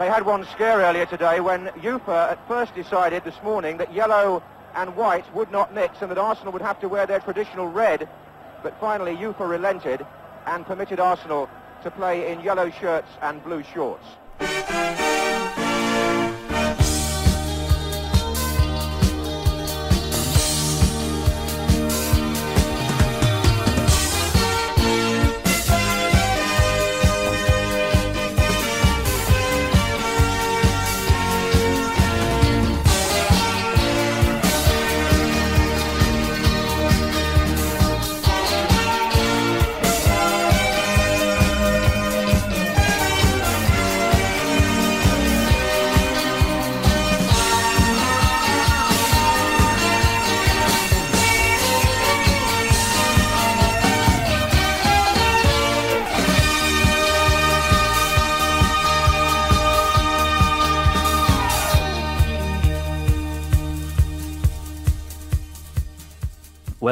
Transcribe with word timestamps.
They 0.00 0.06
had 0.06 0.24
one 0.24 0.46
scare 0.46 0.78
earlier 0.78 1.04
today 1.04 1.40
when 1.40 1.66
UEFA 1.82 2.30
at 2.32 2.48
first 2.48 2.74
decided 2.74 3.22
this 3.22 3.34
morning 3.44 3.76
that 3.76 3.92
yellow 3.92 4.42
and 4.74 4.96
white 4.96 5.30
would 5.34 5.52
not 5.52 5.74
mix 5.74 6.00
and 6.00 6.10
that 6.10 6.16
Arsenal 6.16 6.54
would 6.54 6.62
have 6.62 6.80
to 6.80 6.88
wear 6.88 7.04
their 7.04 7.20
traditional 7.20 7.66
red. 7.66 8.08
But 8.62 8.80
finally 8.80 9.14
UEFA 9.14 9.46
relented 9.46 10.06
and 10.46 10.64
permitted 10.64 11.00
Arsenal 11.00 11.50
to 11.82 11.90
play 11.90 12.32
in 12.32 12.40
yellow 12.40 12.70
shirts 12.70 13.10
and 13.20 13.44
blue 13.44 13.62
shorts. 13.62 14.06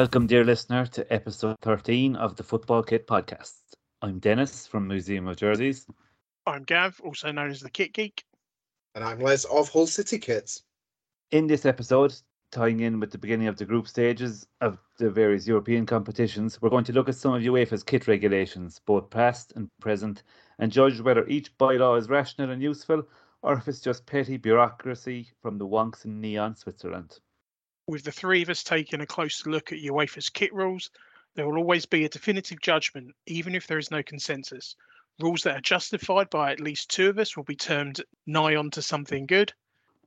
Welcome, 0.09 0.25
dear 0.25 0.43
listener, 0.43 0.87
to 0.87 1.13
episode 1.13 1.57
13 1.61 2.15
of 2.15 2.35
the 2.35 2.41
Football 2.41 2.81
Kit 2.81 3.05
Podcast. 3.05 3.59
I'm 4.01 4.17
Denis 4.17 4.65
from 4.65 4.87
Museum 4.87 5.27
of 5.27 5.37
Jerseys. 5.37 5.85
I'm 6.47 6.63
Gav, 6.63 6.99
also 7.03 7.31
known 7.31 7.51
as 7.51 7.59
the 7.59 7.69
Kit 7.69 7.93
Geek. 7.93 8.23
And 8.95 9.03
I'm 9.03 9.19
Les 9.19 9.45
of 9.45 9.69
Hull 9.69 9.85
City 9.85 10.17
Kits. 10.17 10.63
In 11.29 11.45
this 11.45 11.63
episode, 11.63 12.15
tying 12.51 12.79
in 12.79 12.99
with 12.99 13.11
the 13.11 13.19
beginning 13.19 13.49
of 13.49 13.57
the 13.57 13.65
group 13.65 13.87
stages 13.87 14.47
of 14.61 14.79
the 14.97 15.11
various 15.11 15.45
European 15.45 15.85
competitions, 15.85 16.59
we're 16.59 16.71
going 16.71 16.85
to 16.85 16.93
look 16.93 17.07
at 17.07 17.13
some 17.13 17.35
of 17.35 17.43
UEFA's 17.43 17.83
kit 17.83 18.07
regulations, 18.07 18.81
both 18.87 19.11
past 19.11 19.53
and 19.55 19.69
present, 19.79 20.23
and 20.57 20.71
judge 20.71 20.99
whether 21.01 21.27
each 21.27 21.55
bylaw 21.59 21.99
is 21.99 22.09
rational 22.09 22.49
and 22.49 22.63
useful 22.63 23.03
or 23.43 23.53
if 23.53 23.67
it's 23.67 23.79
just 23.79 24.07
petty 24.07 24.37
bureaucracy 24.37 25.29
from 25.39 25.59
the 25.59 25.67
wonks 25.67 26.03
in 26.03 26.19
Nyon 26.19 26.55
Switzerland 26.55 27.19
with 27.89 28.03
the 28.03 28.11
three 28.11 28.43
of 28.43 28.49
us 28.49 28.63
taking 28.63 29.01
a 29.01 29.05
closer 29.05 29.49
look 29.49 29.71
at 29.71 29.79
UEFA's 29.79 30.29
kit 30.29 30.53
rules, 30.53 30.91
there 31.33 31.47
will 31.47 31.57
always 31.57 31.87
be 31.87 32.05
a 32.05 32.09
definitive 32.09 32.61
judgment, 32.61 33.15
even 33.25 33.55
if 33.55 33.65
there 33.65 33.79
is 33.79 33.89
no 33.89 34.03
consensus. 34.03 34.75
Rules 35.19 35.41
that 35.43 35.57
are 35.57 35.61
justified 35.61 36.29
by 36.29 36.51
at 36.51 36.59
least 36.59 36.91
two 36.91 37.09
of 37.09 37.17
us 37.17 37.35
will 37.35 37.43
be 37.43 37.55
termed 37.55 38.01
nigh 38.27 38.55
on 38.55 38.69
to 38.71 38.83
something 38.83 39.25
good, 39.25 39.51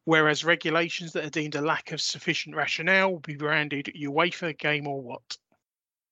whereas 0.04 0.44
regulations 0.44 1.12
that 1.12 1.24
are 1.24 1.30
deemed 1.30 1.56
a 1.56 1.60
lack 1.60 1.90
of 1.90 2.00
sufficient 2.00 2.54
rationale 2.54 3.12
will 3.12 3.20
be 3.20 3.34
branded 3.34 3.92
UEFA 4.00 4.56
game 4.56 4.86
or 4.86 5.02
what. 5.02 5.36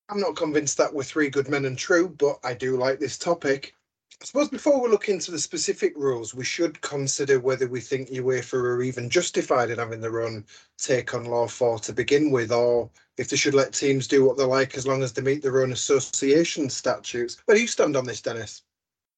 I'm 0.09 0.19
not 0.19 0.35
convinced 0.35 0.77
that 0.77 0.93
we're 0.93 1.03
three 1.03 1.29
good 1.29 1.47
men 1.47 1.63
and 1.63 1.77
true, 1.77 2.09
but 2.09 2.37
I 2.43 2.53
do 2.53 2.75
like 2.75 2.99
this 2.99 3.17
topic. 3.17 3.75
I 4.19 4.25
suppose 4.25 4.49
before 4.49 4.81
we 4.81 4.89
look 4.89 5.09
into 5.09 5.31
the 5.31 5.39
specific 5.39 5.93
rules, 5.95 6.35
we 6.35 6.43
should 6.43 6.79
consider 6.81 7.39
whether 7.39 7.67
we 7.67 7.79
think 7.79 8.09
UEFA 8.09 8.53
are 8.53 8.81
even 8.81 9.09
justified 9.09 9.69
in 9.69 9.79
having 9.79 9.99
their 9.99 10.21
own 10.21 10.45
take 10.77 11.13
on 11.13 11.25
Law 11.25 11.47
4 11.47 11.79
to 11.79 11.93
begin 11.93 12.29
with, 12.29 12.51
or 12.51 12.89
if 13.17 13.29
they 13.29 13.35
should 13.35 13.55
let 13.55 13.73
teams 13.73 14.07
do 14.07 14.23
what 14.23 14.37
they 14.37 14.43
like 14.43 14.77
as 14.77 14.85
long 14.85 15.01
as 15.01 15.13
they 15.13 15.21
meet 15.21 15.41
their 15.41 15.61
own 15.61 15.71
association 15.71 16.69
statutes. 16.69 17.37
Where 17.45 17.55
do 17.55 17.61
you 17.61 17.67
stand 17.67 17.95
on 17.95 18.05
this, 18.05 18.21
Denis? 18.21 18.61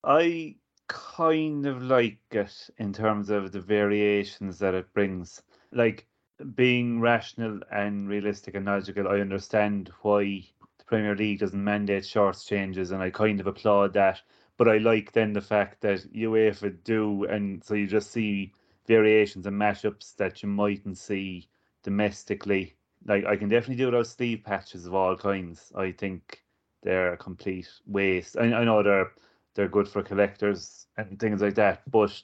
I 0.03 0.55
kind 0.87 1.65
of 1.65 1.81
like 1.81 2.19
it 2.31 2.69
in 2.77 2.93
terms 2.93 3.29
of 3.29 3.51
the 3.51 3.61
variations 3.61 4.59
that 4.59 4.73
it 4.73 4.93
brings. 4.93 5.41
Like 5.71 6.07
being 6.55 7.01
rational 7.01 7.59
and 7.71 8.07
realistic 8.07 8.55
and 8.55 8.65
logical, 8.65 9.07
I 9.07 9.19
understand 9.19 9.91
why 10.01 10.45
the 10.77 10.85
Premier 10.85 11.15
League 11.15 11.39
doesn't 11.39 11.63
mandate 11.63 12.05
shorts 12.05 12.45
changes, 12.45 12.91
and 12.91 13.01
I 13.01 13.09
kind 13.09 13.39
of 13.39 13.47
applaud 13.47 13.93
that 13.93 14.21
but 14.57 14.67
I 14.67 14.77
like 14.77 15.11
then 15.11 15.33
the 15.33 15.41
fact 15.41 15.81
that 15.81 16.11
UEFA 16.13 16.83
do, 16.83 17.25
and 17.25 17.63
so 17.63 17.73
you 17.73 17.87
just 17.87 18.11
see 18.11 18.53
variations 18.87 19.45
and 19.45 19.59
mashups 19.59 20.15
that 20.17 20.43
you 20.43 20.49
mightn't 20.49 20.97
see 20.97 21.47
domestically. 21.83 22.75
Like 23.05 23.25
I 23.25 23.35
can 23.35 23.49
definitely 23.49 23.83
do 23.83 23.91
those 23.91 24.11
sleeve 24.11 24.43
patches 24.43 24.85
of 24.85 24.93
all 24.93 25.15
kinds. 25.15 25.71
I 25.75 25.91
think 25.91 26.43
they're 26.81 27.13
a 27.13 27.17
complete 27.17 27.69
waste. 27.85 28.37
I, 28.37 28.43
I 28.53 28.63
know 28.63 28.83
they're 28.83 29.11
they're 29.55 29.67
good 29.69 29.87
for 29.87 30.01
collectors 30.03 30.87
and 30.97 31.19
things 31.19 31.41
like 31.41 31.55
that, 31.55 31.89
but 31.89 32.21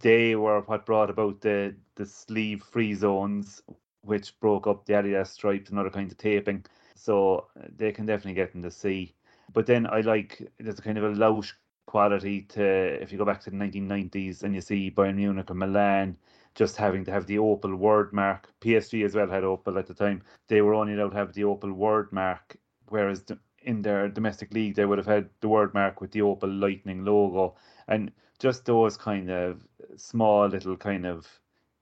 they 0.00 0.36
were 0.36 0.60
what 0.62 0.86
brought 0.86 1.10
about 1.10 1.40
the 1.40 1.74
the 1.96 2.06
sleeve 2.06 2.62
free 2.62 2.94
zones, 2.94 3.62
which 4.02 4.38
broke 4.40 4.66
up 4.66 4.84
the 4.86 4.94
Adidas 4.94 5.28
stripes 5.28 5.70
and 5.70 5.78
other 5.78 5.90
kinds 5.90 6.12
of 6.12 6.18
taping. 6.18 6.64
So 6.94 7.46
they 7.76 7.92
can 7.92 8.06
definitely 8.06 8.34
get 8.34 8.54
in 8.54 8.60
the 8.62 8.70
sea. 8.70 9.14
But 9.52 9.66
then 9.66 9.86
I 9.86 10.00
like 10.00 10.42
there's 10.58 10.78
a 10.78 10.82
kind 10.82 10.98
of 10.98 11.04
a 11.04 11.08
lout 11.10 11.52
quality 11.86 12.42
to 12.42 12.62
if 13.02 13.12
you 13.12 13.18
go 13.18 13.24
back 13.24 13.40
to 13.42 13.50
the 13.50 13.56
1990s 13.56 14.42
and 14.42 14.54
you 14.54 14.60
see 14.60 14.90
Bayern 14.90 15.16
Munich 15.16 15.50
and 15.50 15.58
Milan 15.58 16.16
just 16.54 16.76
having 16.76 17.04
to 17.04 17.12
have 17.12 17.26
the 17.26 17.36
Opel 17.36 17.76
word 17.76 18.12
mark. 18.12 18.50
PSG 18.60 19.04
as 19.04 19.14
well 19.14 19.28
had 19.28 19.44
Opel 19.44 19.78
at 19.78 19.86
the 19.86 19.94
time. 19.94 20.22
They 20.48 20.62
were 20.62 20.74
only 20.74 20.94
allowed 20.94 21.10
to 21.10 21.16
have 21.16 21.32
the 21.34 21.42
Opel 21.42 21.72
word 21.72 22.10
mark, 22.12 22.56
whereas 22.88 23.24
in 23.62 23.82
their 23.82 24.08
domestic 24.08 24.52
league 24.54 24.74
they 24.74 24.86
would 24.86 24.98
have 24.98 25.06
had 25.06 25.28
the 25.40 25.48
word 25.48 25.74
mark 25.74 26.00
with 26.00 26.12
the 26.12 26.20
Opel 26.20 26.60
Lightning 26.60 27.04
logo. 27.04 27.56
And 27.88 28.10
just 28.38 28.64
those 28.64 28.96
kind 28.96 29.30
of 29.30 29.66
small 29.96 30.46
little 30.48 30.76
kind 30.76 31.06
of 31.06 31.26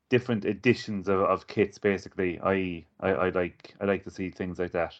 different 0.08 0.44
editions 0.44 1.08
of, 1.08 1.20
of 1.20 1.46
kits 1.46 1.78
basically 1.78 2.38
I, 2.40 2.84
I 3.00 3.10
I 3.10 3.28
like 3.30 3.74
I 3.80 3.84
like 3.84 4.04
to 4.04 4.10
see 4.10 4.30
things 4.30 4.58
like 4.58 4.72
that. 4.72 4.94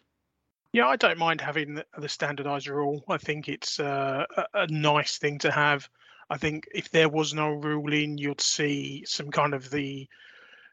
Yeah, 0.75 0.89
I 0.89 0.97
don't 0.97 1.19
mind 1.19 1.41
having 1.41 1.81
the, 1.97 2.09
standardized 2.09 2.67
rule. 2.67 3.05
I 3.09 3.17
think 3.17 3.49
it's 3.49 3.79
uh, 3.79 4.25
a, 4.37 4.45
a 4.55 4.67
nice 4.67 5.19
thing 5.19 5.39
to 5.39 5.53
have. 5.53 5.89
I 6.29 6.37
think 6.37 6.67
if 6.75 6.91
there 6.91 7.09
was 7.09 7.33
no 7.33 7.51
ruling, 7.51 8.19
you'd 8.19 8.41
see 8.41 9.05
some 9.07 9.31
kind 9.31 9.55
of 9.55 9.71
the 9.71 10.09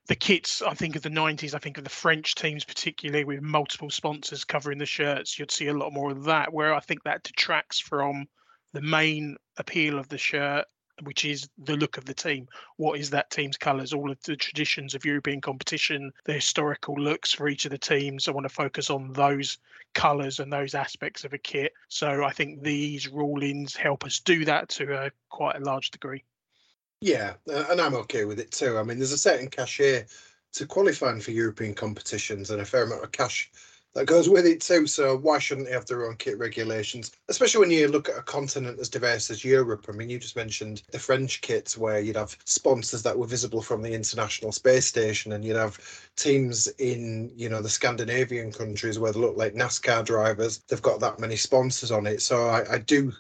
the 0.08 0.16
kits. 0.16 0.64
I 0.64 0.74
think 0.74 0.96
of 0.96 1.04
the 1.04 1.10
'90s. 1.10 1.54
I 1.54 1.60
think 1.60 1.78
of 1.78 1.84
the 1.84 1.92
French 1.92 2.34
teams, 2.34 2.66
particularly 2.66 3.26
with 3.26 3.44
multiple 3.44 3.92
sponsors 3.92 4.44
covering 4.44 4.80
the 4.80 4.88
shirts. 4.88 5.38
You'd 5.38 5.52
see 5.52 5.68
a 5.68 5.78
lot 5.78 5.94
more 5.94 6.10
of 6.10 6.24
that. 6.24 6.52
Where 6.52 6.74
I 6.74 6.80
think 6.80 7.04
that 7.04 7.22
detracts 7.22 7.80
from 7.80 8.26
the 8.74 8.82
main 8.82 9.38
appeal 9.58 10.00
of 10.00 10.10
the 10.10 10.18
shirt 10.18 10.66
which 11.04 11.26
is 11.26 11.50
the 11.58 11.76
look 11.76 11.98
of 11.98 12.06
the 12.06 12.14
team. 12.14 12.48
What 12.78 13.00
is 13.00 13.10
that 13.12 13.30
team's 13.30 13.58
colours? 13.58 13.94
All 13.94 14.12
of 14.12 14.22
the 14.24 14.36
traditions 14.36 14.96
of 14.96 15.06
European 15.06 15.42
competition, 15.42 16.12
the 16.26 16.34
historical 16.34 16.96
looks 16.96 17.32
for 17.32 17.48
each 17.48 17.66
of 17.66 17.72
the 17.72 17.78
teams. 17.78 18.28
I 18.28 18.32
want 18.32 18.46
to 18.46 18.54
focus 18.54 18.90
on 18.90 19.14
those 19.14 19.58
colours 19.94 20.40
and 20.40 20.52
those 20.52 20.74
aspects 20.76 21.24
of 21.24 21.34
a 21.34 21.38
kit. 21.38 21.74
So 21.88 22.24
I 22.24 22.32
think 22.32 22.64
these 22.64 23.08
rulings 23.08 23.76
help 23.76 24.06
us 24.06 24.20
do 24.20 24.46
that 24.46 24.70
to 24.70 25.06
a 25.06 25.12
quite 25.30 25.58
a 25.58 25.64
large 25.64 25.92
degree. 25.92 26.24
Yeah, 27.02 27.34
uh, 27.50 27.66
and 27.70 27.82
I'm 27.82 27.96
okay 27.96 28.26
with 28.26 28.40
it 28.40 28.52
too. 28.52 28.78
I 28.78 28.84
mean, 28.84 29.00
there's 29.00 29.12
a 29.12 29.18
certain 29.18 29.50
cachet 29.50 30.06
to 30.54 30.66
qualifying 30.68 31.20
for 31.20 31.32
European 31.32 31.74
competitions 31.74 32.52
and 32.52 32.62
a 32.62 32.66
fair 32.66 32.84
amount 32.84 33.04
of 33.04 33.12
cash 33.12 33.52
that 33.94 34.06
goes 34.06 34.30
with 34.30 34.46
it 34.46 34.62
too. 34.62 34.88
So 34.88 35.18
why 35.18 35.40
shouldn't 35.40 35.68
they 35.68 35.74
have 35.74 35.86
their 35.86 36.08
own 36.08 36.16
kit 36.16 36.38
regulations? 36.38 37.12
Especially 37.28 37.60
when 37.60 37.72
you 37.72 37.88
look 37.88 38.10
at 38.10 38.18
a 38.18 38.22
continent 38.22 38.80
as 38.80 38.90
diverse 38.90 39.30
as 39.30 39.44
Europe. 39.44 39.86
I 39.90 39.92
mean, 39.92 40.10
you 40.10 40.20
just 40.20 40.36
mentioned 40.36 40.84
the 40.92 41.00
French 41.00 41.42
kits 41.42 41.78
where 41.78 42.00
you'd 42.00 42.16
have 42.16 42.38
sponsors 42.46 43.04
that 43.04 43.18
were 43.18 43.28
visible 43.28 43.62
from 43.62 43.82
the 43.82 43.94
International 43.94 44.52
Space 44.52 44.86
Station, 44.86 45.34
and 45.34 45.44
you'd 45.44 45.58
have 45.58 45.80
teams 46.16 46.68
in 46.80 47.32
you 47.36 47.50
know 47.50 47.62
the 47.62 47.70
Scandinavian 47.70 48.52
countries 48.52 49.00
where 49.00 49.12
they 49.12 49.20
look 49.20 49.38
like 49.38 49.54
NASCAR 49.54 50.06
drivers. 50.06 50.60
They've 50.68 50.82
got 50.82 51.00
that 51.02 51.20
many 51.20 51.36
sponsors 51.36 51.92
on 51.92 52.08
it. 52.08 52.22
So 52.22 52.48
I, 52.48 52.74
I 52.74 52.78
do 52.78 53.12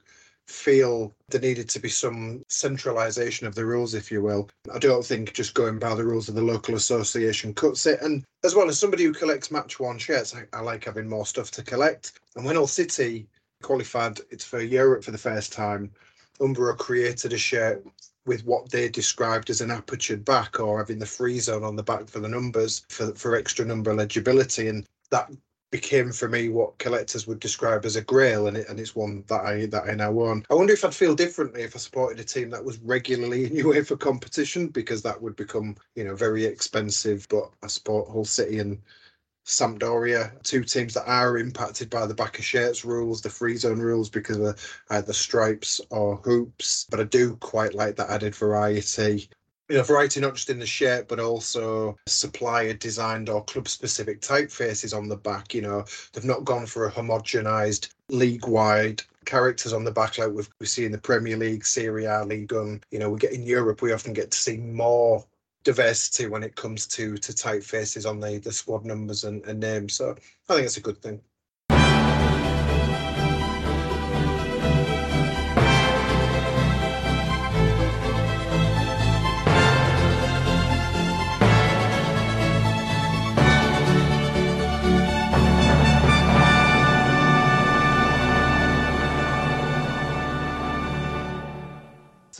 feel 0.51 1.13
there 1.30 1.42
needed 1.42 1.69
to 1.69 1.80
be 1.80 1.89
some 1.89 2.44
centralisation 2.48 3.48
of 3.48 3.56
the 3.56 3.65
rules, 3.65 3.94
if 3.94 4.12
you 4.12 4.21
will. 4.21 4.50
I 4.74 4.80
don't 4.80 5.06
think 5.06 5.33
just 5.33 5.53
going 5.53 5.80
by 5.80 5.95
the 5.95 6.06
rules 6.06 6.30
of 6.30 6.36
the 6.36 6.42
local 6.42 6.75
association 6.75 7.53
cuts 7.53 7.86
it. 7.86 8.01
And 8.01 8.24
as 8.44 8.56
well 8.56 8.69
as 8.69 8.80
somebody 8.80 9.03
who 9.03 9.13
collects 9.13 9.51
match 9.51 9.80
one 9.80 9.98
shirts, 9.98 10.36
I, 10.36 10.44
I 10.56 10.62
like 10.62 10.86
having 10.86 11.07
more 11.07 11.25
stuff 11.25 11.51
to 11.51 11.63
collect. 11.63 12.19
And 12.36 12.45
when 12.45 12.56
Hull 12.56 12.68
City 12.68 13.27
qualified 13.62 14.19
it's 14.30 14.45
for 14.45 14.62
Europe 14.62 15.03
for 15.03 15.12
the 15.12 15.18
first 15.18 15.53
time, 15.53 15.92
Umbro 16.39 16.77
created 16.77 17.33
a 17.33 17.38
shirt 17.38 17.86
with 18.25 18.45
what 18.45 18.69
they 18.69 18.88
described 18.89 19.50
as 19.50 19.62
an 19.62 19.71
apertured 19.71 20.24
back 20.25 20.59
or 20.59 20.77
having 20.77 21.00
the 21.00 21.06
free 21.06 21.39
zone 21.39 21.63
on 21.63 21.75
the 21.75 21.83
back 21.83 22.07
for 22.07 22.19
the 22.19 22.27
numbers 22.27 22.86
for, 22.89 23.13
for 23.15 23.36
extra 23.36 23.65
number 23.65 23.94
legibility. 23.94 24.68
And 24.68 24.86
that 25.09 25.31
became 25.71 26.12
for 26.12 26.27
me 26.27 26.50
what 26.50 26.77
collectors 26.77 27.25
would 27.25 27.39
describe 27.39 27.85
as 27.85 27.95
a 27.95 28.01
grail, 28.01 28.47
and 28.47 28.57
it, 28.57 28.68
and 28.69 28.79
it's 28.79 28.95
one 28.95 29.23
that 29.27 29.41
I 29.41 29.65
that 29.68 29.89
I 29.89 29.95
now 29.95 30.12
own. 30.19 30.45
I 30.50 30.53
wonder 30.53 30.73
if 30.73 30.83
I'd 30.85 30.94
feel 30.94 31.15
differently 31.15 31.63
if 31.63 31.75
I 31.75 31.79
supported 31.79 32.19
a 32.19 32.23
team 32.23 32.50
that 32.51 32.63
was 32.63 32.79
regularly 32.79 33.45
in 33.45 33.51
UEFA 33.65 34.00
competition 34.00 34.68
because 34.68 35.01
that 35.01 35.19
would 35.21 35.35
become 35.35 35.75
you 35.95 36.03
know 36.03 36.15
very 36.15 36.45
expensive. 36.45 37.25
But 37.29 37.50
I 37.63 37.68
support 37.68 38.09
Hull 38.09 38.25
City 38.25 38.59
and 38.59 38.79
Sampdoria, 39.45 40.41
two 40.44 40.63
teams 40.63 40.94
that 40.94 41.09
are 41.09 41.38
impacted 41.38 41.89
by 41.89 42.06
the 42.06 42.13
back 42.13 42.38
of 42.38 42.45
shirts 42.45 42.85
rules, 42.85 43.21
the 43.21 43.29
free 43.29 43.56
zone 43.57 43.79
rules 43.79 44.09
because 44.09 44.38
of 44.38 44.83
either 44.89 45.13
stripes 45.13 45.81
or 45.89 46.18
hoops. 46.18 46.85
But 46.89 47.00
I 47.00 47.03
do 47.03 47.38
quite 47.38 47.73
like 47.73 47.95
that 47.95 48.09
added 48.09 48.35
variety. 48.35 49.29
You 49.71 49.77
know, 49.77 49.83
variety 49.83 50.19
not 50.19 50.35
just 50.35 50.50
in 50.50 50.59
the 50.59 50.65
shirt, 50.65 51.07
but 51.07 51.21
also 51.21 51.97
supplier 52.06 52.73
designed 52.73 53.29
or 53.29 53.41
club 53.45 53.69
specific 53.69 54.19
typefaces 54.19 54.94
on 54.94 55.07
the 55.07 55.15
back. 55.15 55.53
You 55.53 55.62
know, 55.62 55.85
they've 56.12 56.25
not 56.25 56.44
gone 56.44 56.65
for 56.65 56.88
a 56.88 56.91
homogenized 56.91 57.88
league 58.09 58.45
wide 58.45 59.01
characters 59.23 59.71
on 59.71 59.85
the 59.85 59.91
back 59.91 60.18
like 60.18 60.33
we've, 60.33 60.50
we 60.59 60.65
see 60.65 60.83
in 60.83 60.91
the 60.91 60.97
Premier 60.97 61.38
League, 61.38 61.65
Serie 61.65 62.03
A, 62.03 62.25
League 62.25 62.51
One. 62.51 62.83
You 62.91 63.00
know, 63.00 63.09
we 63.09 63.18
get 63.18 63.31
in 63.31 63.44
Europe, 63.44 63.81
we 63.81 63.94
often 63.94 64.12
get 64.12 64.31
to 64.31 64.38
see 64.38 64.57
more 64.57 65.25
diversity 65.63 66.27
when 66.27 66.44
it 66.44 66.57
comes 66.57 66.85
to 66.88 67.15
to 67.15 67.31
typefaces 67.31 68.06
on 68.09 68.19
the 68.19 68.39
the 68.39 68.51
squad 68.51 68.83
numbers 68.83 69.23
and, 69.23 69.41
and 69.45 69.62
names. 69.62 69.94
So 69.94 70.18
I 70.50 70.53
think 70.53 70.65
it's 70.65 70.75
a 70.75 70.81
good 70.81 71.01
thing. 71.01 71.21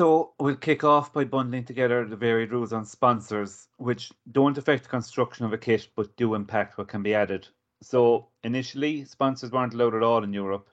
So 0.02 0.34
we'll 0.40 0.56
kick 0.56 0.84
off 0.84 1.14
by 1.14 1.26
bundling 1.26 1.64
together 1.64 2.04
the 2.06 2.16
varied 2.16 2.52
rules 2.52 2.74
on 2.74 2.86
sponsors, 2.86 3.68
which 3.78 4.12
don't 4.32 4.58
affect 4.58 4.82
the 4.82 4.90
construction 4.90 5.46
of 5.46 5.54
a 5.54 5.60
kit 5.60 5.90
but 5.96 6.16
do 6.16 6.34
impact 6.34 6.80
what 6.80 6.88
can 6.88 7.04
be 7.04 7.14
added. 7.14 7.48
So 7.84 8.30
initially, 8.44 9.06
sponsors 9.06 9.52
weren't 9.52 9.76
allowed 9.76 9.94
at 9.94 10.02
all 10.02 10.24
in 10.24 10.34
Europe. 10.34 10.72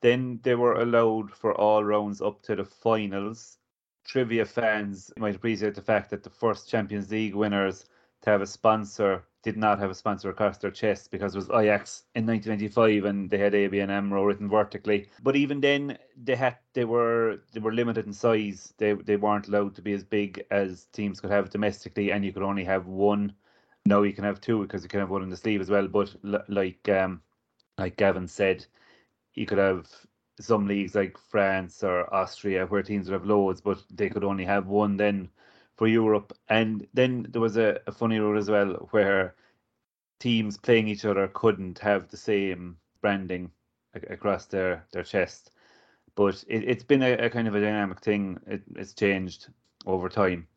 Then 0.00 0.38
they 0.44 0.54
were 0.54 0.74
allowed 0.74 1.32
for 1.32 1.60
all 1.60 1.82
rounds 1.82 2.22
up 2.22 2.40
to 2.42 2.54
the 2.54 2.64
finals. 2.64 3.58
Trivia 4.04 4.44
fans 4.44 5.10
might 5.16 5.34
appreciate 5.34 5.74
the 5.74 5.82
fact 5.82 6.10
that 6.10 6.22
the 6.22 6.30
first 6.30 6.70
Champions 6.70 7.10
League 7.10 7.34
winners 7.34 7.84
to 8.22 8.30
have 8.30 8.42
a 8.42 8.46
sponsor 8.46 9.24
did 9.42 9.56
not 9.56 9.78
have 9.78 9.90
a 9.90 9.94
sponsor 9.94 10.28
across 10.30 10.58
their 10.58 10.70
chest 10.70 11.10
because 11.10 11.34
it 11.34 11.38
was 11.38 11.50
Ajax 11.50 12.04
in 12.14 12.26
1995 12.26 13.04
and 13.04 13.30
they 13.30 13.38
had 13.38 13.54
AB 13.54 13.76
ABN 13.78 13.90
AMRO 13.90 14.24
written 14.24 14.48
vertically. 14.48 15.08
But 15.22 15.36
even 15.36 15.60
then, 15.60 15.98
they 16.16 16.34
had 16.36 16.58
they 16.74 16.84
were 16.84 17.38
they 17.52 17.60
were 17.60 17.72
limited 17.72 18.06
in 18.06 18.12
size. 18.12 18.74
They 18.78 18.94
they 18.94 19.16
weren't 19.16 19.48
allowed 19.48 19.74
to 19.76 19.82
be 19.82 19.92
as 19.92 20.04
big 20.04 20.44
as 20.50 20.86
teams 20.86 21.20
could 21.20 21.30
have 21.30 21.50
domestically, 21.50 22.10
and 22.12 22.24
you 22.24 22.32
could 22.32 22.42
only 22.42 22.64
have 22.64 22.86
one. 22.86 23.34
Now 23.86 24.02
you 24.02 24.12
can 24.12 24.24
have 24.24 24.40
two 24.40 24.62
because 24.62 24.82
you 24.82 24.88
can 24.88 25.00
have 25.00 25.10
one 25.10 25.22
in 25.22 25.30
the 25.30 25.36
sleeve 25.36 25.60
as 25.60 25.70
well. 25.70 25.88
But 25.88 26.14
l- 26.24 26.44
like 26.48 26.88
um 26.88 27.22
like 27.78 27.96
Gavin 27.96 28.26
said, 28.28 28.66
you 29.34 29.46
could 29.46 29.58
have 29.58 29.88
some 30.40 30.66
leagues 30.66 30.94
like 30.94 31.16
France 31.18 31.82
or 31.84 32.12
Austria 32.14 32.66
where 32.66 32.82
teams 32.82 33.08
would 33.08 33.14
have 33.14 33.26
loads, 33.26 33.60
but 33.60 33.82
they 33.90 34.08
could 34.08 34.24
only 34.24 34.44
have 34.44 34.66
one 34.66 34.96
then 34.96 35.30
for 35.78 35.86
Europe. 35.86 36.36
And 36.48 36.86
then 36.92 37.26
there 37.30 37.40
was 37.40 37.56
a, 37.56 37.80
a 37.86 37.92
funny 37.92 38.18
rule 38.18 38.36
as 38.36 38.50
well 38.50 38.88
where 38.90 39.36
teams 40.18 40.58
playing 40.58 40.88
each 40.88 41.04
other 41.04 41.28
couldn't 41.28 41.78
have 41.78 42.08
the 42.08 42.16
same 42.16 42.76
branding 43.00 43.50
across 44.10 44.46
their, 44.46 44.84
their 44.92 45.04
chest. 45.04 45.52
But 46.16 46.44
it, 46.48 46.64
it's 46.64 46.82
been 46.82 47.02
a, 47.02 47.12
a 47.12 47.30
kind 47.30 47.46
of 47.46 47.54
a 47.54 47.60
dynamic 47.60 48.00
thing. 48.00 48.40
It, 48.46 48.62
it's 48.74 48.92
changed 48.92 49.48
over 49.86 50.08
time. 50.08 50.48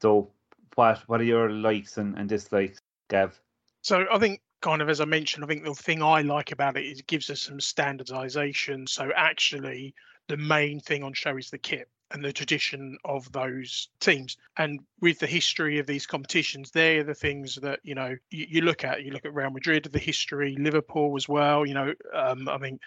So 0.00 0.30
what 0.76 0.98
what 1.08 1.20
are 1.20 1.24
your 1.24 1.50
likes 1.50 1.98
and, 1.98 2.16
and 2.16 2.28
dislikes, 2.28 2.80
Gav? 3.08 3.38
So 3.82 4.06
I 4.10 4.20
think 4.20 4.40
kind 4.60 4.82
of 4.82 4.88
as 4.88 5.00
I 5.00 5.04
mentioned, 5.04 5.44
I 5.44 5.48
think 5.48 5.64
the 5.64 5.74
thing 5.74 6.00
I 6.00 6.22
like 6.22 6.52
about 6.52 6.76
it 6.76 6.84
is 6.84 7.00
it 7.00 7.08
gives 7.08 7.28
us 7.28 7.40
some 7.40 7.58
standardization. 7.58 8.86
So 8.86 9.10
actually 9.16 9.94
the 10.28 10.36
main 10.36 10.78
thing 10.78 11.02
on 11.02 11.12
show 11.12 11.36
is 11.36 11.50
the 11.50 11.58
kit 11.58 11.88
and 12.12 12.24
the 12.24 12.32
tradition 12.32 12.98
of 13.04 13.30
those 13.32 13.88
teams. 14.00 14.36
And 14.56 14.80
with 15.00 15.18
the 15.18 15.26
history 15.26 15.78
of 15.78 15.86
these 15.86 16.06
competitions, 16.06 16.70
they're 16.70 17.04
the 17.04 17.14
things 17.14 17.56
that 17.56 17.80
you 17.82 17.94
know 17.94 18.16
you, 18.30 18.46
you 18.48 18.60
look 18.62 18.84
at. 18.84 19.02
You 19.02 19.12
look 19.12 19.24
at 19.24 19.34
Real 19.34 19.50
Madrid, 19.50 19.88
the 19.92 19.98
history, 19.98 20.56
Liverpool 20.58 21.14
as 21.16 21.28
well. 21.28 21.64
You 21.64 21.74
know, 21.74 21.94
um, 22.14 22.48
I 22.48 22.58
mean, 22.58 22.80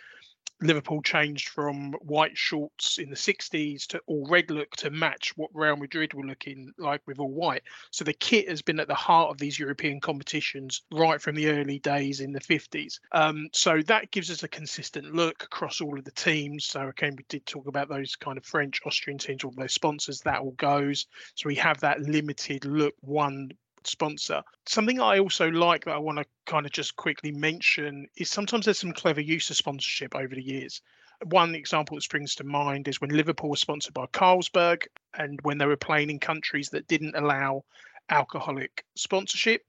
Liverpool 0.62 1.02
changed 1.02 1.50
from 1.50 1.94
white 2.02 2.38
shorts 2.38 2.98
in 2.98 3.10
the 3.10 3.16
60s 3.16 3.88
to 3.88 4.02
all 4.08 4.28
red 4.30 4.50
look 4.50 4.72
to 4.78 4.90
match 4.90 5.34
what 5.36 5.50
Real 5.54 5.76
Madrid 5.76 6.14
were 6.14 6.26
looking 6.26 6.72
like 6.78 7.02
with 7.06 7.20
all 7.20 7.32
white. 7.32 7.64
So 7.92 8.04
the 8.04 8.14
kit 8.14 8.50
has 8.50 8.62
been 8.62 8.80
at 8.80 8.88
the 8.88 8.96
heart 8.96 9.30
of 9.30 9.38
these 9.38 9.60
European 9.60 10.00
competitions 10.00 10.84
right 10.92 11.22
from 11.22 11.36
the 11.36 11.50
early 11.50 11.80
days 11.80 12.20
in 12.20 12.32
the 12.32 12.40
50s. 12.40 13.00
Um, 13.12 13.50
so 13.54 13.82
that 13.88 14.12
gives 14.12 14.32
us 14.32 14.44
a 14.44 14.48
consistent 14.48 15.14
look 15.14 15.44
across 15.44 15.82
all 15.82 15.98
of 15.98 16.06
the 16.06 16.12
teams. 16.12 16.66
So 16.66 16.88
again, 16.88 17.16
we 17.18 17.26
did 17.28 17.46
talk 17.46 17.68
about 17.68 17.90
those 17.90 18.16
kind 18.16 18.38
of 18.38 18.46
French, 18.46 18.82
Austrian 18.86 19.18
teams, 19.18 19.44
all 19.44 19.54
those 19.56 19.74
sponsors. 19.74 20.22
That 20.22 20.40
all 20.40 20.52
goes. 20.52 21.08
So 21.36 21.48
we 21.48 21.56
have 21.56 21.80
that 21.82 22.02
limited 22.02 22.66
look, 22.66 22.94
one 23.02 23.52
sponsor. 23.88 24.42
Something 24.66 25.00
I 25.00 25.20
also 25.20 25.50
like 25.50 25.86
that 25.86 25.96
I 25.96 26.00
want 26.00 26.18
to 26.20 26.26
kind 26.46 26.66
of 26.66 26.72
just 26.72 26.96
quickly 26.96 27.32
mention 27.32 28.08
is 28.18 28.30
sometimes 28.30 28.66
there's 28.66 28.80
some 28.80 28.94
clever 28.94 29.22
use 29.22 29.50
of 29.50 29.58
sponsorship 29.58 30.16
over 30.16 30.36
the 30.36 30.44
years. 30.44 30.82
One 31.26 31.56
example 31.56 31.96
that 31.96 32.02
springs 32.02 32.36
to 32.36 32.44
mind 32.44 32.88
is 32.88 33.00
when 33.00 33.12
Liverpool 33.12 33.50
was 33.50 33.62
sponsored 33.62 33.94
by 33.94 34.08
Carlsberg 34.08 34.84
and 35.18 35.40
when 35.44 35.58
they 35.58 35.66
were 35.66 35.78
playing 35.78 36.10
in 36.10 36.20
countries 36.20 36.70
that 36.70 36.88
didn't 36.88 37.16
allow 37.16 37.64
alcoholic 38.10 38.84
sponsorship, 38.96 39.62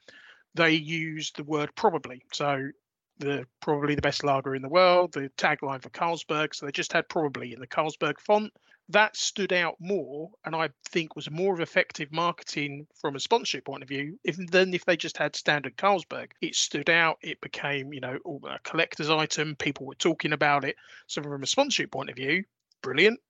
they 0.54 0.72
used 0.72 1.36
the 1.36 1.44
word 1.44 1.70
probably. 1.76 2.22
So 2.32 2.70
the 3.18 3.46
probably 3.60 3.94
the 3.94 4.02
best 4.02 4.24
lager 4.24 4.54
in 4.54 4.62
the 4.62 4.68
world, 4.68 5.12
the 5.12 5.30
tagline 5.36 5.82
for 5.82 5.90
Carlsberg. 5.90 6.54
So 6.54 6.66
they 6.66 6.72
just 6.72 6.92
had 6.92 7.08
probably 7.08 7.52
in 7.52 7.60
the 7.60 7.66
Carlsberg 7.66 8.18
font 8.18 8.52
that 8.90 9.16
stood 9.16 9.52
out 9.52 9.76
more 9.80 10.30
and 10.44 10.54
I 10.54 10.68
think 10.90 11.16
was 11.16 11.30
more 11.30 11.60
effective 11.60 12.12
marketing 12.12 12.86
from 13.00 13.16
a 13.16 13.20
sponsorship 13.20 13.64
point 13.64 13.82
of 13.82 13.88
view 13.88 14.18
if, 14.24 14.36
than 14.36 14.74
if 14.74 14.84
they 14.84 14.96
just 14.96 15.16
had 15.16 15.36
standard 15.36 15.76
Carlsberg. 15.76 16.32
It 16.42 16.54
stood 16.54 16.90
out, 16.90 17.18
it 17.22 17.40
became, 17.40 17.92
you 17.94 18.00
know, 18.00 18.18
a 18.46 18.58
collector's 18.62 19.08
item, 19.08 19.56
people 19.56 19.86
were 19.86 19.94
talking 19.94 20.32
about 20.32 20.64
it. 20.64 20.76
So 21.06 21.22
from 21.22 21.42
a 21.42 21.46
sponsorship 21.46 21.92
point 21.92 22.10
of 22.10 22.16
view, 22.16 22.44
brilliant. 22.82 23.20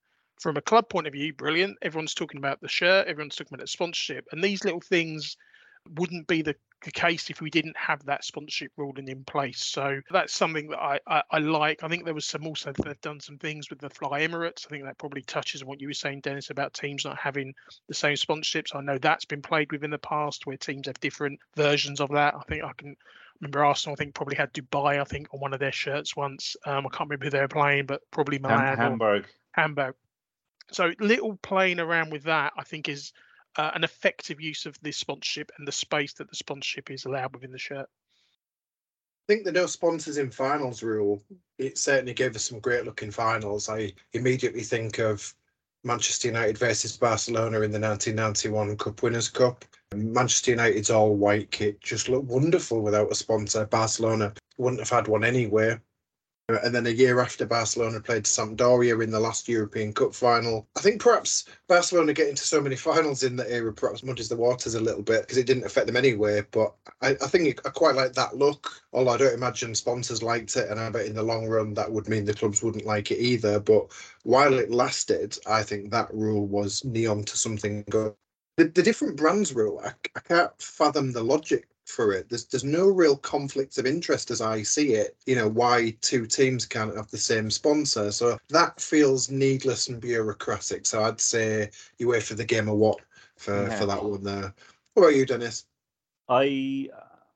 From 0.41 0.57
a 0.57 0.61
club 0.61 0.89
point 0.89 1.07
of 1.07 1.13
view, 1.13 1.33
brilliant. 1.33 1.77
Everyone's 1.81 2.13
talking 2.13 2.39
about 2.39 2.59
the 2.59 2.67
shirt, 2.67 3.07
everyone's 3.07 3.37
talking 3.37 3.55
about 3.55 3.63
the 3.63 3.67
sponsorship. 3.67 4.27
And 4.31 4.43
these 4.43 4.65
little 4.65 4.81
things 4.81 5.37
wouldn't 5.95 6.27
be 6.27 6.41
the, 6.41 6.55
the 6.85 6.91
case 6.91 7.31
if 7.31 7.41
we 7.41 7.49
didn't 7.49 7.75
have 7.75 8.05
that 8.05 8.23
sponsorship 8.23 8.71
ruling 8.77 9.07
in 9.07 9.23
place. 9.23 9.59
So 9.59 9.99
that's 10.11 10.33
something 10.33 10.69
that 10.69 10.79
I, 10.79 10.99
I, 11.07 11.23
I, 11.31 11.39
like. 11.39 11.83
I 11.83 11.87
think 11.87 12.05
there 12.05 12.13
was 12.13 12.27
some 12.27 12.45
also 12.45 12.71
they've 12.71 13.01
done 13.01 13.19
some 13.19 13.39
things 13.39 13.71
with 13.71 13.79
the 13.79 13.89
Fly 13.89 14.21
Emirates. 14.21 14.67
I 14.67 14.69
think 14.69 14.83
that 14.83 14.97
probably 14.99 15.23
touches 15.23 15.63
on 15.63 15.67
what 15.67 15.81
you 15.81 15.87
were 15.87 15.93
saying, 15.93 16.21
Denis, 16.21 16.51
about 16.51 16.73
teams 16.73 17.03
not 17.03 17.17
having 17.17 17.55
the 17.87 17.95
same 17.95 18.15
sponsorships. 18.15 18.75
I 18.75 18.81
know 18.81 18.99
that's 18.99 19.25
been 19.25 19.41
played 19.41 19.71
with 19.71 19.83
in 19.83 19.89
the 19.89 19.97
past 19.97 20.45
where 20.45 20.57
teams 20.57 20.85
have 20.85 20.99
different 20.99 21.39
versions 21.55 21.99
of 21.99 22.09
that. 22.11 22.35
I 22.35 22.41
think 22.43 22.63
I 22.63 22.71
can 22.77 22.95
remember 23.41 23.65
Arsenal. 23.65 23.93
I 23.93 23.97
think 23.97 24.13
probably 24.13 24.35
had 24.35 24.53
Dubai. 24.53 25.01
I 25.01 25.03
think 25.05 25.33
on 25.33 25.39
one 25.39 25.53
of 25.53 25.59
their 25.59 25.71
shirts 25.71 26.15
once. 26.15 26.55
Um, 26.67 26.85
I 26.85 26.89
can't 26.89 27.09
remember 27.09 27.25
who 27.25 27.31
they 27.31 27.41
were 27.41 27.47
playing, 27.47 27.87
but 27.87 28.01
probably 28.11 28.37
Milan, 28.37 28.77
Hamburg. 28.77 29.25
Hamburg. 29.53 29.95
So 30.71 30.91
little 30.99 31.35
playing 31.37 31.79
around 31.79 32.11
with 32.11 32.23
that, 32.23 32.53
I 32.57 32.63
think, 32.63 32.89
is 32.89 33.11
uh, 33.57 33.71
an 33.73 33.83
effective 33.83 34.41
use 34.41 34.65
of 34.65 34.79
this 34.81 34.97
sponsorship 34.97 35.51
and 35.57 35.67
the 35.67 35.71
space 35.71 36.13
that 36.13 36.29
the 36.29 36.35
sponsorship 36.35 36.91
is 36.91 37.05
allowed 37.05 37.33
within 37.33 37.51
the 37.51 37.57
shirt. 37.57 37.87
I 39.27 39.33
think 39.33 39.43
the 39.43 39.51
no 39.51 39.65
sponsors 39.65 40.17
in 40.17 40.29
finals 40.29 40.83
rule, 40.83 41.23
it 41.57 41.77
certainly 41.77 42.13
gave 42.13 42.35
us 42.35 42.43
some 42.43 42.59
great 42.59 42.85
looking 42.85 43.11
finals. 43.11 43.69
I 43.69 43.93
immediately 44.13 44.61
think 44.61 44.99
of 44.99 45.33
Manchester 45.83 46.27
United 46.27 46.57
versus 46.57 46.97
Barcelona 46.97 47.61
in 47.61 47.71
the 47.71 47.79
1991 47.79 48.77
Cup 48.77 49.01
Winners' 49.01 49.29
Cup. 49.29 49.65
Manchester 49.95 50.51
United's 50.51 50.89
all 50.89 51.15
white 51.15 51.49
kit 51.51 51.79
just 51.81 52.09
looked 52.09 52.25
wonderful 52.25 52.81
without 52.81 53.11
a 53.11 53.15
sponsor. 53.15 53.65
Barcelona 53.65 54.33
wouldn't 54.57 54.81
have 54.81 54.89
had 54.89 55.07
one 55.07 55.23
anyway. 55.23 55.79
And 56.47 56.75
then 56.75 56.85
a 56.85 56.91
year 56.91 57.21
after 57.21 57.43
Barcelona 57.43 57.99
played 57.99 58.25
Sampdoria 58.25 59.03
in 59.03 59.09
the 59.09 59.19
last 59.19 59.49
European 59.49 59.91
Cup 59.91 60.13
final. 60.13 60.67
I 60.77 60.79
think 60.79 61.01
perhaps 61.01 61.45
Barcelona 61.67 62.13
getting 62.13 62.35
to 62.35 62.43
so 62.43 62.61
many 62.61 62.75
finals 62.75 63.23
in 63.23 63.35
that 63.37 63.49
era 63.49 63.73
perhaps 63.73 64.03
muddies 64.03 64.29
the 64.29 64.35
waters 64.35 64.75
a 64.75 64.79
little 64.79 65.01
bit 65.01 65.21
because 65.21 65.39
it 65.39 65.47
didn't 65.47 65.65
affect 65.65 65.87
them 65.87 65.95
anyway. 65.95 66.43
But 66.51 66.75
I, 67.01 67.11
I 67.11 67.27
think 67.27 67.65
I 67.65 67.71
quite 67.71 67.95
like 67.95 68.13
that 68.13 68.37
look. 68.37 68.79
Although 68.93 69.11
I 69.11 69.17
don't 69.17 69.33
imagine 69.33 69.73
sponsors 69.73 70.21
liked 70.21 70.55
it, 70.55 70.69
and 70.69 70.79
I 70.79 70.91
bet 70.91 71.07
in 71.07 71.15
the 71.15 71.23
long 71.23 71.47
run 71.47 71.73
that 71.73 71.91
would 71.91 72.07
mean 72.07 72.25
the 72.25 72.33
clubs 72.33 72.61
wouldn't 72.61 72.85
like 72.85 73.09
it 73.09 73.19
either. 73.19 73.59
But 73.59 73.91
while 74.23 74.53
it 74.59 74.69
lasted, 74.69 75.39
I 75.47 75.63
think 75.63 75.89
that 75.89 76.13
rule 76.13 76.45
was 76.45 76.83
Nyon 76.85 77.23
to 77.25 77.37
something 77.37 77.83
good. 77.89 78.13
The, 78.57 78.65
the 78.65 78.83
different 78.83 79.17
brands 79.17 79.53
rule, 79.53 79.81
I, 79.83 79.93
I 80.15 80.19
can't 80.19 80.61
fathom 80.61 81.11
the 81.11 81.23
logic 81.23 81.67
for 81.85 82.11
it. 82.13 82.29
There's 82.29 82.45
there's 82.45 82.63
no 82.63 82.87
real 82.87 83.15
conflict 83.17 83.77
of 83.77 83.85
interest 83.85 84.31
as 84.31 84.41
I 84.41 84.63
see 84.63 84.93
it. 84.93 85.15
You 85.25 85.35
know 85.35 85.47
why 85.47 85.95
two 86.01 86.25
teams 86.25 86.65
can't 86.65 86.95
have 86.95 87.09
the 87.09 87.17
same 87.17 87.49
sponsor. 87.49 88.11
So 88.11 88.37
that 88.49 88.79
feels 88.79 89.29
needless 89.29 89.87
and 89.87 90.01
bureaucratic. 90.01 90.85
So 90.85 91.03
I'd 91.03 91.21
say 91.21 91.69
you 91.97 92.09
wait 92.09 92.23
for 92.23 92.35
the 92.35 92.45
game 92.45 92.67
of 92.67 92.77
what 92.77 92.99
for 93.37 93.67
Yeah. 93.67 93.79
for 93.79 93.85
that 93.85 94.03
one 94.03 94.23
there. 94.23 94.53
What 94.93 95.03
about 95.03 95.15
you, 95.15 95.25
Denis? 95.25 95.65
I 96.29 96.89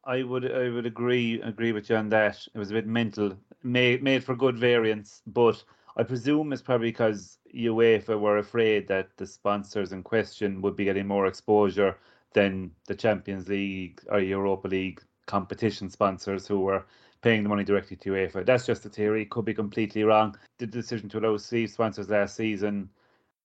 I 0.04 0.24
would 0.24 0.52
I 0.52 0.70
would 0.70 0.86
agree 0.86 1.42
agree 1.42 1.72
with 1.72 1.90
you 1.90 1.96
on 1.96 2.10
that. 2.10 2.48
It 2.54 2.58
was 2.58 2.72
a 2.72 2.74
bit 2.74 2.88
mental, 2.88 3.38
made 3.64 4.02
made 4.04 4.24
for 4.24 4.36
good 4.36 4.58
variance, 4.58 5.22
but 5.28 5.64
I 5.98 6.04
presume 6.04 6.54
it's 6.54 6.62
probably 6.62 6.90
because 6.90 7.38
UEFA 7.54 8.20
were 8.20 8.38
afraid 8.38 8.88
that 8.88 9.10
the 9.18 9.28
sponsors 9.28 9.92
in 9.92 10.04
question 10.04 10.62
would 10.62 10.76
be 10.76 10.86
getting 10.86 11.08
more 11.08 11.28
exposure 11.28 11.98
than 12.34 12.72
the 12.88 12.96
Champions 12.96 13.48
League 13.48 14.02
or 14.10 14.20
Europa 14.20 14.68
League 14.68 15.02
competition 15.28 15.90
sponsors 15.90 16.48
who 16.48 16.60
were 16.62 16.86
paying 17.22 17.44
the 17.44 17.50
money 17.50 17.64
directly 17.64 17.98
to 17.98 18.12
UEFA. 18.12 18.46
That's 18.46 18.66
just 18.66 18.86
a 18.86 18.90
theory, 18.90 19.26
could 19.26 19.46
be 19.46 19.54
completely 19.54 20.04
wrong. 20.04 20.36
The 20.58 20.68
decision 20.68 21.10
to 21.10 21.20
allow 21.20 21.38
sleeve 21.38 21.72
sponsors 21.72 22.10
last 22.10 22.36
season, 22.36 22.90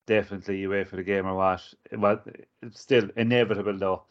definitely 0.07 0.62
UEFA 0.64 0.93
the 0.97 1.03
game 1.03 1.26
or 1.26 1.35
what. 1.37 1.62
Was 1.93 2.19
it's 2.62 2.81
still 2.81 3.09
inevitable 3.17 3.76
though 3.79 4.05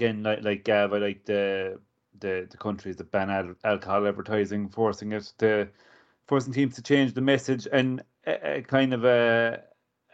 again, 0.00 0.22
like 0.22 0.42
like 0.42 0.64
Gav, 0.64 0.92
I 0.94 0.98
like 0.98 1.24
the 1.26 1.80
the 2.20 2.48
the 2.50 2.56
countries 2.58 2.96
that 2.96 3.12
ban 3.12 3.30
al- 3.30 3.56
alcohol 3.64 4.06
advertising, 4.08 4.68
forcing 4.68 5.12
it 5.12 5.32
to 5.38 5.68
forcing 6.28 6.52
teams 6.54 6.76
to 6.76 6.82
change 6.82 7.14
the 7.14 7.20
message, 7.20 7.68
and 7.72 8.02
a, 8.26 8.58
a 8.58 8.62
kind 8.62 8.94
of 8.94 9.04
a 9.04 9.62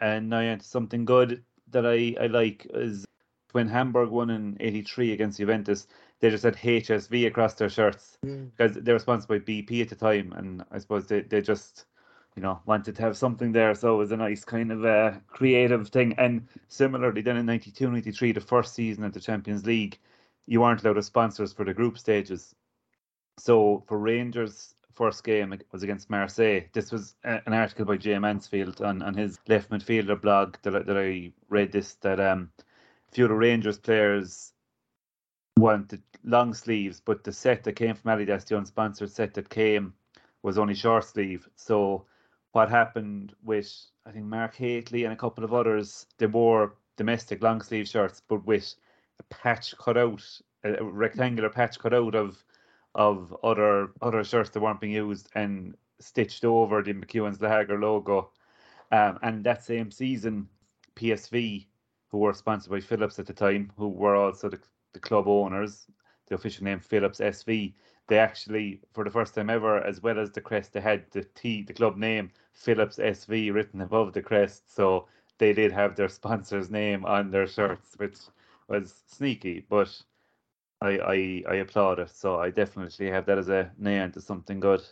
and 0.01 0.29
now 0.31 0.41
onto 0.41 0.65
something 0.65 1.05
good 1.07 1.45
that 1.71 1.87
I 1.87 2.17
I 2.23 2.27
like 2.29 2.67
is 2.75 3.06
when 3.53 3.69
Hamburg 3.69 4.11
won 4.11 4.31
in 4.31 4.57
'83 4.61 5.13
against 5.13 5.39
Juventus, 5.39 5.87
they 6.21 6.31
just 6.31 6.45
had 6.45 6.57
HSV 6.57 7.27
across 7.27 7.55
their 7.55 7.69
shirts 7.69 8.19
mm. 8.25 8.51
because 8.57 8.77
they 8.77 8.93
were 8.93 8.99
sponsored 8.99 9.29
by 9.29 9.39
BP 9.39 9.83
at 9.83 9.89
the 9.89 9.97
time, 9.97 10.33
and 10.37 10.65
I 10.71 10.79
suppose 10.79 11.07
they 11.07 11.21
they 11.21 11.41
just 11.41 11.87
you 12.37 12.43
know 12.43 12.61
wanted 12.67 12.97
to 12.97 13.03
have 13.03 13.17
something 13.17 13.53
there, 13.53 13.75
so 13.75 13.95
it 13.95 13.99
was 13.99 14.13
a 14.13 14.17
nice 14.17 14.45
kind 14.45 14.73
of 14.73 14.85
a 14.85 15.21
creative 15.29 15.89
thing. 15.89 16.15
And 16.19 16.49
similarly, 16.69 17.23
then 17.23 17.37
in 17.37 17.47
'92, 17.47 17.91
'93, 17.91 18.33
the 18.33 18.41
first 18.41 18.75
season 18.75 19.05
of 19.05 19.13
the 19.13 19.21
Champions 19.21 19.67
League, 19.67 19.99
you 20.47 20.61
weren't 20.61 20.83
allowed 20.83 20.99
as 20.99 21.07
sponsors 21.07 21.53
for 21.53 21.65
the 21.65 21.75
group 21.75 21.99
stages. 21.99 22.55
So 23.39 23.85
for 23.87 23.99
Rangers, 23.99 24.75
first 24.97 25.23
game 25.25 25.53
it 25.53 25.67
was 25.71 25.83
against 25.83 26.11
Marseille. 26.11 26.63
This 26.73 26.91
was 26.91 27.15
uh, 27.25 27.39
an 27.47 27.53
article 27.53 27.85
by 27.85 27.99
Jay 27.99 28.19
Mansfield 28.19 28.81
on, 28.81 29.03
on 29.03 29.15
his 29.15 29.39
left 29.47 29.71
midfielder 29.71 30.21
blog 30.21 30.57
that, 30.63 30.75
I- 30.75 30.83
that 30.83 30.97
I 30.97 31.33
read 31.49 31.71
this 31.71 31.95
that 31.97 32.19
um, 32.19 32.51
few 33.13 33.25
of 33.25 33.31
the 33.31 33.37
Rangers 33.37 33.79
players 33.79 34.53
wanted 35.59 36.03
long 36.25 36.53
sleeves, 36.55 37.01
but 37.01 37.25
the 37.25 37.33
set 37.33 37.65
that 37.65 37.75
came 37.75 37.95
from 37.95 38.11
Adidas, 38.11 38.45
the 38.45 38.57
unsponsored 38.57 39.11
set 39.11 39.35
that 39.35 39.49
came, 39.49 39.95
was 40.43 40.59
only 40.59 40.75
short 40.75 41.05
sleeve. 41.05 41.49
So 41.57 42.07
what 42.53 42.71
happened 42.71 43.35
with 43.43 43.71
I 44.07 44.13
think 44.13 44.27
Mark 44.27 44.55
Hateley 44.55 45.05
and 45.05 45.13
a 45.13 45.17
couple 45.17 45.45
of 45.45 45.53
others, 45.53 46.07
they 46.19 46.27
wore 46.27 46.77
domestic 46.97 47.43
long 47.43 47.61
sleeve 47.61 47.89
shirts, 47.89 48.23
but 48.29 48.47
with 48.47 48.75
a 49.19 49.23
patch 49.25 49.75
cut 49.79 49.97
out, 49.97 50.23
a 50.65 50.75
a 50.75 50.85
rectangular 50.85 51.51
patch 51.51 51.79
cut 51.79 51.95
out 51.95 52.15
of 52.15 52.45
of 52.95 53.37
other 53.43 53.89
other 54.01 54.25
shirts 54.25 54.51
that 54.51 54.61
weren't 54.61 54.81
being 54.81 54.93
used 54.93 55.29
and 55.35 55.77
stitched 56.01 56.45
over 56.45 56.83
the 56.83 56.95
McEwen's 56.95 57.41
Lager 57.41 57.79
logo. 57.79 58.31
Um, 58.93 59.19
and 59.23 59.45
that 59.45 59.65
same 59.65 59.91
season, 59.91 60.49
PSV, 60.95 61.67
who 62.11 62.19
were 62.19 62.33
sponsored 62.35 62.71
by 62.73 62.81
Philips 62.81 63.19
at 63.19 63.27
the 63.27 63.33
time, 63.35 63.73
who 63.77 63.89
were 63.89 64.15
also 64.17 64.49
the, 64.49 64.61
the 64.93 65.01
club 65.01 65.27
owners, 65.29 65.87
the 66.27 66.35
official 66.35 66.65
name 66.65 66.81
Philips 66.81 67.21
SV, 67.21 67.75
they 68.09 68.19
actually, 68.19 68.81
for 68.93 69.05
the 69.05 69.11
first 69.11 69.35
time 69.35 69.51
ever, 69.51 69.79
as 69.83 70.01
well 70.03 70.19
as 70.19 70.31
the 70.33 70.41
crest, 70.41 70.73
they 70.73 70.81
had 70.81 71.11
the 71.11 71.25
T, 71.25 71.63
the 71.63 71.75
club 71.75 71.97
name 71.97 72.31
Philips 72.53 72.99
SV 72.99 73.51
written 73.51 73.81
above 73.81 74.13
the 74.13 74.23
crest. 74.23 74.73
So 74.75 75.09
they 75.39 75.53
did 75.53 75.73
have 75.73 75.97
their 75.97 76.09
sponsor's 76.09 76.71
name 76.71 77.05
on 77.05 77.31
their 77.31 77.47
shirts, 77.47 77.95
which 77.99 78.19
was 78.69 79.03
sneaky, 79.07 79.61
but 79.69 80.03
I 80.81 80.99
I, 80.99 81.45
I 81.49 81.55
applaud 81.57 81.99
it. 81.99 82.11
So 82.11 82.39
I 82.41 82.51
definitely 82.51 83.09
have 83.11 83.27
that 83.27 83.39
as 83.39 83.49
a 83.51 83.73
name 83.79 84.13
to 84.13 84.21
something 84.23 84.61
good. 84.61 84.83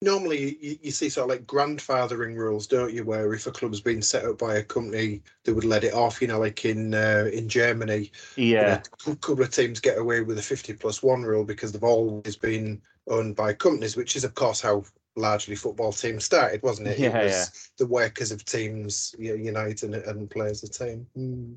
Normally, 0.00 0.56
you, 0.60 0.78
you 0.82 0.90
see 0.92 1.08
sort 1.08 1.24
of 1.24 1.36
like 1.36 1.46
grandfathering 1.46 2.36
rules, 2.36 2.66
don't 2.68 2.94
you? 2.94 3.04
Where 3.04 3.34
if 3.34 3.46
a 3.46 3.50
club's 3.50 3.80
been 3.80 4.00
set 4.00 4.24
up 4.24 4.38
by 4.38 4.56
a 4.56 4.62
company, 4.62 5.22
they 5.44 5.52
would 5.52 5.64
let 5.64 5.82
it 5.82 5.92
off. 5.92 6.22
You 6.22 6.28
know, 6.28 6.38
like 6.38 6.64
in 6.64 6.94
uh, 6.94 7.28
in 7.32 7.48
Germany, 7.48 8.12
you 8.36 8.54
know, 8.54 8.60
Yeah, 8.60 8.82
a 9.06 9.16
couple 9.16 9.42
of 9.42 9.50
teams 9.50 9.80
get 9.80 9.98
away 9.98 10.20
with 10.20 10.38
a 10.38 10.42
50 10.42 10.74
plus 10.74 11.02
one 11.02 11.22
rule 11.22 11.44
because 11.44 11.72
they've 11.72 11.82
always 11.82 12.36
been 12.36 12.80
owned 13.08 13.34
by 13.36 13.52
companies, 13.52 13.96
which 13.96 14.14
is, 14.14 14.24
of 14.24 14.34
course, 14.34 14.60
how 14.60 14.84
largely 15.16 15.56
football 15.56 15.92
teams 15.92 16.24
started, 16.24 16.62
wasn't 16.62 16.88
it? 16.88 16.98
Yeah, 16.98 17.18
it 17.18 17.24
was 17.24 17.32
yeah. 17.32 17.44
the 17.78 17.86
workers 17.86 18.30
of 18.30 18.44
teams 18.44 19.14
you 19.18 19.30
know, 19.30 19.42
unite 19.42 19.82
and, 19.82 19.94
and 19.94 20.30
play 20.30 20.48
as 20.48 20.62
a 20.62 20.68
team. 20.68 21.06
Mm. 21.16 21.56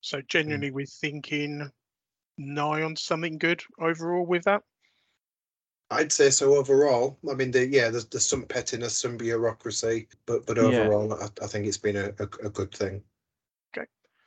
So 0.00 0.22
genuinely, 0.28 0.70
we're 0.70 0.86
thinking 0.86 1.70
nigh 2.38 2.82
on 2.82 2.96
something 2.96 3.36
good 3.38 3.62
overall 3.78 4.24
with 4.24 4.44
that. 4.44 4.62
I'd 5.90 6.12
say 6.12 6.30
so 6.30 6.54
overall. 6.54 7.18
I 7.28 7.34
mean, 7.34 7.50
the, 7.50 7.66
yeah, 7.66 7.88
there's, 7.88 8.04
there's 8.06 8.26
some 8.26 8.44
pettiness, 8.44 8.96
some 8.96 9.16
bureaucracy, 9.16 10.08
but 10.26 10.46
but 10.46 10.56
Yeah. 10.56 10.64
overall, 10.64 11.12
I, 11.14 11.28
I 11.42 11.46
think 11.48 11.66
it's 11.66 11.78
been 11.78 11.96
a, 11.96 12.12
a, 12.18 12.46
a 12.46 12.50
good 12.50 12.72
thing. 12.72 13.02
Okay. 13.76 13.86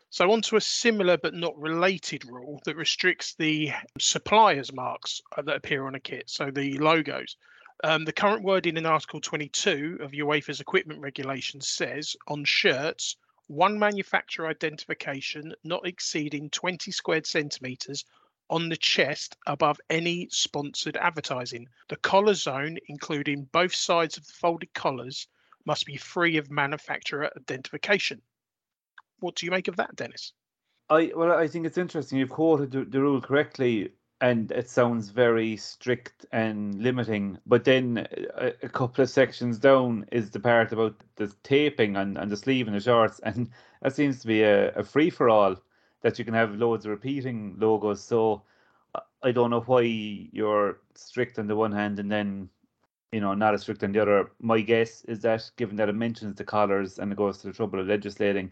So 0.09 0.31
on 0.31 0.41
to 0.43 0.57
a 0.57 0.61
similar 0.61 1.17
but 1.17 1.33
not 1.33 1.57
related 1.57 2.25
rule 2.25 2.61
that 2.65 2.75
restricts 2.75 3.35
the 3.35 3.71
suppliers 3.97 4.73
marks 4.73 5.21
uh, 5.37 5.41
that 5.43 5.55
appear 5.55 5.87
on 5.87 5.95
a 5.95 5.99
kit, 5.99 6.29
so 6.29 6.51
the 6.51 6.77
logos. 6.79 7.37
Um, 7.85 8.05
the 8.05 8.13
current 8.13 8.43
wording 8.43 8.77
in 8.77 8.85
Article 8.85 9.19
22 9.19 9.99
of 10.01 10.11
UEFA's 10.11 10.61
equipment 10.61 11.01
regulations 11.01 11.67
says 11.67 12.15
on 12.27 12.45
shirts, 12.45 13.17
one 13.47 13.77
manufacturer 13.77 14.47
identification 14.47 15.53
not 15.63 15.85
exceeding 15.85 16.49
20 16.49 16.91
squared 16.91 17.27
centimetres 17.27 18.05
on 18.49 18.69
the 18.69 18.77
chest 18.77 19.37
above 19.47 19.79
any 19.89 20.27
sponsored 20.29 20.97
advertising. 20.97 21.67
The 21.89 21.95
collar 21.97 22.33
zone, 22.33 22.77
including 22.87 23.49
both 23.51 23.73
sides 23.73 24.17
of 24.17 24.27
the 24.27 24.33
folded 24.33 24.73
collars, 24.73 25.27
must 25.65 25.85
be 25.85 25.97
free 25.97 26.37
of 26.37 26.51
manufacturer 26.51 27.29
identification. 27.37 28.21
What 29.19 29.35
do 29.35 29.45
you 29.45 29.51
make 29.51 29.67
of 29.67 29.77
that, 29.77 29.95
Denis? 29.95 30.33
I 30.89 31.11
well, 31.15 31.31
I 31.31 31.47
think 31.47 31.65
it's 31.65 31.77
interesting. 31.77 32.19
You've 32.19 32.29
quoted 32.29 32.71
the, 32.71 32.83
the 32.83 33.01
rule 33.01 33.21
correctly, 33.21 33.93
and 34.19 34.51
it 34.51 34.69
sounds 34.69 35.09
very 35.09 35.55
strict 35.55 36.25
and 36.31 36.75
limiting. 36.83 37.37
But 37.45 37.63
then 37.63 38.05
a, 38.35 38.53
a 38.63 38.69
couple 38.69 39.01
of 39.01 39.09
sections 39.09 39.57
down 39.57 40.05
is 40.11 40.29
the 40.29 40.39
part 40.39 40.73
about 40.73 40.95
the 41.15 41.33
taping 41.43 41.95
and, 41.95 42.17
and 42.17 42.29
the 42.29 42.37
sleeve 42.37 42.67
and 42.67 42.75
the 42.75 42.81
shorts, 42.81 43.19
and 43.23 43.49
that 43.81 43.95
seems 43.95 44.19
to 44.19 44.27
be 44.27 44.43
a, 44.43 44.73
a 44.73 44.83
free 44.83 45.09
for 45.09 45.29
all 45.29 45.55
that 46.03 46.19
you 46.19 46.25
can 46.25 46.33
have 46.35 46.55
loads 46.55 46.85
of 46.85 46.91
repeating 46.91 47.55
logos. 47.59 48.03
So 48.03 48.43
I- 49.23 49.31
don't 49.31 49.49
know 49.49 49.61
why 49.61 49.81
you're 49.81 50.81
strict 50.95 51.39
on 51.39 51.47
the 51.47 51.55
one 51.55 51.71
hand 51.71 51.99
and 51.99 52.11
then 52.11 52.49
you 53.11 53.21
know 53.21 53.33
not 53.33 53.53
as 53.55 53.61
strict 53.61 53.83
on 53.83 53.91
the 53.93 53.99
other. 54.01 54.31
My 54.39 54.61
guess 54.61 55.03
is 55.05 55.21
that 55.21 55.49
given 55.57 55.77
that 55.77 55.89
it 55.89 55.95
mentions 55.95 56.35
the 56.35 56.43
collars 56.43 56.99
and 56.99 57.11
it 57.11 57.17
goes 57.17 57.39
to 57.39 57.47
the 57.47 57.53
trouble 57.53 57.79
of 57.79 57.87
legislating 57.87 58.51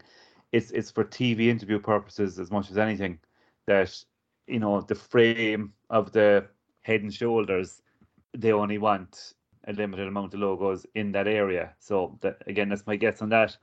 it's 0.52 0.70
it's 0.70 0.90
for 0.90 1.04
TV 1.04 1.48
interview 1.48 1.78
purposes 1.78 2.38
as 2.38 2.50
much 2.50 2.70
as 2.70 2.78
anything 2.78 3.18
that 3.66 4.04
you 4.46 4.60
know 4.60 4.80
the 4.82 4.94
frame 4.94 5.72
of 5.90 6.12
the 6.12 6.46
head 6.82 7.02
and 7.02 7.12
shoulders 7.12 7.82
they 8.36 8.52
only 8.52 8.78
want 8.78 9.34
a 9.66 9.72
limited 9.72 10.08
amount 10.08 10.34
of 10.34 10.40
logos 10.40 10.86
in 10.94 11.12
that 11.12 11.26
area 11.26 11.74
so 11.78 12.18
that 12.20 12.42
again 12.46 12.68
that's 12.68 12.86
my 12.86 12.96
guess 12.96 13.22
on 13.22 13.28
that 13.28 13.56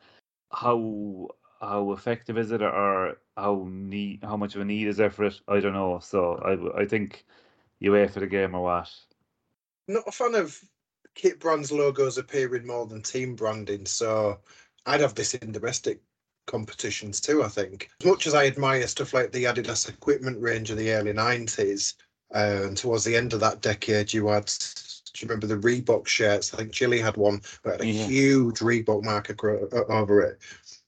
how 0.51 1.27
how 1.61 1.91
effective 1.91 2.37
is 2.37 2.51
it 2.51 2.61
or 2.61 3.17
how 3.35 3.65
need 3.69 4.23
how 4.23 4.37
much 4.37 4.55
of 4.55 4.61
a 4.61 4.65
need 4.65 4.87
is 4.87 4.97
there 4.97 5.09
for 5.09 5.25
it 5.25 5.39
I 5.47 5.59
don't 5.59 5.73
know 5.73 5.99
so 5.99 6.35
I 6.75 6.81
I 6.81 6.85
think 6.85 7.25
you 7.79 7.91
wait 7.91 8.11
for 8.11 8.19
the 8.19 8.27
game 8.27 8.55
or 8.55 8.63
what 8.63 8.89
Not 9.87 10.07
a 10.07 10.11
fan 10.11 10.35
of 10.35 10.61
kit 11.15 11.39
brands 11.39 11.71
logos 11.71 12.17
appearing 12.17 12.65
more 12.67 12.85
than 12.85 13.01
team 13.01 13.35
branding, 13.35 13.85
so 13.85 14.39
I'd 14.85 15.01
have 15.01 15.15
this 15.15 15.33
in 15.33 15.51
domestic 15.51 15.99
competitions 16.47 17.19
too. 17.19 17.43
I 17.43 17.47
think 17.47 17.89
as 17.99 18.05
much 18.05 18.27
as 18.27 18.33
I 18.33 18.45
admire 18.47 18.87
stuff 18.87 19.13
like 19.13 19.31
the 19.31 19.43
Adidas 19.45 19.89
equipment 19.89 20.39
range 20.39 20.71
of 20.71 20.77
the 20.77 20.91
early 20.91 21.13
nineties, 21.13 21.95
uh, 22.33 22.61
and 22.63 22.77
towards 22.77 23.03
the 23.03 23.15
end 23.15 23.33
of 23.33 23.39
that 23.41 23.61
decade, 23.61 24.13
you 24.13 24.27
had. 24.27 24.51
Do 25.11 25.25
you 25.25 25.27
remember 25.27 25.47
the 25.47 25.57
Reebok 25.57 26.07
shirts? 26.07 26.53
I 26.53 26.57
think 26.57 26.71
Chile 26.71 26.99
had 26.99 27.17
one 27.17 27.41
that 27.63 27.71
had 27.71 27.81
a 27.81 27.87
Yeah. 27.87 28.05
huge 28.05 28.59
Reebok 28.59 29.03
mark 29.03 29.31
acro- 29.31 29.67
uh, 29.69 29.85
over 29.91 30.21
it. 30.21 30.39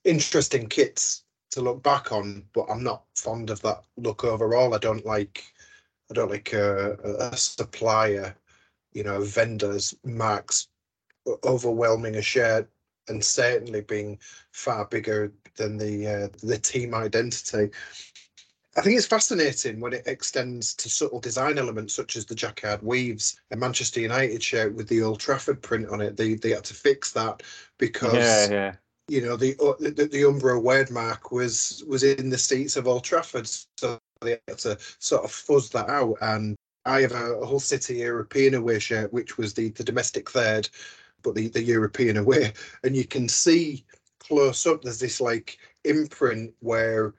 Interesting 0.03 0.67
kits 0.67 1.23
to 1.51 1.61
look 1.61 1.83
back 1.83 2.11
on, 2.11 2.43
but 2.53 2.65
I'm 2.69 2.83
not 2.83 3.03
fond 3.15 3.49
of 3.49 3.61
that 3.61 3.83
look 3.97 4.23
overall. 4.23 4.73
I 4.73 4.77
don't 4.77 5.05
like, 5.05 5.43
I 6.09 6.13
don't 6.13 6.31
like 6.31 6.53
a, 6.53 6.93
a 7.31 7.37
supplier, 7.37 8.35
you 8.93 9.03
know, 9.03 9.21
vendors 9.21 9.95
marks 10.03 10.69
overwhelming 11.43 12.15
a 12.15 12.21
shirt 12.21 12.69
and 13.07 13.23
certainly 13.23 13.81
being 13.81 14.17
far 14.51 14.85
bigger 14.85 15.31
than 15.55 15.77
the 15.77 16.07
uh, 16.07 16.27
the 16.43 16.57
team 16.57 16.93
identity. 16.95 17.69
I 18.77 18.81
think 18.81 18.97
it's 18.97 19.05
fascinating 19.05 19.81
when 19.81 19.91
it 19.91 20.07
extends 20.07 20.73
to 20.75 20.89
subtle 20.89 21.19
design 21.19 21.57
elements 21.57 21.93
such 21.93 22.15
as 22.15 22.25
the 22.25 22.35
jacquard 22.35 22.81
weaves. 22.81 23.39
A 23.51 23.57
Manchester 23.57 23.99
United 23.99 24.41
shirt 24.41 24.73
with 24.73 24.87
the 24.87 25.01
Old 25.01 25.19
Trafford 25.19 25.61
print 25.61 25.89
on 25.89 25.99
it, 25.99 26.15
they 26.15 26.35
they 26.35 26.51
had 26.51 26.63
to 26.65 26.73
fix 26.73 27.11
that 27.11 27.43
because 27.77 28.49
Yeah, 28.49 28.51
yeah. 28.51 28.75
You 29.07 29.21
know 29.21 29.35
the 29.35 29.55
uh, 29.59 29.73
the, 29.79 29.91
the 29.91 30.23
Umbro 30.23 30.61
word 30.61 30.89
mark 30.89 31.31
was 31.31 31.83
was 31.87 32.03
in 32.03 32.29
the 32.29 32.37
seats 32.37 32.77
of 32.77 32.87
Old 32.87 33.03
Trafford, 33.03 33.47
so 33.77 33.99
they 34.21 34.39
had 34.47 34.59
to 34.59 34.77
sort 34.99 35.23
of 35.23 35.31
fuzz 35.31 35.69
that 35.71 35.89
out. 35.89 36.17
And 36.21 36.55
I 36.85 37.01
have 37.01 37.11
a, 37.11 37.35
a 37.35 37.45
Hull 37.45 37.59
City 37.59 37.95
European 37.95 38.53
away 38.53 38.79
shirt, 38.79 39.11
which 39.11 39.37
was 39.37 39.53
the 39.53 39.69
the 39.69 39.83
domestic 39.83 40.29
third, 40.29 40.69
but 41.23 41.35
the 41.35 41.49
the 41.49 41.63
European 41.63 42.17
away, 42.17 42.53
and 42.83 42.95
you 42.95 43.05
can 43.05 43.27
see 43.27 43.83
close 44.19 44.65
up. 44.65 44.81
There's 44.81 44.99
this 44.99 45.19
like 45.19 45.57
imprint 45.83 46.53
where 46.59 47.13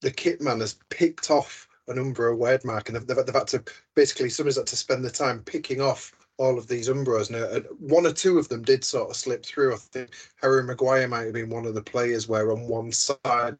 the 0.00 0.10
kit 0.10 0.40
man 0.40 0.60
has 0.60 0.76
picked 0.88 1.30
off 1.30 1.68
an 1.88 1.96
Umbro 1.96 2.36
word 2.36 2.64
mark, 2.64 2.88
and 2.88 2.96
they've, 2.96 3.06
they've, 3.06 3.26
they've 3.26 3.34
had 3.34 3.48
to 3.48 3.64
basically 3.94 4.28
somebody's 4.28 4.56
had 4.56 4.66
to 4.66 4.76
spend 4.76 5.04
the 5.04 5.10
time 5.10 5.40
picking 5.44 5.80
off 5.80 6.12
all 6.40 6.56
of 6.56 6.66
these 6.66 6.88
Umbros. 6.88 7.30
Now, 7.30 7.44
uh, 7.44 7.60
one 7.78 8.06
or 8.06 8.12
two 8.12 8.38
of 8.38 8.48
them 8.48 8.62
did 8.62 8.82
sort 8.82 9.10
of 9.10 9.16
slip 9.16 9.44
through. 9.44 9.74
I 9.74 9.76
think 9.76 10.10
Harry 10.40 10.64
Maguire 10.64 11.06
might 11.06 11.24
have 11.24 11.34
been 11.34 11.50
one 11.50 11.66
of 11.66 11.74
the 11.74 11.82
players 11.82 12.28
where 12.28 12.50
on 12.50 12.66
one 12.66 12.92
side 12.92 13.58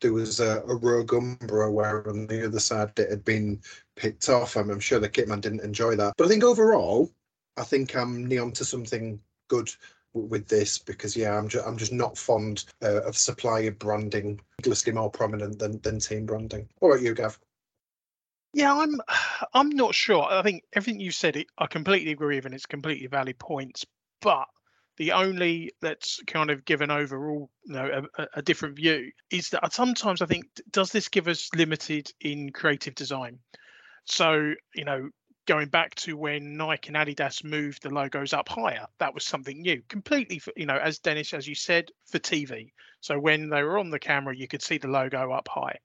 there 0.00 0.12
was 0.12 0.40
a, 0.40 0.62
a 0.66 0.74
rogue 0.74 1.12
Umbro, 1.12 1.72
where 1.72 2.08
on 2.08 2.26
the 2.26 2.44
other 2.44 2.58
side 2.58 2.98
it 2.98 3.08
had 3.08 3.24
been 3.24 3.60
picked 3.94 4.28
off. 4.28 4.56
I'm, 4.56 4.68
I'm 4.68 4.80
sure 4.80 4.98
the 4.98 5.08
kitman 5.08 5.40
didn't 5.40 5.60
enjoy 5.60 5.94
that. 5.94 6.14
But 6.18 6.24
I 6.24 6.28
think 6.28 6.42
overall, 6.42 7.08
I 7.56 7.62
think 7.62 7.94
I'm 7.94 8.26
Nyon 8.26 8.52
to 8.54 8.64
something 8.64 9.20
good 9.46 9.70
with 10.12 10.48
this 10.48 10.76
because 10.76 11.16
yeah, 11.16 11.38
I'm 11.38 11.46
just 11.46 11.66
I'm 11.66 11.76
just 11.76 11.92
not 11.92 12.18
fond 12.18 12.64
uh, 12.82 13.02
of 13.02 13.16
supplier 13.16 13.70
branding, 13.70 14.40
needlessly 14.60 14.92
more 14.92 15.10
prominent 15.10 15.60
than 15.60 15.80
than 15.82 16.00
team 16.00 16.26
branding. 16.26 16.68
What 16.80 16.88
about 16.90 17.02
you, 17.02 17.14
Gav? 17.14 17.38
Yeah, 18.58 18.74
I'm 18.74 19.00
I'm 19.54 19.70
not 19.70 19.94
sure. 19.94 20.24
I 20.24 20.42
think 20.42 20.64
everything 20.72 21.00
you 21.00 21.12
said, 21.12 21.42
I 21.58 21.66
completely 21.66 22.10
agree 22.10 22.36
with, 22.36 22.46
and 22.46 22.54
it's 22.54 22.66
completely 22.66 23.06
valid 23.06 23.38
points. 23.38 23.86
But 24.20 24.46
the 24.96 25.12
only 25.12 25.70
that's 25.80 26.20
kind 26.26 26.50
of 26.50 26.64
given 26.64 26.90
overall, 26.90 27.50
you 27.64 27.74
know, 27.74 28.04
a, 28.18 28.26
a- 28.34 28.42
different 28.42 28.74
view 28.74 29.12
is 29.30 29.50
that 29.50 29.72
sometimes 29.72 30.22
I 30.22 30.26
think 30.26 30.46
does 30.72 30.90
this 30.90 31.08
give 31.08 31.28
us 31.28 31.48
limited 31.54 32.10
in 32.20 32.50
creative 32.50 32.96
design? 32.96 33.38
So 34.06 34.54
you 34.74 34.84
know, 34.84 35.10
going 35.46 35.68
back 35.68 35.94
to 35.96 36.16
when 36.16 36.56
Nike 36.56 36.88
and 36.88 36.96
Adidas 36.96 37.44
moved 37.44 37.84
the 37.84 37.90
logos 37.90 38.32
up 38.32 38.48
higher, 38.48 38.86
that 38.98 39.14
was 39.14 39.24
something 39.24 39.60
new, 39.62 39.82
completely. 39.88 40.40
For, 40.40 40.52
you 40.56 40.66
know, 40.66 40.78
as 40.78 40.98
Denis, 40.98 41.32
as 41.32 41.46
you 41.46 41.54
said, 41.54 41.92
for 42.06 42.18
TV. 42.18 42.72
So 43.00 43.20
when 43.20 43.50
they 43.50 43.62
were 43.62 43.78
on 43.78 43.90
the 43.90 44.00
camera, 44.00 44.36
you 44.36 44.48
could 44.48 44.62
see 44.62 44.78
the 44.78 44.88
logo 44.88 45.30
up 45.30 45.46
high 45.48 45.78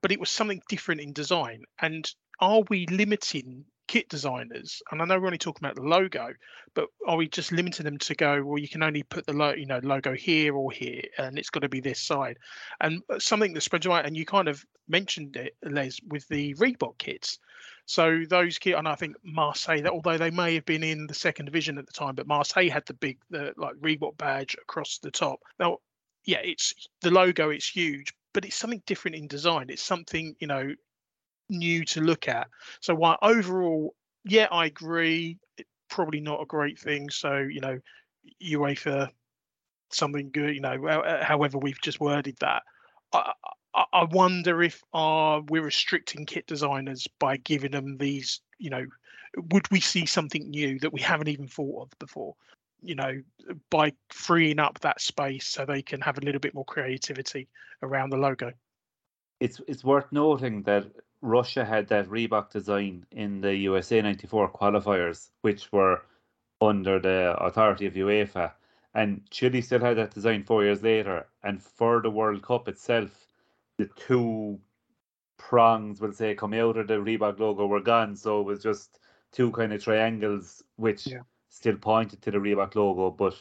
but 0.00 0.12
it 0.12 0.20
was 0.20 0.30
something 0.30 0.62
different 0.68 1.00
in 1.00 1.12
design. 1.12 1.64
And 1.80 2.10
are 2.40 2.62
we 2.68 2.86
limiting 2.86 3.64
kit 3.86 4.08
designers? 4.08 4.82
And 4.90 5.02
I 5.02 5.04
know 5.04 5.18
we're 5.18 5.26
only 5.26 5.38
talking 5.38 5.64
about 5.64 5.76
the 5.76 5.82
logo, 5.82 6.34
but 6.74 6.88
are 7.06 7.16
we 7.16 7.28
just 7.28 7.50
limiting 7.52 7.84
them 7.84 7.98
to 7.98 8.14
go? 8.14 8.42
Well, 8.44 8.58
you 8.58 8.68
can 8.68 8.82
only 8.82 9.02
put 9.02 9.26
the 9.26 9.32
lo- 9.32 9.54
you 9.54 9.66
know 9.66 9.80
logo 9.82 10.14
here 10.14 10.54
or 10.54 10.70
here, 10.70 11.02
and 11.16 11.38
it's 11.38 11.50
got 11.50 11.60
to 11.60 11.68
be 11.68 11.80
this 11.80 12.00
side. 12.00 12.38
And 12.80 13.02
uh, 13.10 13.18
something 13.18 13.54
that 13.54 13.62
spreads 13.62 13.86
out. 13.86 14.06
And 14.06 14.16
you 14.16 14.24
kind 14.24 14.48
of 14.48 14.64
mentioned 14.88 15.36
it, 15.36 15.56
Les, 15.62 15.98
with 16.06 16.28
the 16.28 16.54
Reebok 16.54 16.98
kits. 16.98 17.38
So 17.86 18.24
those 18.28 18.58
kit, 18.58 18.76
and 18.76 18.86
I 18.86 18.94
think 18.94 19.16
Marseille, 19.24 19.82
that 19.82 19.92
although 19.92 20.18
they 20.18 20.30
may 20.30 20.54
have 20.54 20.66
been 20.66 20.82
in 20.82 21.06
the 21.06 21.14
second 21.14 21.46
division 21.46 21.78
at 21.78 21.86
the 21.86 21.92
time, 21.92 22.14
but 22.14 22.26
Marseille 22.26 22.68
had 22.68 22.84
the 22.86 22.94
big, 22.94 23.18
the 23.30 23.54
like 23.56 23.76
Reebok 23.76 24.18
badge 24.18 24.54
across 24.60 24.98
the 24.98 25.10
top. 25.10 25.40
Now, 25.58 25.78
yeah, 26.24 26.40
it's 26.42 26.74
the 27.00 27.10
logo, 27.10 27.48
it's 27.48 27.68
huge, 27.68 28.12
but 28.32 28.44
it's 28.44 28.56
something 28.56 28.82
different 28.86 29.16
in 29.16 29.26
design. 29.26 29.66
It's 29.68 29.82
something 29.82 30.34
you 30.40 30.46
know 30.46 30.74
new 31.48 31.84
to 31.86 32.00
look 32.00 32.28
at. 32.28 32.48
So 32.80 32.94
while 32.94 33.18
overall, 33.22 33.94
yeah, 34.24 34.48
I 34.50 34.66
agree, 34.66 35.38
probably 35.88 36.20
not 36.20 36.42
a 36.42 36.46
great 36.46 36.78
thing. 36.78 37.10
So 37.10 37.36
you 37.36 37.60
know, 37.60 37.78
UEFA 38.42 39.10
something 39.90 40.30
good. 40.30 40.54
You 40.54 40.60
know, 40.60 40.86
uh, 40.86 41.24
however 41.24 41.58
we've 41.58 41.80
just 41.80 42.00
worded 42.00 42.36
that. 42.40 42.62
I, 43.12 43.32
I, 43.92 44.04
wonder 44.04 44.62
if 44.62 44.82
are 44.92 45.42
we're 45.48 45.62
restricting 45.62 46.26
kit 46.26 46.46
designers 46.46 47.06
by 47.18 47.36
giving 47.38 47.70
them 47.70 47.96
these. 47.96 48.40
You 48.58 48.70
know, 48.70 48.86
would 49.52 49.70
we 49.70 49.80
see 49.80 50.06
something 50.06 50.50
new 50.50 50.78
that 50.80 50.92
we 50.92 51.00
haven't 51.00 51.28
even 51.28 51.48
thought 51.48 51.82
of 51.82 51.98
before? 51.98 52.34
You 52.82 52.94
know, 52.94 53.22
by 53.70 53.92
freeing 54.10 54.58
up 54.58 54.80
that 54.80 55.00
space 55.00 55.46
so 55.46 55.64
they 55.64 55.82
can 55.82 56.00
have 56.00 56.18
a 56.18 56.20
little 56.20 56.40
bit 56.40 56.54
more 56.54 56.64
creativity 56.64 57.48
around 57.82 58.10
the 58.10 58.16
logo. 58.16 58.52
It's 59.40 59.60
it's 59.66 59.84
worth 59.84 60.10
noting 60.12 60.62
that 60.62 60.86
Russia 61.20 61.64
had 61.64 61.88
that 61.88 62.08
Reebok 62.08 62.50
design 62.50 63.04
in 63.10 63.40
the 63.40 63.54
USA 63.54 64.00
94 64.00 64.52
qualifiers, 64.52 65.30
which 65.42 65.72
were 65.72 66.02
under 66.60 66.98
the 66.98 67.36
authority 67.38 67.86
of 67.86 67.94
UEFA. 67.94 68.52
And 68.94 69.28
Chile 69.30 69.60
still 69.60 69.80
had 69.80 69.96
that 69.98 70.12
design 70.14 70.44
four 70.44 70.64
years 70.64 70.82
later. 70.82 71.26
And 71.42 71.62
for 71.62 72.00
the 72.00 72.10
World 72.10 72.42
Cup 72.42 72.68
itself, 72.68 73.26
the 73.76 73.86
two 73.96 74.58
prongs, 75.36 76.00
we'll 76.00 76.12
say, 76.12 76.34
coming 76.34 76.60
out 76.60 76.76
of 76.76 76.88
the 76.88 76.94
Reebok 76.94 77.38
logo 77.38 77.66
were 77.66 77.80
gone. 77.80 78.16
So 78.16 78.40
it 78.40 78.46
was 78.46 78.62
just 78.62 78.98
two 79.32 79.50
kind 79.52 79.72
of 79.72 79.82
triangles, 79.82 80.62
which 80.76 81.06
Yeah. 81.06 81.22
Still 81.58 81.76
pointed 81.76 82.22
to 82.22 82.30
the 82.30 82.38
Reebok 82.38 82.76
logo, 82.76 83.10
but 83.10 83.34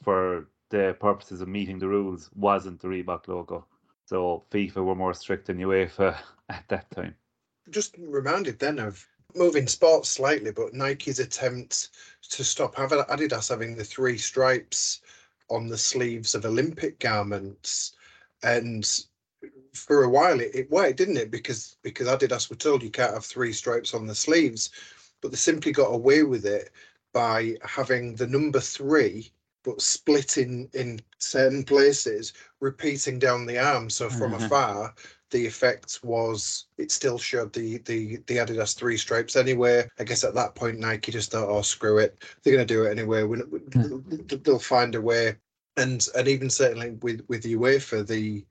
for 0.00 0.46
the 0.70 0.96
purposes 1.00 1.40
of 1.40 1.48
meeting 1.48 1.80
the 1.80 1.88
rules, 1.88 2.30
wasn't 2.36 2.80
the 2.80 2.86
Reebok 2.86 3.26
logo. 3.26 3.66
So 4.04 4.44
FIFA 4.52 4.84
were 4.84 4.94
more 4.94 5.14
strict 5.14 5.48
than 5.48 5.58
UEFA 5.58 6.16
at 6.48 6.64
that 6.68 6.88
time. 6.92 7.16
just 7.70 7.96
reminded 7.98 8.60
then 8.60 8.78
of 8.78 9.04
moving 9.34 9.66
sports 9.66 10.08
slightly, 10.08 10.52
but 10.52 10.74
Nike's 10.74 11.18
attempt 11.18 11.90
to 12.30 12.44
stop 12.44 12.76
Adidas 12.76 13.48
having 13.48 13.74
the 13.74 13.84
three 13.84 14.16
stripes 14.16 15.00
on 15.50 15.66
the 15.66 15.78
sleeves 15.78 16.36
of 16.36 16.44
Olympic 16.44 17.00
garments, 17.00 17.96
and 18.44 18.88
for 19.74 20.04
a 20.04 20.08
while 20.08 20.40
it, 20.40 20.52
it 20.54 20.70
worked, 20.70 20.98
didn't 20.98 21.16
it? 21.16 21.32
Because 21.32 21.76
because 21.82 22.06
Adidas 22.06 22.48
were 22.48 22.56
told 22.56 22.84
you 22.84 22.90
can't 22.90 23.14
have 23.14 23.24
three 23.24 23.52
stripes 23.52 23.92
on 23.92 24.06
the 24.06 24.14
sleeves, 24.14 24.70
but 25.20 25.32
they 25.32 25.36
simply 25.36 25.72
got 25.72 25.88
away 25.88 26.22
with 26.22 26.46
it 26.46 26.70
by 27.16 27.56
having 27.62 28.14
the 28.16 28.26
number 28.26 28.60
three 28.60 29.32
but 29.64 29.80
split 29.80 30.38
in 30.38 30.68
in 30.74 31.00
certain 31.18 31.64
places, 31.64 32.34
repeating 32.60 33.18
down 33.18 33.46
the 33.46 33.58
arm. 33.58 33.90
So 33.90 34.08
from 34.10 34.32
Mhm. 34.32 34.44
afar, 34.44 34.94
the 35.30 35.46
effect 35.46 35.98
was 36.04 36.66
it 36.78 36.92
still 36.92 37.18
showed 37.18 37.52
the 37.52 37.78
the 37.78 38.18
the 38.28 38.36
Adidas 38.36 38.76
three 38.76 38.98
stripes 38.98 39.34
anyway. 39.34 39.88
I 39.98 40.04
guess 40.04 40.24
at 40.24 40.34
that 40.34 40.54
point 40.54 40.78
Nike 40.78 41.10
just 41.10 41.32
thought, 41.32 41.48
oh 41.48 41.62
screw 41.62 41.98
it, 41.98 42.22
they're 42.42 42.54
going 42.54 42.66
to 42.66 42.74
do 42.74 42.84
it 42.84 42.90
anyway. 42.90 43.22
We, 43.24 43.38
Hmm. 43.72 43.98
They'll 44.44 44.58
find 44.58 44.94
a 44.94 45.00
way. 45.00 45.36
And 45.76 46.06
and 46.16 46.28
even 46.28 46.50
certainly 46.50 46.90
with 47.02 47.24
with 47.28 47.42
UEFA, 47.44 48.06
the 48.06 48.44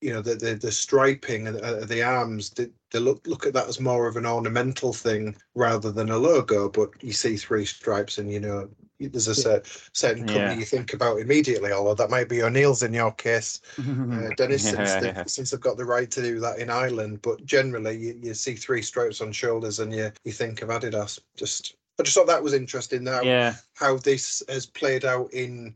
you 0.00 0.12
know 0.12 0.22
the 0.22 0.34
the, 0.34 0.54
the 0.54 0.72
striping 0.72 1.46
and 1.46 1.56
the 1.88 2.02
arms, 2.02 2.50
they, 2.50 2.68
they 2.92 2.98
look 2.98 3.26
look 3.26 3.46
at 3.46 3.52
that 3.54 3.68
as 3.68 3.80
more 3.80 4.06
of 4.06 4.16
an 4.16 4.26
ornamental 4.26 4.92
thing 4.92 5.36
rather 5.54 5.90
than 5.90 6.10
a 6.10 6.16
logo. 6.18 6.68
But 6.68 6.90
you 7.02 7.12
see 7.12 7.36
three 7.36 7.64
stripes, 7.64 8.18
and 8.18 8.30
you 8.32 8.40
know 8.40 8.68
there's 8.98 9.28
a 9.28 9.34
cer- 9.34 9.62
certain 9.92 10.26
company 10.26 10.40
Yeah. 10.54 10.54
you 10.54 10.64
think 10.64 10.94
about 10.94 11.20
immediately. 11.20 11.70
Although 11.72 11.94
that 11.96 12.10
might 12.10 12.28
be 12.28 12.42
O'Neill's 12.42 12.82
in 12.82 12.94
your 12.94 13.12
case 13.12 13.60
uh, 13.78 14.30
Denis, 14.36 14.62
since, 14.62 14.78
Yeah, 14.78 15.00
they've, 15.00 15.16
yeah. 15.16 15.24
since 15.26 15.50
they've 15.50 15.60
got 15.60 15.76
the 15.76 15.84
right 15.84 16.10
to 16.10 16.22
do 16.22 16.40
that 16.40 16.58
in 16.60 16.70
Ireland. 16.70 17.20
But 17.22 17.44
generally, 17.44 17.96
you, 17.98 18.18
you 18.22 18.34
see 18.34 18.54
three 18.54 18.80
stripes 18.82 19.20
on 19.20 19.32
shoulders 19.32 19.80
and 19.80 19.92
you, 19.92 20.10
you 20.24 20.32
think 20.32 20.62
of 20.62 20.70
Adidas. 20.70 21.18
Just 21.36 21.76
I 21.98 22.02
just 22.04 22.14
thought 22.16 22.26
that 22.28 22.42
was 22.42 22.54
interesting. 22.54 23.04
How 23.06 23.22
yeah, 23.22 23.54
how 23.74 23.96
this 23.98 24.42
has 24.48 24.64
played 24.66 25.04
out 25.04 25.32
in 25.34 25.74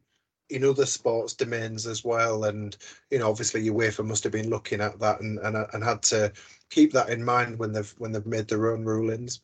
in 0.51 0.65
other 0.65 0.87
sports 0.87 1.35
domains 1.35 1.87
as 1.87 2.05
well. 2.05 2.45
And 2.45 2.77
you 3.11 3.19
know, 3.19 3.31
obviously, 3.31 3.69
UEFA 3.69 4.05
must 4.05 4.25
have 4.25 4.33
been 4.33 4.51
looking 4.51 4.81
at 4.81 4.99
that 5.01 5.21
and 5.21 5.39
and, 5.39 5.57
and 5.73 5.85
had 5.85 6.03
to 6.03 6.33
keep 6.71 6.93
that 6.93 7.11
in 7.11 7.25
mind 7.25 7.59
when 7.59 7.73
they've 7.73 7.95
when 7.99 8.13
they've 8.13 8.27
made 8.27 8.49
their 8.49 8.73
own 8.73 8.85
rulings. 8.85 9.41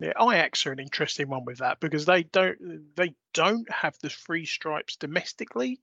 Yeah, 0.00 0.12
Ajax 0.20 0.64
are 0.66 0.72
an 0.72 0.78
interesting 0.78 1.28
one 1.28 1.44
with 1.44 1.58
that 1.58 1.80
because 1.80 2.06
they 2.06 2.22
don't 2.22 2.94
they 2.96 3.14
don't 3.34 3.70
have 3.70 3.96
the 4.00 4.10
three 4.10 4.46
stripes 4.46 4.96
domestically, 4.96 5.80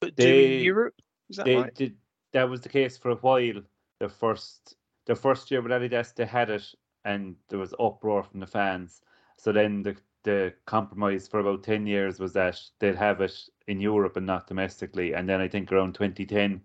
but 0.00 0.16
do 0.16 0.28
in 0.28 0.64
Europe. 0.64 0.94
Is 1.30 1.36
that 1.36 1.46
they 1.46 1.56
right? 1.56 1.74
did. 1.74 1.96
That 2.32 2.50
was 2.50 2.60
the 2.60 2.68
case 2.68 2.98
for 2.98 3.10
a 3.10 3.16
while. 3.16 3.62
The 4.00 4.08
first, 4.08 4.74
the 5.06 5.14
first 5.14 5.50
year 5.50 5.62
with 5.62 5.72
Adidas, 5.72 6.14
they 6.14 6.26
had 6.26 6.50
it, 6.50 6.66
and 7.04 7.36
there 7.48 7.58
was 7.58 7.74
uproar 7.78 8.24
from 8.24 8.40
the 8.40 8.46
fans. 8.46 9.00
So 9.38 9.52
then 9.52 9.82
the 9.82 9.96
the 10.24 10.52
compromise 10.66 11.28
for 11.28 11.40
about 11.40 11.62
ten 11.62 11.86
years 11.86 12.18
was 12.18 12.32
that 12.32 12.60
they'd 12.80 12.96
have 12.96 13.20
it 13.20 13.48
in 13.68 13.80
Europe 13.80 14.16
and 14.16 14.26
not 14.26 14.46
domestically. 14.46 15.14
And 15.14 15.28
then 15.28 15.40
I 15.40 15.48
think 15.48 15.70
around 15.70 15.94
2010, 15.94 16.60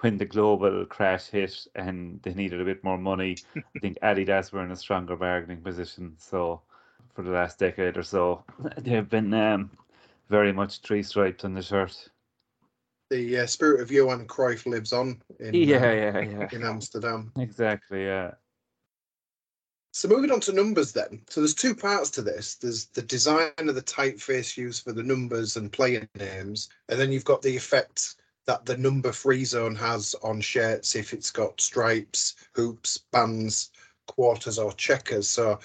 when 0.00 0.18
the 0.18 0.24
global 0.24 0.84
crash 0.86 1.28
hit 1.28 1.66
and 1.76 2.20
they 2.22 2.34
needed 2.34 2.60
a 2.60 2.64
bit 2.64 2.82
more 2.82 2.98
money, 2.98 3.36
I 3.76 3.78
think 3.78 3.98
Adidas 4.02 4.52
were 4.52 4.64
in 4.64 4.72
a 4.72 4.76
stronger 4.76 5.16
bargaining 5.16 5.62
position. 5.62 6.14
So 6.18 6.60
for 7.14 7.22
the 7.22 7.30
last 7.30 7.58
decade 7.58 7.96
or 7.96 8.02
so, 8.02 8.42
they've 8.78 9.08
been 9.08 9.32
um, 9.32 9.70
very 10.28 10.52
much 10.52 10.80
three 10.80 11.02
stripes 11.02 11.44
on 11.44 11.54
the 11.54 11.62
shirt. 11.62 12.08
The 13.10 13.40
uh, 13.40 13.46
spirit 13.46 13.82
of 13.82 13.90
Johan 13.90 14.26
Cruyff 14.26 14.66
lives 14.66 14.92
on 14.92 15.22
in, 15.38 15.54
Yeah, 15.68 15.86
uh, 15.86 15.92
yeah, 15.92 16.20
yeah. 16.20 16.48
in 16.50 16.64
Amsterdam. 16.64 17.30
Exactly, 17.36 18.04
yeah. 18.04 18.32
So 19.94 20.08
moving 20.08 20.30
on 20.30 20.40
to 20.40 20.54
numbers 20.54 20.92
then. 20.92 21.20
So 21.28 21.40
there's 21.40 21.54
two 21.54 21.74
parts 21.74 22.08
to 22.12 22.22
this. 22.22 22.54
There's 22.54 22.86
the 22.86 23.02
design 23.02 23.52
of 23.58 23.74
the 23.74 23.82
typeface 23.82 24.56
used 24.56 24.84
for 24.84 24.92
the 24.92 25.02
numbers 25.02 25.56
and 25.56 25.70
player 25.70 26.08
names, 26.14 26.70
and 26.88 26.98
then 26.98 27.12
you've 27.12 27.26
got 27.26 27.42
the 27.42 27.54
effect 27.54 28.16
that 28.46 28.64
the 28.64 28.78
number 28.78 29.12
free 29.12 29.44
zone 29.44 29.74
has 29.76 30.14
on 30.22 30.40
shirts 30.40 30.96
if 30.96 31.12
it's 31.12 31.30
got 31.30 31.60
stripes, 31.60 32.36
hoops, 32.54 32.98
bands, 33.12 33.70
quarters, 34.06 34.58
or 34.58 34.72
checkers. 34.72 35.28
So 35.28 35.60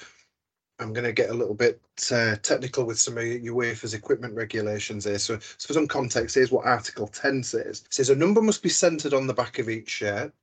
I'm 0.80 0.92
going 0.92 1.06
to 1.06 1.13
get 1.13 1.30
a 1.30 1.34
little 1.34 1.56
bit 1.56 1.82
uh, 2.12 2.36
technical 2.44 2.84
with 2.84 3.00
some 3.00 3.18
of 3.18 3.24
UEFA's 3.24 3.94
equipment 3.94 4.36
regulations 4.36 5.06
here. 5.06 5.20
So, 5.20 5.40
so 5.40 5.68
for 5.68 5.74
some 5.74 5.88
context, 5.88 6.36
here's 6.36 6.52
what 6.52 6.66
Article 6.66 7.08
10 7.08 7.44
says. 7.44 7.84
It 7.86 7.94
says 7.94 8.10
a 8.10 8.16
number 8.16 8.42
must 8.42 8.62
be 8.62 8.70
centered 8.70 9.13
on 9.13 9.26
the 9.26 9.34
back 9.34 9.58
of 9.58 9.70
each 9.70 9.90
shirt. 9.90 10.34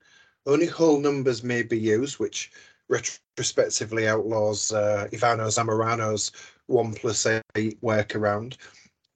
Only 0.46 0.66
whole 0.66 1.00
numbers 1.00 1.42
may 1.42 1.62
be 1.62 1.78
used, 1.78 2.18
which 2.18 2.50
retrospectively 2.88 4.08
outlaws 4.08 4.72
uh, 4.72 5.08
Ivan 5.12 5.38
Zamorano's 5.38 6.32
one 6.66 6.94
plus 6.94 7.26
eight 7.26 7.80
workaround. 7.82 8.56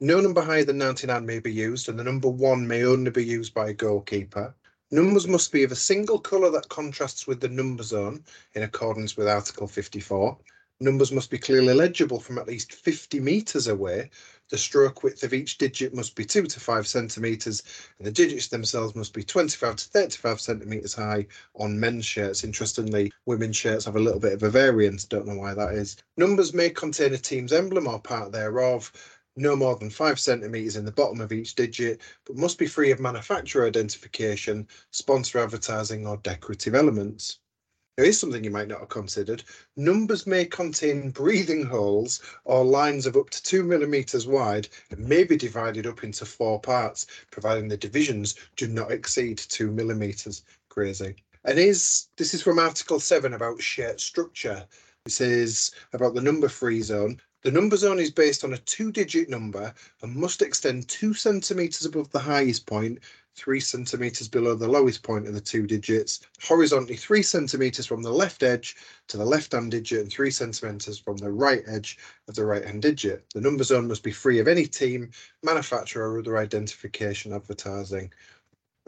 No 0.01 0.21
number 0.21 0.43
higher 0.43 0.65
than 0.65 0.79
99 0.79 1.27
may 1.27 1.41
be 1.41 1.53
used, 1.53 1.89
and 1.89 1.99
the 1.99 2.05
number 2.05 2.29
one 2.29 2.67
may 2.67 2.85
only 2.85 3.11
be 3.11 3.25
used 3.25 3.53
by 3.53 3.71
a 3.71 3.75
goalkeeper. 3.75 4.55
Numbers 4.91 5.27
must 5.27 5.53
be 5.53 5.65
of 5.65 5.73
a 5.73 5.77
single 5.77 6.19
colour 6.19 6.51
that 6.51 6.69
contrasts 6.69 7.27
with 7.27 7.41
the 7.41 7.49
number 7.49 7.83
zone 7.83 8.25
in 8.55 8.63
accordance 8.63 9.17
with 9.17 9.29
Article 9.29 9.67
54. 9.67 10.39
Numbers 10.81 11.13
must 11.13 11.31
be 11.31 11.39
clearly 11.39 11.75
legible 11.75 12.21
from 12.21 12.39
at 12.39 12.47
least 12.47 12.73
50 12.73 13.21
metres 13.21 13.67
away. 13.67 14.11
The 14.51 14.57
stroke 14.57 15.03
width 15.03 15.23
of 15.25 15.35
each 15.35 15.59
digit 15.59 15.93
must 15.93 16.15
be 16.15 16.25
2 16.25 16.45
to 16.45 16.61
5 16.61 16.87
centimetres, 16.87 17.63
and 17.99 18.07
the 18.07 18.11
digits 18.11 18.49
themselves 18.49 18.95
must 18.95 19.13
be 19.13 19.23
25 19.23 19.77
to 19.77 19.85
35 19.85 20.41
centimetres 20.41 20.95
high 20.95 21.27
on 21.55 21.79
men's 21.79 22.07
shirts. 22.07 22.45
Interestingly, 22.45 23.13
women's 23.27 23.57
shirts 23.57 23.85
have 23.85 23.97
a 23.97 24.01
little 24.01 24.21
bit 24.21 24.33
of 24.33 24.43
a 24.43 24.49
variance, 24.49 25.05
don't 25.05 25.27
know 25.27 25.37
why 25.37 25.53
that 25.53 25.75
is. 25.75 25.99
Numbers 26.17 26.55
may 26.55 26.71
contain 26.71 27.13
a 27.13 27.19
team's 27.19 27.53
emblem 27.53 27.87
or 27.87 28.01
part 28.01 28.33
thereof, 28.33 28.91
no 29.37 29.55
more 29.55 29.77
than 29.77 29.91
5 29.91 30.19
centimetres 30.19 30.77
in 30.77 30.87
the 30.87 30.93
bottom 30.93 31.21
of 31.21 31.31
each 31.31 31.55
digit, 31.55 32.01
but 32.25 32.37
must 32.37 32.59
be 32.59 32.67
free 32.67 32.91
of 32.91 33.01
manufacturer 33.01 33.67
identification, 33.67 34.67
sponsor 34.93 35.41
advertising, 35.41 36.07
or 36.07 36.17
decorative 36.17 36.75
elements. 36.75 37.41
There 37.99 38.07
is 38.07 38.21
something 38.21 38.45
you 38.45 38.53
might 38.53 38.69
not 38.69 38.79
have 38.79 38.91
considered. 38.91 39.43
Numbers 39.75 40.25
may 40.25 40.45
contain 40.45 41.11
breathing 41.11 41.65
holes 41.65 42.23
or 42.45 42.65
lines 42.65 43.07
of 43.07 43.17
up 43.17 43.29
to 43.31 43.43
two 43.43 43.65
millimeters 43.65 44.25
wide 44.25 44.69
and 44.93 45.01
may 45.01 45.25
be 45.25 45.37
divided 45.37 45.85
up 45.85 46.05
into 46.05 46.25
four 46.25 46.61
parts, 46.61 47.09
providing 47.33 47.67
the 47.67 47.77
divisions 47.77 48.37
do 48.55 48.69
not 48.69 48.93
exceed 48.93 49.37
two 49.37 49.73
millimeters. 49.73 50.45
Crazy. 50.69 51.17
And 51.45 51.59
is 51.59 52.07
this 52.17 52.35
is 52.35 52.41
from 52.41 52.61
Article 52.61 53.01
7 53.01 53.35
about 53.35 53.61
shirt 53.61 54.01
structure. 54.01 54.65
It 55.05 55.11
says 55.11 55.73
about 55.93 56.15
the 56.15 56.23
number 56.23 56.49
free 56.49 56.83
zone. 56.83 57.21
The 57.43 57.51
number 57.51 57.77
zone 57.77 57.99
is 57.99 58.13
based 58.13 58.45
on 58.45 58.55
a 58.55 58.59
two 58.59 58.93
digit 58.93 59.29
number 59.29 59.75
and 60.03 60.15
must 60.15 60.41
extend 60.41 60.87
two 60.87 61.15
centimeters 61.15 61.85
above 61.85 62.13
the 62.13 62.21
highest 62.21 62.65
point 62.65 63.01
three 63.39 63.61
centimeters 63.61 64.29
below 64.29 64.55
the 64.55 64.67
lowest 64.67 65.03
point 65.03 65.29
of 65.29 65.35
the 65.35 65.41
two 65.41 65.67
digits, 65.67 66.21
horizontally 66.43 66.97
three 66.97 67.23
centimeters 67.23 67.87
from 67.87 68.03
the 68.03 68.11
left 68.11 68.43
edge 68.43 68.77
to 69.07 69.17
the 69.17 69.25
left 69.25 69.53
hand 69.53 69.71
digit 69.71 70.01
and 70.01 70.11
three 70.11 70.31
centimeters 70.31 70.99
from 70.99 71.17
the 71.17 71.31
right 71.31 71.63
edge 71.69 71.99
of 72.29 72.35
the 72.35 72.45
right 72.45 72.65
hand 72.65 72.83
digit. 72.83 73.25
The 73.33 73.41
number 73.41 73.63
zone 73.63 73.87
must 73.87 74.03
be 74.03 74.11
free 74.11 74.41
of 74.41 74.49
any 74.49 74.67
team, 74.67 75.11
manufacturer 75.43 76.13
or 76.13 76.19
other 76.19 76.37
identification 76.37 77.33
advertising. 77.33 78.13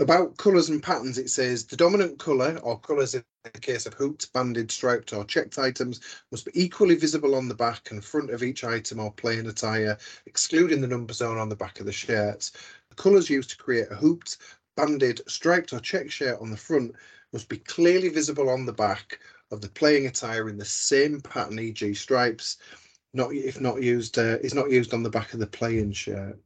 About 0.01 0.39
colours 0.39 0.71
and 0.71 0.83
patterns, 0.83 1.19
it 1.19 1.29
says 1.29 1.67
the 1.67 1.77
dominant 1.77 2.19
colour 2.19 2.59
or 2.63 2.81
colours 2.81 3.15
in 3.15 3.23
the 3.45 3.61
case 3.61 3.85
of 3.85 3.93
hooped, 3.93 4.33
banded, 4.33 4.71
striped 4.73 5.13
or 5.13 5.27
checked 5.27 5.59
items 5.59 6.01
must 6.31 6.47
be 6.47 6.53
equally 6.55 6.95
visible 6.95 7.35
on 7.35 7.49
the 7.49 7.55
back 7.55 7.91
and 7.91 8.03
front 8.03 8.31
of 8.31 8.43
each 8.43 8.65
item 8.65 8.99
or 8.99 9.13
plain 9.13 9.47
attire, 9.47 9.99
excluding 10.25 10.81
the 10.81 10.87
number 10.87 11.13
zone 11.13 11.37
on 11.37 11.51
the 11.51 11.57
back 11.57 11.81
of 11.81 11.87
the 11.87 11.93
shirts. 11.93 12.53
The 12.90 12.96
colours 12.96 13.31
used 13.31 13.50
to 13.50 13.57
create 13.57 13.87
a 13.90 13.94
hooped, 13.96 14.37
banded, 14.76 15.20
striped 15.29 15.72
or 15.72 15.81
check 15.81 16.11
shirt 16.11 16.40
on 16.40 16.50
the 16.50 16.57
front 16.57 16.94
must 17.33 17.48
be 17.48 17.59
clearly 17.59 18.09
visible 18.09 18.50
on 18.50 18.66
the 18.66 18.72
back 18.72 19.20
of 19.53 19.61
the 19.61 19.68
playing 19.68 20.07
attire 20.07 20.48
in 20.48 20.59
the 20.59 20.64
same 20.64 21.20
pattern, 21.20 21.59
e.g. 21.61 21.94
stripes, 21.94 22.59
not 23.14 23.33
if 23.35 23.61
not 23.61 23.83
used 23.83 24.18
uh, 24.18 24.38
is 24.42 24.55
not 24.55 24.70
used 24.70 24.92
on 24.92 25.03
the 25.05 25.11
back 25.11 25.33
of 25.35 25.40
the 25.40 25.46
playing 25.46 25.92
shirt. 25.92 26.38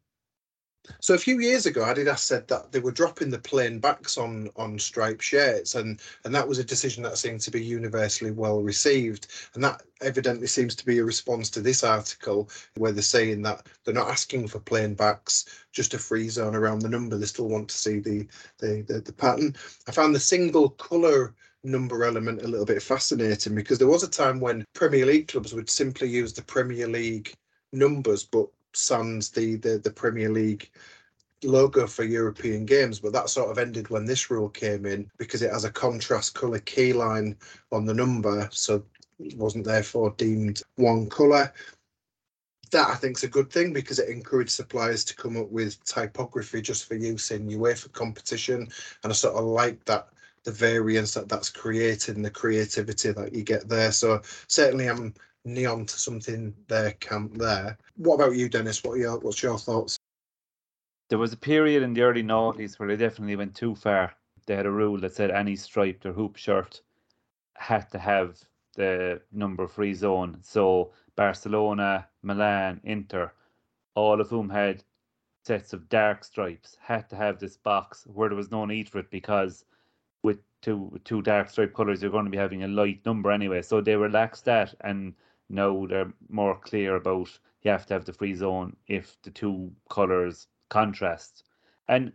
So 1.01 1.15
a 1.15 1.19
few 1.19 1.41
years 1.41 1.65
ago, 1.67 1.83
Adidas 1.83 2.19
said 2.19 2.47
that 2.49 2.71
they 2.71 2.81
were 2.81 2.93
dropping 2.93 3.31
the 3.31 3.39
plain 3.39 3.79
backs 3.79 4.19
on 4.19 4.51
on 4.57 4.79
striped 4.79 5.23
shirts, 5.23 5.75
and 5.75 6.01
and 6.25 6.35
that 6.35 6.47
was 6.47 6.59
a 6.59 6.65
decision 6.65 7.03
that 7.05 7.17
seemed 7.19 7.41
to 7.41 7.51
be 7.51 7.65
universally 7.65 8.31
well 8.31 8.61
received. 8.61 9.29
And 9.55 9.65
that 9.65 9.83
evidently 10.03 10.47
seems 10.47 10.75
to 10.77 10.85
be 10.85 10.99
a 10.99 11.05
response 11.05 11.49
to 11.51 11.61
this 11.61 11.85
article, 11.85 12.51
where 12.77 12.93
they're 12.93 13.03
saying 13.03 13.43
that 13.43 13.67
they're 13.85 13.95
not 13.95 14.11
asking 14.11 14.49
for 14.49 14.61
plain 14.61 14.95
backs, 14.95 15.47
just 15.73 15.95
a 15.95 15.99
free 15.99 16.29
zone 16.29 16.55
around 16.55 16.81
the 16.81 16.89
number. 16.89 17.17
They 17.17 17.27
still 17.27 17.49
want 17.49 17.69
to 17.71 17.79
see 17.79 18.01
the 18.01 18.27
the 18.59 18.85
the, 18.87 19.01
the 19.01 19.13
pattern. 19.13 19.57
I 19.89 19.93
found 19.93 20.15
the 20.15 20.21
single 20.21 20.71
colour 20.71 21.35
number 21.65 22.05
element 22.05 22.43
a 22.43 22.49
little 22.49 22.67
bit 22.67 22.83
fascinating 22.83 23.55
because 23.55 23.79
there 23.79 23.89
was 23.89 24.03
a 24.03 24.09
time 24.09 24.39
when 24.39 24.67
Premier 24.75 25.07
League 25.07 25.29
clubs 25.29 25.55
would 25.55 25.71
simply 25.71 26.09
use 26.09 26.35
the 26.35 26.43
Premier 26.43 26.87
League 26.87 27.33
numbers, 27.73 28.23
but 28.23 28.49
sans 28.77 29.31
the, 29.31 29.57
the 29.57 29.79
the 29.79 29.91
Premier 29.91 30.29
League 30.29 30.71
logo 31.45 31.87
for 31.87 32.05
European 32.05 32.65
games, 32.65 33.01
but 33.01 33.13
that 33.13 33.29
sort 33.29 33.51
of 33.51 33.59
ended 33.59 33.89
when 33.91 34.05
this 34.05 34.31
rule 34.31 34.49
came 34.49 34.87
in 34.87 35.11
because 35.19 35.43
it 35.43 35.53
has 35.53 35.65
a 35.65 35.71
contrast 35.71 36.35
colour 36.35 36.59
key 36.61 36.93
line 36.93 37.37
on 37.73 37.85
the 37.85 37.95
number, 37.95 38.49
so 38.53 38.83
it 39.21 39.37
wasn't 39.37 39.65
therefore 39.65 40.15
deemed 40.17 40.63
one 40.77 41.09
colour. 41.09 41.53
That 42.71 42.89
I 42.89 42.95
think 42.95 43.19
is 43.19 43.25
a 43.25 43.29
good 43.29 43.51
thing 43.51 43.73
because 43.73 43.99
it 43.99 44.09
encouraged 44.09 44.51
suppliers 44.51 45.05
to 45.05 45.17
come 45.17 45.37
up 45.37 45.51
with 45.51 45.83
typography 45.85 46.61
just 46.61 46.87
for 46.87 46.97
use 46.97 47.31
in 47.31 47.49
UEFA 47.49 47.93
competition, 47.93 48.69
and 49.03 49.13
I 49.13 49.15
sort 49.15 49.37
of 49.37 49.45
like 49.45 49.85
that 49.85 50.09
the 50.45 50.53
variance 50.53 51.15
that 51.15 51.29
that's 51.29 51.49
created 51.49 52.17
and 52.17 52.25
the 52.25 52.31
creativity 52.31 53.13
that 53.13 53.35
you 53.35 53.43
get 53.43 53.69
there. 53.69 53.93
So 53.93 54.21
certainly 54.47 54.89
I'm 54.89 55.15
Nyon 55.45 55.85
to 55.87 55.99
something 55.99 56.55
there 56.69 56.93
camp 56.93 57.37
there. 57.37 57.77
What 57.97 58.15
about 58.15 58.35
you, 58.35 58.49
Denis? 58.49 58.83
What 58.83 58.99
your 58.99 59.19
what's 59.19 59.43
your 59.43 59.59
thoughts? 59.59 59.99
There 61.11 61.19
was 61.19 61.33
a 61.33 61.37
period 61.37 61.83
in 61.83 61.93
the 61.93 62.03
early 62.03 62.23
noughties 62.23 62.79
where 62.79 62.89
they 62.89 62.97
definitely 62.97 63.37
went 63.37 63.55
too 63.55 63.75
far. 63.75 64.15
They 64.47 64.57
had 64.57 64.67
a 64.67 64.71
rule 64.71 64.99
that 65.01 65.15
said 65.15 65.31
any 65.31 65.57
striped 65.57 66.07
or 66.07 66.13
hoop 66.13 66.37
shirt 66.37 66.81
had 67.57 67.91
to 67.91 67.99
have 67.99 68.39
the 68.75 69.21
number 69.33 69.69
free 69.69 69.95
zone. 69.95 70.39
So 70.43 70.93
Barcelona, 71.17 72.09
Milan, 72.23 72.81
Inter, 72.85 73.33
all 73.95 74.21
of 74.21 74.29
whom 74.29 74.49
had 74.49 74.83
sets 75.45 75.73
of 75.73 75.89
dark 75.89 76.25
stripes, 76.25 76.77
had 76.81 77.09
to 77.11 77.17
have 77.17 77.39
this 77.39 77.57
box 77.59 78.07
where 78.07 78.31
there 78.31 78.37
was 78.37 78.51
no 78.51 78.65
need 78.65 78.89
for 78.89 78.99
it 78.99 79.11
because 79.11 79.65
with 80.23 80.39
two 80.63 80.99
two 81.05 81.21
dark 81.21 81.51
stripe 81.51 81.75
colours 81.75 82.01
you're 82.01 82.11
going 82.11 82.25
to 82.25 82.31
be 82.31 82.39
having 82.39 82.65
a 82.65 82.69
light 82.69 83.05
number 83.05 83.31
anyway. 83.31 83.61
So 83.61 83.81
they 83.81 83.95
relaxed 83.95 84.47
that 84.47 84.75
and 84.81 85.15
now 85.55 85.87
they're 85.87 86.13
more 86.29 86.59
clear 86.59 86.97
about 86.97 87.39
you 87.63 87.71
have 87.71 87.87
to 87.87 87.95
have 87.95 88.05
the 88.05 88.13
free 88.13 88.35
zone 88.35 88.77
if 88.89 89.17
the 89.23 89.31
two 89.31 89.73
colours 89.89 90.49
contrast. 90.69 91.45
And 91.89 92.13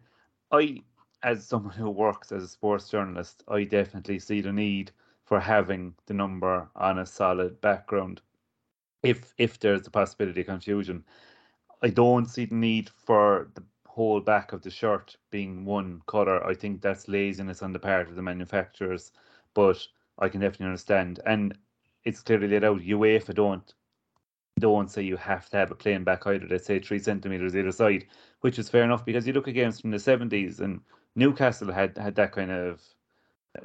I, 0.51 0.83
as 1.23 1.45
someone 1.45 1.73
who 1.73 1.89
works 1.89 2.31
as 2.31 2.43
a 2.43 2.47
sports 2.47 2.89
journalist, 2.89 3.43
I 3.47 3.63
definitely 3.63 4.19
see 4.19 4.41
the 4.41 4.53
need 4.53 4.91
for 5.23 5.39
having 5.39 5.95
the 6.05 6.13
number 6.13 6.69
on 6.75 6.99
a 6.99 7.05
solid 7.05 7.59
background. 7.61 8.21
If 9.03 9.33
if 9.37 9.59
there's 9.59 9.87
a 9.87 9.91
possibility 9.91 10.41
of 10.41 10.47
confusion, 10.47 11.05
I 11.81 11.89
don't 11.89 12.25
see 12.25 12.45
the 12.45 12.55
need 12.55 12.89
for 12.89 13.49
the 13.55 13.63
whole 13.87 14.19
back 14.21 14.53
of 14.53 14.61
the 14.61 14.69
shirt 14.69 15.15
being 15.31 15.65
one 15.65 16.01
color. 16.05 16.45
I 16.45 16.53
think 16.53 16.81
that's 16.81 17.07
laziness 17.07 17.61
on 17.61 17.73
the 17.73 17.79
part 17.79 18.09
of 18.09 18.15
the 18.15 18.21
manufacturers, 18.21 19.11
but 19.53 19.85
I 20.19 20.29
can 20.29 20.41
definitely 20.41 20.67
understand. 20.67 21.19
And 21.25 21.57
it's 22.09 22.21
clearly 22.21 22.47
laid 22.47 22.63
out. 22.65 22.81
UEFA 22.81 23.33
don't 23.33 23.73
don't 24.59 24.91
say 24.91 25.01
you 25.01 25.15
have 25.17 25.49
to 25.49 25.57
have 25.57 25.71
a 25.71 25.75
plain 25.75 26.03
back 26.03 26.27
either. 26.27 26.47
They 26.47 26.57
say 26.57 26.79
three 26.79 26.99
centimeters 26.99 27.55
either 27.55 27.71
side, 27.71 28.07
which 28.41 28.59
is 28.59 28.69
fair 28.69 28.83
enough 28.83 29.05
because 29.05 29.25
you 29.25 29.33
look 29.33 29.47
at 29.47 29.53
games 29.53 29.79
from 29.79 29.91
the 29.91 29.99
seventies 29.99 30.59
and 30.59 30.81
Newcastle 31.15 31.71
had 31.71 31.97
had 31.97 32.15
that 32.15 32.33
kind 32.33 32.51
of 32.51 32.81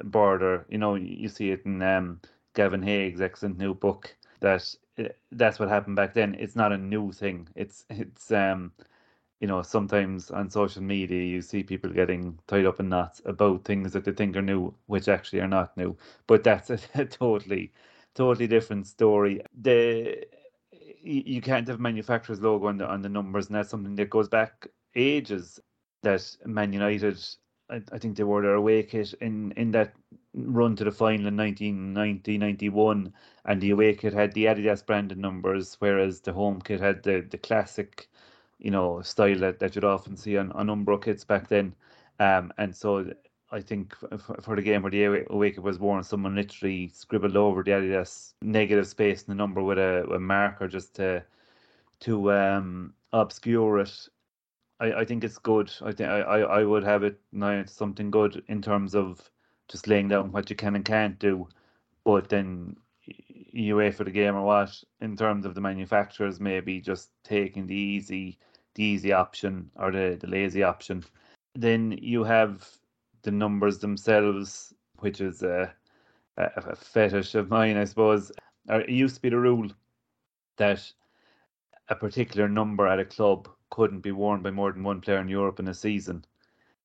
border. 0.05 0.65
You 0.69 0.77
know, 0.77 0.95
you 0.95 1.27
see 1.29 1.51
it 1.51 1.65
in 1.65 1.81
um, 1.81 2.21
Gavin 2.53 2.81
Haig's 2.81 3.21
excellent 3.21 3.57
new 3.57 3.73
book 3.73 4.15
that 4.41 4.75
uh, 4.99 5.09
that's 5.31 5.59
what 5.59 5.69
happened 5.69 5.95
back 5.95 6.13
then. 6.13 6.35
It's 6.39 6.55
not 6.55 6.71
a 6.71 6.77
new 6.77 7.11
thing. 7.11 7.47
It's 7.55 7.85
it's 7.89 8.31
um 8.31 8.71
you 9.41 9.47
know 9.47 9.61
sometimes 9.61 10.31
on 10.31 10.49
social 10.49 10.81
media 10.81 11.23
you 11.23 11.41
see 11.41 11.63
people 11.63 11.89
getting 11.91 12.39
tied 12.47 12.65
up 12.65 12.79
in 12.79 12.89
knots 12.89 13.21
about 13.25 13.65
things 13.65 13.93
that 13.93 14.05
they 14.05 14.11
think 14.13 14.35
are 14.37 14.41
new, 14.41 14.73
which 14.87 15.09
actually 15.09 15.41
are 15.41 15.47
not 15.47 15.75
new. 15.77 15.97
But 16.27 16.43
that's 16.43 16.69
a, 16.69 16.79
a 16.95 17.05
totally 17.05 17.71
totally 18.15 18.47
different 18.47 18.87
story. 18.87 19.41
The 19.61 20.25
you 21.03 21.41
can't 21.41 21.67
have 21.67 21.79
manufacturer's 21.79 22.41
logo 22.41 22.67
on 22.67 22.77
the 22.77 22.87
on 22.87 23.01
the 23.01 23.09
numbers, 23.09 23.47
and 23.47 23.55
that's 23.55 23.69
something 23.69 23.95
that 23.95 24.09
goes 24.09 24.27
back 24.29 24.67
ages. 24.95 25.59
that 26.03 26.37
Man 26.45 26.73
United, 26.73 27.19
I, 27.69 27.81
I 27.91 27.97
think 27.99 28.17
they 28.17 28.23
were 28.23 28.41
their 28.41 28.55
away 28.55 28.83
kit 28.83 29.13
in, 29.21 29.51
in 29.53 29.71
that 29.71 29.93
run 30.33 30.75
to 30.77 30.83
the 30.83 30.91
final 30.91 31.27
in 31.27 31.35
1990 31.37 32.37
91, 32.37 33.13
and 33.45 33.61
the 33.61 33.71
away 33.71 33.93
kit 33.95 34.13
had 34.13 34.33
the 34.33 34.45
Adidas 34.45 34.85
branded 34.85 35.17
numbers, 35.17 35.75
whereas 35.79 36.21
the 36.21 36.33
home 36.33 36.61
kit 36.61 36.79
had 36.79 37.03
the, 37.03 37.21
the 37.29 37.37
classic, 37.37 38.09
you 38.59 38.71
know, 38.71 39.01
style 39.01 39.39
that, 39.39 39.59
that 39.59 39.75
you'd 39.75 39.83
often 39.83 40.15
see 40.17 40.37
on, 40.37 40.51
on 40.53 40.67
Umbro 40.67 41.01
kits 41.03 41.23
back 41.25 41.47
then. 41.49 41.75
Um, 42.19 42.51
and 42.57 42.75
so 42.75 43.11
I 43.55 43.61
think 43.61 43.95
for, 44.41 44.55
the 44.57 44.61
game 44.61 44.81
where 44.81 44.91
the 44.91 45.25
away 45.29 45.51
kit 45.51 45.63
was 45.63 45.79
worn, 45.79 46.03
someone 46.03 46.35
literally 46.35 46.89
scribbled 46.89 47.37
over 47.37 47.63
the 47.63 47.71
Adidas 47.71 48.33
negative 48.41 48.85
space 48.85 49.23
in 49.23 49.31
the 49.31 49.35
number 49.35 49.63
with 49.63 49.77
a, 49.77 50.03
a 50.13 50.19
marker 50.19 50.67
just 50.67 50.93
to 50.95 51.23
to 52.01 52.33
um, 52.33 52.93
obscure 53.13 53.79
it. 53.79 54.09
I, 54.81 54.91
I 54.91 55.05
think 55.05 55.23
it's 55.23 55.37
good. 55.37 55.71
I 55.81 55.93
think 55.93 56.09
I, 56.09 56.41
I 56.41 56.63
would 56.65 56.83
have 56.83 57.03
it 57.03 57.17
now 57.31 57.51
it's 57.51 57.71
something 57.71 58.11
good 58.11 58.43
in 58.49 58.61
terms 58.61 58.93
of 58.93 59.31
just 59.69 59.87
laying 59.87 60.09
down 60.09 60.33
what 60.33 60.49
you 60.49 60.57
can 60.57 60.75
and 60.75 60.83
can't 60.83 61.17
do, 61.17 61.47
but 62.03 62.27
then 62.27 62.75
you 63.05 63.77
wait 63.77 63.95
for 63.95 64.03
the 64.03 64.11
game 64.11 64.35
or 64.35 64.43
what 64.43 64.83
in 64.99 65.15
terms 65.15 65.45
of 65.45 65.55
the 65.55 65.61
manufacturers 65.61 66.41
maybe 66.41 66.81
just 66.81 67.11
taking 67.23 67.67
the 67.67 67.75
easy 67.75 68.37
the 68.73 68.83
easy 68.83 69.13
option 69.13 69.71
or 69.77 69.93
the, 69.93 70.17
the 70.19 70.27
lazy 70.27 70.61
option. 70.61 71.05
Then 71.53 71.97
you 72.01 72.25
have 72.25 72.69
the 73.25 73.31
numbers 73.31 73.79
themselves, 73.79 74.73
which 74.99 75.19
is 75.19 75.43
a, 75.43 75.73
a, 76.37 76.43
a 76.55 76.75
fetish 76.75 77.35
of 77.35 77.49
mine, 77.49 77.75
I 77.75 77.83
suppose. 77.83 78.31
it 78.69 78.89
used 78.89 79.15
to 79.15 79.21
be 79.21 79.29
the 79.29 79.39
rule 79.39 79.69
that 80.57 80.89
a 81.89 81.95
particular 81.95 82.47
number 82.47 82.87
at 82.87 82.99
a 82.99 83.05
club 83.05 83.49
couldn't 83.69 83.99
be 84.01 84.11
worn 84.11 84.41
by 84.41 84.51
more 84.51 84.71
than 84.71 84.83
one 84.83 85.01
player 85.01 85.19
in 85.19 85.27
Europe 85.27 85.59
in 85.59 85.67
a 85.67 85.73
season. 85.73 86.23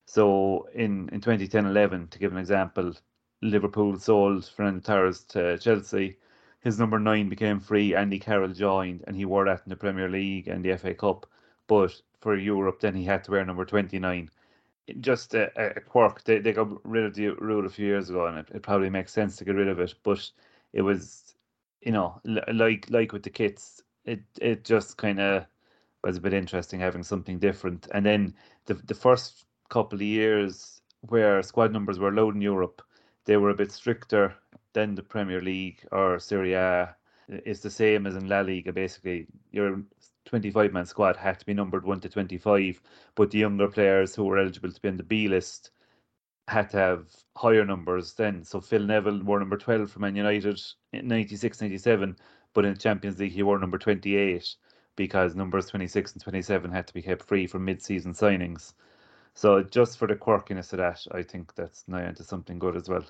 So 0.07 0.69
in, 0.75 1.09
in 1.11 1.21
2010-11, 1.21 2.11
to 2.11 2.19
give 2.19 2.33
an 2.33 2.39
example, 2.39 2.95
Liverpool 3.43 3.99
sold 3.99 4.47
Fernando 4.47 4.81
Torres 4.81 5.25
to 5.25 5.57
Chelsea. 5.59 6.19
His 6.61 6.79
number 6.79 6.99
nine 6.99 7.29
became 7.29 7.61
free. 7.61 7.95
Andy 7.95 8.19
Carroll 8.19 8.53
joined, 8.53 9.05
and 9.07 9.17
he 9.17 9.25
wore 9.25 9.45
that 9.45 9.63
in 9.65 9.71
the 9.71 9.77
Premier 9.77 10.09
League 10.09 10.49
and 10.49 10.65
the 10.65 10.77
FA 10.77 10.95
Cup. 10.95 11.27
But 11.69 12.03
for 12.21 12.37
Europe, 12.37 12.81
then 12.81 12.95
he 12.95 13.05
had 13.05 13.25
to 13.25 13.31
wear 13.31 13.45
number 13.45 13.65
29. 13.65 14.31
Just 15.01 15.35
a, 15.35 15.77
a 15.77 15.81
quirk. 15.81 16.25
They, 16.25 16.39
they 16.39 16.53
got 16.53 16.69
rid 16.87 17.05
of 17.05 17.15
the 17.15 17.29
rule 17.31 17.67
a 17.67 17.71
few 17.71 17.87
years 17.87 18.11
ago, 18.11 18.27
and 18.27 18.39
it, 18.39 18.49
it 18.55 18.63
probably 18.63 18.91
makes 18.91 19.13
sense 19.13 19.37
to 19.37 19.45
get 19.45 19.55
rid 19.55 19.69
of 19.69 19.81
it. 19.81 19.95
But 20.03 20.31
it 20.73 20.83
was, 20.83 21.35
you 21.81 21.93
know, 21.93 22.21
like 22.25 22.89
like 22.91 23.13
with 23.13 23.23
the 23.23 23.31
kits, 23.31 23.83
it 24.05 24.21
it 24.41 24.65
just 24.65 24.97
kind 24.97 25.21
of 25.21 25.47
was 26.05 26.17
a 26.17 26.21
bit 26.21 26.33
interesting 26.35 26.81
having 26.81 27.03
something 27.03 27.39
different. 27.39 27.89
And 27.93 28.05
then 28.07 28.35
the 28.67 28.75
the 28.75 28.95
first 28.95 29.47
couple 29.69 29.97
of 29.99 30.03
years 30.03 30.81
where 31.03 31.43
squad 31.43 31.73
numbers 31.73 31.99
were 31.99 32.13
low 32.13 32.31
in 32.31 32.41
Europe, 32.41 32.83
they 33.25 33.37
were 33.37 33.51
a 33.51 33.55
bit 33.55 33.73
stricter 33.73 34.35
than 34.73 34.95
the 34.95 35.03
Premier 35.03 35.41
League 35.41 35.87
or 35.93 36.19
Serie 36.19 36.55
A. 36.55 36.97
It's 37.29 37.61
the 37.61 37.71
same 37.71 38.07
as 38.07 38.17
in 38.17 38.29
La 38.29 38.41
Liga. 38.41 38.73
Basically, 38.73 39.27
your 39.53 39.83
25 40.27 40.73
man 40.73 40.87
squad 40.87 41.17
had 41.17 41.39
to 41.39 41.47
be 41.47 41.55
numbered 41.55 41.85
1 41.85 42.01
to 42.01 42.09
25, 42.09 42.81
but 43.15 43.31
the 43.31 43.39
younger 43.39 43.69
players 43.69 44.15
who 44.15 44.25
were 44.25 44.39
eligible 44.39 44.71
to 44.71 44.81
be 44.81 44.89
on 44.89 44.97
the 44.97 45.03
B 45.03 45.29
list 45.29 45.71
had 46.49 46.71
to 46.71 46.77
have 46.77 47.07
higher 47.37 47.65
numbers 47.65 48.15
then. 48.15 48.45
So 48.45 48.61
Phil 48.61 48.85
Neville 48.85 49.23
wore 49.23 49.39
number 49.39 49.57
12 49.57 49.91
for 49.91 50.01
Man 50.01 50.17
United 50.17 50.61
in 50.93 51.09
96 51.09 51.61
97, 51.61 52.17
but 52.55 52.65
in 52.65 52.75
the 52.75 52.79
Champions 52.79 53.19
League 53.19 53.33
he 53.33 53.43
wore 53.43 53.59
number 53.59 53.79
28 53.79 54.57
because 54.97 55.35
numbers 55.35 55.67
26 55.67 56.13
and 56.13 56.23
27 56.23 56.71
had 56.71 56.87
to 56.87 56.95
be 56.95 57.03
kept 57.03 57.23
free 57.23 57.47
for 57.47 57.59
mid 57.59 57.83
season 57.83 58.13
signings. 58.13 58.75
So 59.35 59.63
just 59.63 59.97
for 59.97 60.07
the 60.07 60.17
quirkiness 60.17 60.73
of 60.73 60.79
that, 60.79 61.07
I 61.13 61.23
think 61.23 61.55
that's 61.55 61.85
now 61.87 61.99
into 61.99 62.25
something 62.25 62.59
good 62.59 62.77
as 62.77 62.89
well. 62.89 63.05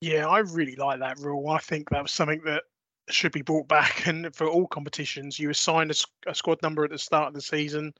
Yeah, 0.00 0.28
I 0.28 0.38
really 0.38 0.76
like 0.76 1.00
that 1.00 1.18
rule. 1.18 1.50
I 1.50 1.58
think 1.58 1.90
that 1.90 2.02
was 2.02 2.12
something 2.12 2.40
that 2.44 2.62
should 3.08 3.32
be 3.32 3.42
brought 3.42 3.68
back. 3.68 4.02
And 4.06 4.34
for 4.34 4.46
all 4.46 4.66
competitions, 4.66 5.38
you 5.38 5.50
assign 5.50 5.90
a, 5.90 5.94
a 6.30 6.34
squad 6.34 6.62
number 6.62 6.84
at 6.84 6.90
the 6.90 6.98
start 6.98 7.28
of 7.28 7.34
the 7.34 7.42
season, 7.42 7.94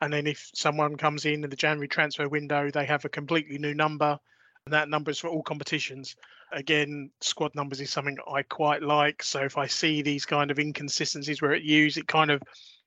and 0.00 0.12
then 0.12 0.26
if 0.26 0.50
someone 0.54 0.96
comes 0.96 1.24
in 1.24 1.44
in 1.44 1.50
the 1.50 1.56
January 1.56 1.88
transfer 1.88 2.28
window, 2.28 2.70
they 2.70 2.84
have 2.84 3.04
a 3.04 3.08
completely 3.08 3.58
new 3.58 3.74
number, 3.74 4.18
and 4.66 4.72
that 4.72 4.88
number 4.88 5.10
is 5.10 5.18
for 5.18 5.28
all 5.28 5.42
competitions. 5.42 6.16
Again, 6.52 7.10
squad 7.20 7.54
numbers 7.54 7.80
is 7.80 7.90
something 7.90 8.18
I 8.30 8.42
quite 8.42 8.82
like. 8.82 9.22
So 9.22 9.40
if 9.40 9.56
I 9.58 9.66
see 9.66 10.02
these 10.02 10.24
kind 10.24 10.50
of 10.50 10.58
inconsistencies 10.58 11.42
where 11.42 11.52
it 11.52 11.62
used, 11.62 11.96
it 11.98 12.06
kind 12.06 12.30
of 12.30 12.42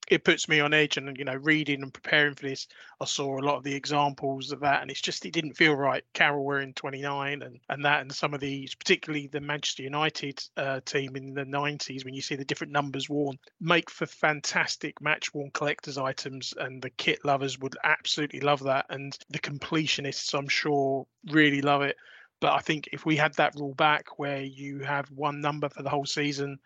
it 0.09 0.23
puts 0.23 0.47
me 0.47 0.59
on 0.59 0.73
edge 0.73 0.97
and 0.97 1.17
you 1.17 1.25
know 1.25 1.35
reading 1.35 1.83
and 1.83 1.93
preparing 1.93 2.33
for 2.33 2.47
this 2.47 2.67
i 3.01 3.05
saw 3.05 3.37
a 3.37 3.43
lot 3.43 3.57
of 3.57 3.63
the 3.63 3.73
examples 3.73 4.51
of 4.51 4.59
that 4.61 4.81
and 4.81 4.89
it's 4.89 5.01
just 5.01 5.25
it 5.25 5.33
didn't 5.33 5.55
feel 5.55 5.73
right. 5.73 6.03
Carroll 6.13 6.45
wearing 6.45 6.73
29 6.73 7.41
and 7.41 7.59
and 7.69 7.85
that 7.85 8.01
and 8.01 8.11
some 8.11 8.33
of 8.33 8.39
these 8.39 8.75
particularly 8.75 9.27
the 9.27 9.41
manchester 9.41 9.83
united 9.83 10.39
uh, 10.57 10.79
team 10.85 11.15
in 11.15 11.33
the 11.33 11.43
90s 11.43 12.05
when 12.05 12.13
you 12.13 12.21
see 12.21 12.35
the 12.35 12.45
different 12.45 12.73
numbers 12.73 13.09
worn 13.09 13.37
make 13.59 13.89
for 13.89 14.05
fantastic 14.05 15.01
match 15.01 15.33
worn 15.33 15.51
collectors 15.51 15.97
items 15.97 16.53
and 16.57 16.81
the 16.81 16.89
kit 16.91 17.23
lovers 17.25 17.59
would 17.59 17.75
absolutely 17.83 18.39
love 18.39 18.63
that 18.63 18.85
and 18.89 19.17
the 19.29 19.39
completionists 19.39 20.33
i'm 20.33 20.47
sure 20.47 21.05
really 21.31 21.61
love 21.61 21.81
it. 21.81 21.97
But 22.39 22.53
i 22.53 22.59
think 22.59 22.89
if 22.91 23.05
we 23.05 23.15
had 23.17 23.33
that 23.35 23.55
rule 23.55 23.73
back 23.73 24.19
where 24.19 24.41
you 24.41 24.79
have 24.79 25.09
one 25.11 25.41
number 25.41 25.69
for 25.69 25.83
the 25.83 25.89
whole 25.89 26.05
season 26.05 26.59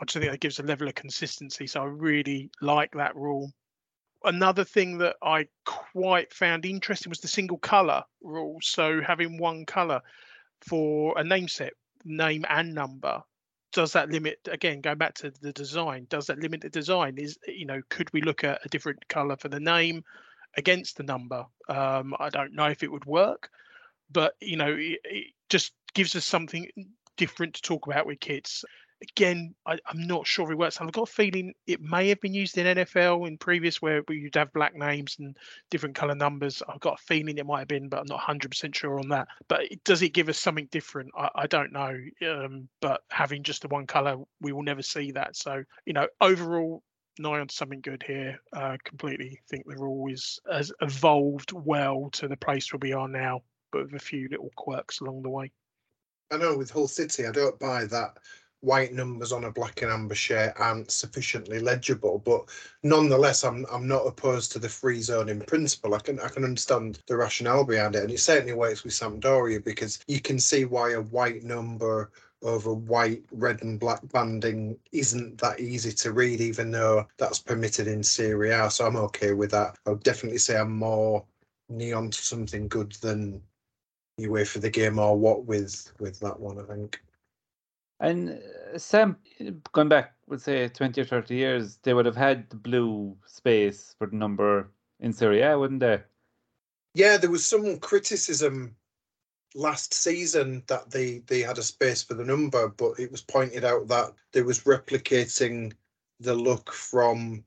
I 0.00 0.04
just 0.04 0.18
think 0.18 0.30
that 0.30 0.40
gives 0.40 0.58
a 0.58 0.62
level 0.62 0.88
of 0.88 0.94
consistency. 0.94 1.66
So 1.66 1.82
I 1.82 1.86
really 1.86 2.50
like 2.60 2.92
that 2.92 3.16
rule. 3.16 3.52
Another 4.24 4.64
thing 4.64 4.98
that 4.98 5.16
I 5.22 5.46
quite 5.64 6.32
found 6.32 6.66
interesting 6.66 7.10
was 7.10 7.20
the 7.20 7.28
single 7.28 7.58
color 7.58 8.02
rule. 8.22 8.58
So 8.62 9.00
having 9.00 9.38
one 9.38 9.64
color 9.64 10.02
for 10.60 11.18
a 11.18 11.24
name 11.24 11.48
set, 11.48 11.72
name 12.04 12.44
and 12.48 12.74
number. 12.74 13.22
Does 13.72 13.92
that 13.92 14.10
limit 14.10 14.38
again 14.50 14.80
going 14.80 14.98
back 14.98 15.14
to 15.16 15.32
the 15.40 15.52
design? 15.52 16.06
Does 16.08 16.26
that 16.26 16.38
limit 16.38 16.60
the 16.60 16.70
design? 16.70 17.18
Is 17.18 17.38
you 17.46 17.66
know, 17.66 17.82
could 17.88 18.12
we 18.12 18.22
look 18.22 18.44
at 18.44 18.64
a 18.64 18.68
different 18.68 19.06
color 19.08 19.36
for 19.36 19.48
the 19.48 19.60
name 19.60 20.02
against 20.56 20.96
the 20.96 21.02
number? 21.02 21.44
Um, 21.68 22.14
I 22.18 22.30
don't 22.30 22.54
know 22.54 22.66
if 22.66 22.82
it 22.82 22.90
would 22.90 23.04
work, 23.04 23.50
but 24.10 24.34
you 24.40 24.56
know, 24.56 24.74
it, 24.74 25.00
it 25.04 25.26
just 25.50 25.72
gives 25.94 26.16
us 26.16 26.24
something 26.24 26.68
different 27.16 27.54
to 27.54 27.62
talk 27.62 27.86
about 27.86 28.06
with 28.06 28.20
kids 28.20 28.64
again, 29.02 29.54
I, 29.66 29.78
am 29.90 30.06
not 30.06 30.26
sure 30.26 30.50
it 30.50 30.58
works. 30.58 30.80
I've 30.80 30.92
got 30.92 31.08
a 31.08 31.12
feeling 31.12 31.54
it 31.66 31.80
may 31.80 32.08
have 32.08 32.20
been 32.20 32.34
used 32.34 32.56
in 32.58 32.76
NFL 32.76 33.26
in 33.26 33.36
previous 33.36 33.82
where 33.82 34.02
you'd 34.08 34.34
have 34.34 34.52
black 34.52 34.74
names 34.74 35.16
and 35.18 35.36
different 35.70 35.94
color 35.94 36.14
numbers. 36.14 36.62
I've 36.68 36.80
got 36.80 36.98
a 37.00 37.02
feeling 37.02 37.38
it 37.38 37.46
might 37.46 37.60
have 37.60 37.68
been, 37.68 37.88
but 37.88 38.00
I'm 38.00 38.06
not 38.06 38.20
100% 38.20 38.74
sure 38.74 38.98
on 38.98 39.08
that. 39.08 39.28
But 39.48 39.62
does 39.84 40.02
it 40.02 40.10
give 40.10 40.28
us 40.28 40.38
something 40.38 40.68
different? 40.70 41.10
I, 41.16 41.28
I 41.34 41.46
don't 41.46 41.72
know. 41.72 41.96
Um, 42.28 42.68
but 42.80 43.02
having 43.10 43.42
just 43.42 43.62
the 43.62 43.68
one 43.68 43.86
color, 43.86 44.16
we 44.40 44.52
will 44.52 44.62
never 44.62 44.82
see 44.82 45.10
that. 45.12 45.36
So, 45.36 45.62
you 45.84 45.92
know, 45.92 46.06
overall, 46.20 46.82
nigh 47.18 47.40
on 47.40 47.48
something 47.48 47.80
good 47.80 48.02
here. 48.02 48.38
Uh, 48.52 48.76
completely 48.84 49.40
think 49.48 49.64
the 49.66 49.76
rule 49.76 50.12
is 50.12 50.38
has 50.50 50.72
evolved 50.82 51.52
well 51.52 52.10
to 52.12 52.28
the 52.28 52.36
place 52.36 52.72
where 52.72 52.80
we 52.80 52.92
are 52.92 53.08
now, 53.08 53.42
but 53.72 53.84
with 53.84 53.94
a 53.94 54.04
few 54.04 54.28
little 54.30 54.50
quirks 54.56 55.00
along 55.00 55.22
the 55.22 55.30
way. 55.30 55.50
I 56.30 56.36
know 56.36 56.58
with 56.58 56.70
Hull 56.70 56.88
City, 56.88 57.24
I 57.24 57.30
don't 57.30 57.58
buy 57.58 57.84
that 57.86 58.18
white 58.60 58.92
numbers 58.92 59.32
on 59.32 59.44
a 59.44 59.52
black 59.52 59.82
and 59.82 59.90
amber 59.92 60.14
shirt 60.14 60.52
aren't 60.56 60.90
sufficiently 60.90 61.58
legible. 61.58 62.18
But 62.18 62.44
nonetheless, 62.82 63.44
I'm 63.44 63.66
I'm 63.70 63.86
not 63.86 64.06
opposed 64.06 64.52
to 64.52 64.58
the 64.58 64.68
free 64.68 65.00
zone 65.00 65.28
in 65.28 65.40
principle. 65.40 65.94
I 65.94 65.98
can 65.98 66.18
I 66.20 66.28
can 66.28 66.44
understand 66.44 66.98
the 67.06 67.16
rationale 67.16 67.64
behind 67.64 67.96
it, 67.96 68.02
and 68.02 68.10
it 68.10 68.20
certainly 68.20 68.54
works 68.54 68.84
with 68.84 68.92
Sampdoria 68.92 69.62
because 69.64 69.98
you 70.06 70.20
can 70.20 70.38
see 70.38 70.64
why 70.64 70.92
a 70.92 71.00
white 71.00 71.42
number 71.42 72.10
over 72.42 72.72
white, 72.72 73.22
red, 73.32 73.62
and 73.62 73.80
black 73.80 74.00
banding 74.12 74.78
isn't 74.92 75.38
that 75.38 75.58
easy 75.58 75.90
to 75.90 76.12
read, 76.12 76.40
even 76.40 76.70
though 76.70 77.06
that's 77.16 77.38
permitted 77.38 77.88
in 77.88 78.02
Serie 78.02 78.50
A. 78.50 78.70
So 78.70 78.86
I'm 78.86 78.96
okay 78.96 79.32
with 79.32 79.50
that. 79.52 79.78
I'll 79.86 79.96
definitely 79.96 80.38
say 80.38 80.56
I'm 80.56 80.76
more 80.76 81.24
Nyon 81.70 82.10
to 82.10 82.18
something 82.18 82.68
good 82.68 82.92
than 83.00 83.42
you 84.18 84.30
wait 84.30 84.48
for 84.48 84.60
the 84.60 84.70
game 84.70 84.98
or 84.98 85.18
what 85.18 85.44
with 85.44 85.92
with 85.98 86.20
that 86.20 86.38
one. 86.38 86.58
I 86.58 86.62
think. 86.62 87.00
And 88.00 88.40
uh, 88.74 88.78
Sam, 88.78 89.16
going 89.72 89.88
back, 89.88 90.14
would 90.28 90.40
say 90.40 90.68
20 90.68 91.00
or 91.00 91.04
30 91.04 91.34
years, 91.34 91.78
they 91.82 91.94
would 91.94 92.06
have 92.06 92.16
had 92.16 92.50
the 92.50 92.56
blue 92.56 93.16
space 93.26 93.94
for 93.98 94.06
the 94.06 94.16
number 94.16 94.70
in 95.00 95.12
Serie 95.12 95.42
A, 95.42 95.58
wouldn't 95.58 95.80
they? 95.80 96.00
Yeah, 96.94 97.16
there 97.16 97.30
was 97.30 97.46
some 97.46 97.78
criticism 97.78 98.74
last 99.54 99.94
season 99.94 100.62
that 100.66 100.90
they, 100.90 101.22
they 101.26 101.40
had 101.40 101.58
a 101.58 101.62
space 101.62 102.02
for 102.02 102.14
the 102.14 102.24
number, 102.24 102.68
but 102.68 102.98
it 102.98 103.10
was 103.10 103.22
pointed 103.22 103.64
out 103.64 103.88
that 103.88 104.12
they 104.32 104.42
was 104.42 104.60
replicating 104.64 105.72
the 106.20 106.34
look 106.34 106.72
from 106.72 107.44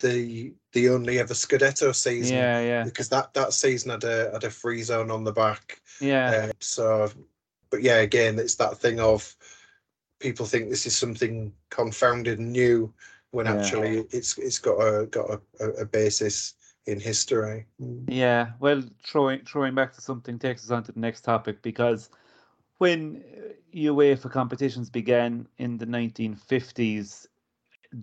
the 0.00 0.52
the 0.72 0.88
only 0.88 1.18
ever 1.18 1.34
Scudetto 1.34 1.94
season. 1.94 2.36
Yeah, 2.36 2.60
yeah. 2.60 2.84
Because 2.84 3.08
that, 3.10 3.34
that 3.34 3.52
season 3.52 3.90
had 3.90 4.04
a 4.04 4.30
had 4.32 4.44
a 4.44 4.50
free 4.50 4.82
zone 4.82 5.10
on 5.10 5.24
the 5.24 5.32
back. 5.32 5.80
Yeah. 6.00 6.48
Uh, 6.48 6.52
so, 6.60 7.10
but 7.70 7.82
yeah, 7.82 7.98
again, 7.98 8.38
it's 8.38 8.54
that 8.56 8.78
thing 8.78 9.00
of 9.00 9.34
people 10.20 10.46
think 10.46 10.68
this 10.68 10.86
is 10.86 10.96
something 10.96 11.52
confounded 11.70 12.38
and 12.38 12.52
new 12.52 12.92
when 13.32 13.46
yeah. 13.46 13.54
actually 13.54 14.04
it's 14.10 14.38
it's 14.38 14.58
got 14.58 14.78
a 14.78 15.06
got 15.06 15.40
a, 15.60 15.64
a 15.70 15.84
basis 15.84 16.54
in 16.86 17.00
history. 17.00 17.66
Yeah, 18.06 18.52
well, 18.60 18.82
throwing 19.04 19.40
throwing 19.44 19.74
back 19.74 19.92
to 19.94 20.00
something 20.00 20.38
takes 20.38 20.64
us 20.64 20.70
on 20.70 20.84
to 20.84 20.92
the 20.92 21.00
next 21.00 21.22
topic 21.22 21.62
because 21.62 22.10
when 22.78 23.22
UEFA 23.74 24.30
competitions 24.30 24.90
began 24.90 25.46
in 25.58 25.78
the 25.78 25.86
1950s, 25.86 27.26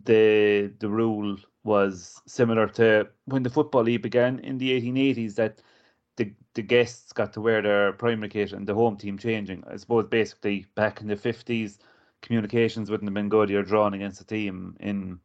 the 0.05 0.71
the 0.79 0.89
rule 0.89 1.37
was 1.63 2.21
similar 2.25 2.67
to 2.67 3.07
when 3.25 3.43
the 3.43 3.49
football 3.49 3.83
league 3.83 4.01
began 4.01 4.39
in 4.39 4.57
the 4.57 4.79
1880s 4.79 5.35
that 5.35 5.61
the 6.15 6.31
the 6.53 6.61
guests 6.61 7.11
got 7.11 7.33
to 7.33 7.41
wear 7.41 7.61
their 7.61 7.93
primary 7.93 8.29
kit 8.29 8.53
and 8.53 8.65
the 8.65 8.73
home 8.73 8.97
team 8.97 9.17
changing. 9.17 9.63
I 9.67 9.77
suppose 9.77 10.05
basically 10.05 10.65
back 10.75 11.01
in 11.01 11.07
the 11.07 11.15
50s, 11.15 11.77
communications 12.21 12.89
wouldn't 12.89 13.07
have 13.07 13.13
been 13.13 13.29
good. 13.29 13.49
You're 13.49 13.63
drawn 13.63 13.93
against 13.93 14.21
a 14.21 14.25
team 14.25 14.75
in 14.79 15.19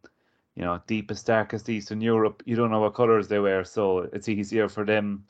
you 0.54 0.62
know 0.62 0.80
deepest 0.86 1.26
darkest 1.26 1.68
Eastern 1.68 2.00
Europe. 2.00 2.42
You 2.46 2.56
don't 2.56 2.70
know 2.70 2.80
what 2.80 2.94
colours 2.94 3.28
they 3.28 3.38
wear, 3.38 3.64
so 3.64 4.00
it's 4.12 4.28
easier 4.28 4.68
for 4.68 4.84
them 4.84 5.24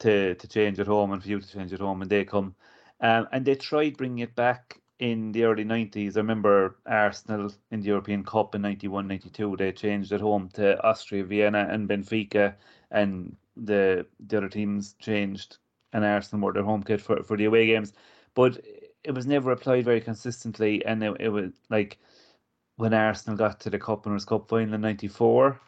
to 0.00 0.34
to 0.34 0.48
change 0.48 0.80
at 0.80 0.86
home 0.86 1.12
and 1.12 1.22
for 1.22 1.28
you 1.28 1.40
to 1.40 1.48
change 1.48 1.72
at 1.72 1.80
home 1.80 2.00
when 2.00 2.08
they 2.08 2.24
come. 2.24 2.54
Um, 3.00 3.28
and 3.32 3.44
they 3.44 3.54
tried 3.56 3.96
bringing 3.96 4.20
it 4.20 4.34
back 4.34 4.80
in 4.98 5.32
the 5.32 5.42
early 5.42 5.64
90s. 5.64 6.16
I 6.16 6.20
remember 6.20 6.76
Arsenal 6.86 7.50
in 7.72 7.80
the 7.80 7.88
European 7.88 8.22
Cup 8.24 8.54
in 8.54 8.62
91 8.62 9.08
92. 9.08 9.56
They 9.56 9.72
changed 9.72 10.12
at 10.12 10.20
home 10.20 10.48
to 10.54 10.80
Austria, 10.84 11.24
Vienna, 11.24 11.66
and 11.70 11.88
Benfica, 11.88 12.54
and 12.90 13.36
the 13.56 14.06
the 14.26 14.38
other 14.38 14.48
teams 14.48 14.94
changed, 15.00 15.58
and 15.92 16.04
Arsenal 16.04 16.42
wore 16.42 16.52
their 16.52 16.62
home 16.62 16.82
kit 16.82 17.00
for, 17.00 17.22
for 17.24 17.36
the 17.36 17.46
away 17.46 17.66
games. 17.66 17.92
But 18.34 18.64
it 19.04 19.12
was 19.12 19.26
never 19.26 19.50
applied 19.52 19.84
very 19.84 20.00
consistently, 20.00 20.84
and 20.84 21.02
it, 21.02 21.16
it 21.20 21.28
was 21.28 21.52
like 21.70 21.98
when 22.76 22.94
Arsenal 22.94 23.36
got 23.36 23.60
to 23.60 23.70
the 23.70 23.78
Cup 23.78 24.06
Winners' 24.06 24.24
Cup 24.24 24.48
final 24.48 24.74
in 24.74 24.80
'94, 24.80 25.60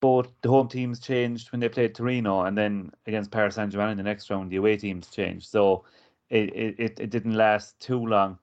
both 0.00 0.28
the 0.42 0.48
home 0.48 0.68
teams 0.68 1.00
changed 1.00 1.52
when 1.52 1.60
they 1.60 1.68
played 1.68 1.94
Torino, 1.94 2.42
and 2.42 2.56
then 2.56 2.92
against 3.06 3.30
Paris 3.30 3.54
Saint 3.54 3.72
Germain 3.72 3.90
in 3.92 3.96
the 3.96 4.02
next 4.02 4.30
round, 4.30 4.50
the 4.50 4.56
away 4.56 4.76
teams 4.76 5.08
changed. 5.08 5.48
So 5.48 5.84
it, 6.30 6.54
it, 6.78 7.00
it 7.00 7.10
didn't 7.10 7.34
last 7.34 7.78
too 7.80 8.04
long. 8.04 8.38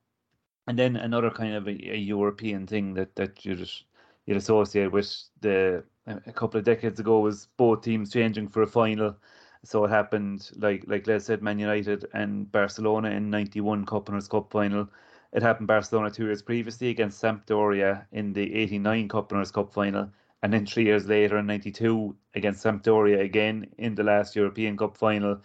And 0.68 0.78
then 0.78 0.96
another 0.96 1.32
kind 1.32 1.56
of 1.56 1.68
a, 1.68 1.72
a 1.72 1.98
European 1.98 2.68
thing 2.68 2.94
that 2.94 3.16
that 3.16 3.44
you 3.46 3.56
just 3.56 3.86
you'd 4.26 4.38
associate 4.38 4.92
with 4.92 5.12
the 5.42 5.84
a 6.06 6.32
couple 6.32 6.58
of 6.58 6.66
decades 6.66 7.00
ago 7.00 7.20
was 7.20 7.48
both 7.58 7.82
teams 7.82 8.12
changing 8.12 8.48
for 8.48 8.62
a 8.62 8.68
final. 8.68 9.16
So 9.64 9.84
it 9.84 9.90
happened 9.90 10.52
like 10.56 10.86
like 10.88 11.08
Les 11.08 11.26
said, 11.26 11.42
Man 11.42 11.60
United 11.60 12.08
and 12.14 12.52
Barcelona 12.52 13.10
in 13.12 13.30
'91 13.30 13.86
Cup 13.86 14.10
Cup 14.30 14.52
final. 14.52 14.90
It 15.34 15.44
happened 15.44 15.68
Barcelona 15.68 16.10
two 16.10 16.26
years 16.26 16.42
previously 16.42 16.90
against 16.90 17.22
Sampdoria 17.22 18.06
in 18.12 18.34
the 18.34 18.54
'89 18.56 19.10
Cup 19.10 19.34
Cup 19.54 19.74
final, 19.74 20.10
and 20.42 20.54
then 20.54 20.66
three 20.66 20.86
years 20.86 21.08
later 21.08 21.38
in 21.38 21.46
'92 21.46 22.16
against 22.36 22.64
Sampdoria 22.64 23.20
again 23.22 23.68
in 23.78 23.96
the 23.96 24.04
last 24.04 24.36
European 24.36 24.78
Cup 24.78 24.98
final. 24.98 25.42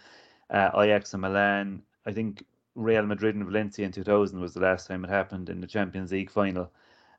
Uh, 0.49 0.69
Ajax 0.77 1.13
and 1.13 1.21
Milan 1.21 1.81
I 2.05 2.13
think 2.13 2.45
Real 2.75 3.05
Madrid 3.05 3.35
and 3.35 3.45
Valencia 3.45 3.85
in 3.85 3.91
2000 3.91 4.39
was 4.39 4.53
the 4.53 4.59
last 4.59 4.87
time 4.87 5.03
it 5.03 5.09
happened 5.09 5.49
in 5.49 5.59
the 5.59 5.67
Champions 5.67 6.11
League 6.11 6.29
final, 6.29 6.71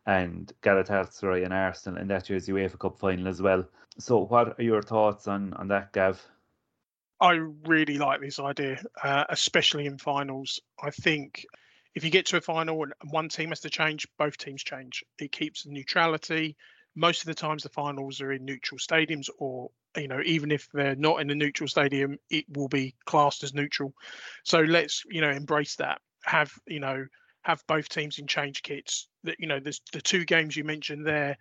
and 0.06 0.52
Galatasaray 0.62 1.44
and 1.44 1.52
Arsenal 1.52 2.00
in 2.00 2.08
that 2.08 2.30
year's 2.30 2.48
UEFA 2.48 2.78
Cup 2.78 2.98
final 2.98 3.26
as 3.28 3.42
well. 3.42 3.64
So, 3.98 4.18
what 4.18 4.58
are 4.58 4.62
your 4.62 4.82
thoughts 4.82 5.26
on 5.26 5.52
on 5.54 5.68
that, 5.68 5.92
Gav? 5.92 6.22
I 7.20 7.32
really 7.66 7.98
like 7.98 8.20
this 8.20 8.38
idea, 8.38 8.82
uh, 9.02 9.24
especially 9.28 9.86
in 9.86 9.98
finals. 9.98 10.60
I 10.82 10.90
think 10.90 11.46
if 11.94 12.04
you 12.04 12.10
get 12.10 12.26
to 12.26 12.36
a 12.36 12.42
final 12.42 12.82
and 12.82 12.92
one 13.10 13.28
team 13.28 13.48
has 13.48 13.60
to 13.60 13.70
change, 13.70 14.06
both 14.18 14.36
teams 14.36 14.62
change. 14.62 15.02
It 15.18 15.32
keeps 15.32 15.62
the 15.62 15.70
neutrality. 15.70 16.56
Most 16.94 17.20
of 17.20 17.26
the 17.26 17.34
times, 17.34 17.62
the 17.62 17.70
finals 17.70 18.20
are 18.20 18.32
in 18.32 18.44
neutral 18.44 18.78
stadiums 18.78 19.28
or 19.38 19.70
you 19.96 20.08
know 20.08 20.20
even 20.24 20.50
if 20.50 20.68
they're 20.72 20.94
not 20.94 21.20
in 21.20 21.30
a 21.30 21.34
neutral 21.34 21.68
stadium 21.68 22.18
it 22.30 22.44
will 22.54 22.68
be 22.68 22.94
classed 23.04 23.42
as 23.42 23.54
neutral 23.54 23.92
so 24.44 24.60
let's 24.60 25.02
you 25.10 25.20
know 25.20 25.30
embrace 25.30 25.76
that 25.76 26.00
have 26.24 26.52
you 26.66 26.80
know 26.80 27.06
have 27.42 27.62
both 27.66 27.88
teams 27.88 28.18
in 28.18 28.26
change 28.26 28.62
kits 28.62 29.08
that 29.24 29.36
you 29.38 29.46
know 29.46 29.60
there's 29.60 29.80
the 29.92 30.00
two 30.00 30.24
games 30.24 30.56
you 30.56 30.64
mentioned 30.64 31.06
there 31.06 31.36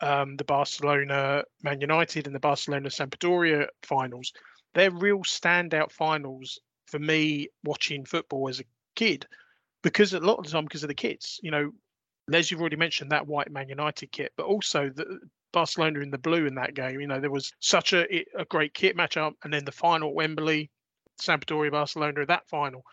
um, 0.00 0.36
the 0.36 0.44
barcelona 0.44 1.44
man 1.62 1.80
united 1.80 2.26
and 2.26 2.34
the 2.34 2.40
barcelona 2.40 2.88
sampdoria 2.88 3.66
finals 3.82 4.32
they're 4.74 4.90
real 4.90 5.18
standout 5.18 5.92
finals 5.92 6.60
for 6.86 6.98
me 6.98 7.48
watching 7.64 8.04
football 8.04 8.48
as 8.48 8.60
a 8.60 8.64
kid 8.96 9.26
because 9.82 10.12
a 10.12 10.20
lot 10.20 10.38
of 10.38 10.44
the 10.44 10.50
time 10.50 10.64
because 10.64 10.82
of 10.82 10.88
the 10.88 10.94
kits 10.94 11.40
you 11.42 11.50
know 11.50 11.70
Les, 12.30 12.50
you've 12.50 12.60
already 12.60 12.76
mentioned 12.76 13.10
that 13.10 13.26
white 13.26 13.50
Man 13.50 13.68
United 13.68 14.12
kit, 14.12 14.32
but 14.36 14.46
also 14.46 14.88
the 14.88 15.18
Barcelona 15.52 15.98
in 15.98 16.10
the 16.10 16.18
blue 16.18 16.46
in 16.46 16.54
that 16.54 16.74
game. 16.74 17.00
You 17.00 17.08
know, 17.08 17.20
there 17.20 17.30
was 17.30 17.52
such 17.58 17.92
a 17.92 18.06
a 18.38 18.44
great 18.44 18.72
kit 18.72 18.96
matchup, 18.96 19.34
and 19.42 19.52
then 19.52 19.64
the 19.64 19.72
final 19.72 20.14
Wembley, 20.14 20.70
Sampdoria 21.20 21.72
Barcelona, 21.72 22.24
that 22.26 22.48
final. 22.48 22.84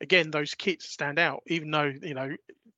Again, 0.00 0.30
those 0.30 0.54
kits 0.54 0.88
stand 0.88 1.18
out, 1.18 1.42
even 1.48 1.70
though 1.72 1.92
you 2.02 2.14
know, 2.14 2.30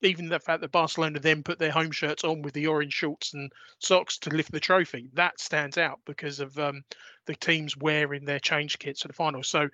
even 0.03 0.29
the 0.29 0.41
fact 0.41 0.61
that 0.61 0.73
Barcelona 0.73 1.19
then 1.19 1.43
put 1.43 1.59
their 1.59 1.71
home 1.71 1.91
shirts 1.91 2.25
on 2.25 2.43
with 2.43 2.55
the 2.55 2.67
orange 2.67 2.93
shorts 2.93 3.35
and 3.35 3.51
socks 3.79 4.19
to 4.19 4.31
lift 4.31 4.53
the 4.53 4.61
trophy, 4.61 5.09
that 5.15 5.41
stands 5.41 5.79
out 5.79 6.01
because 6.05 6.41
of 6.41 6.59
um, 6.59 6.85
the 7.27 7.35
teams 7.35 7.77
wearing 7.77 8.25
their 8.25 8.41
change 8.41 8.79
kits 8.79 9.03
for 9.03 9.09
the 9.09 9.15
final. 9.15 9.43
So, 9.43 9.69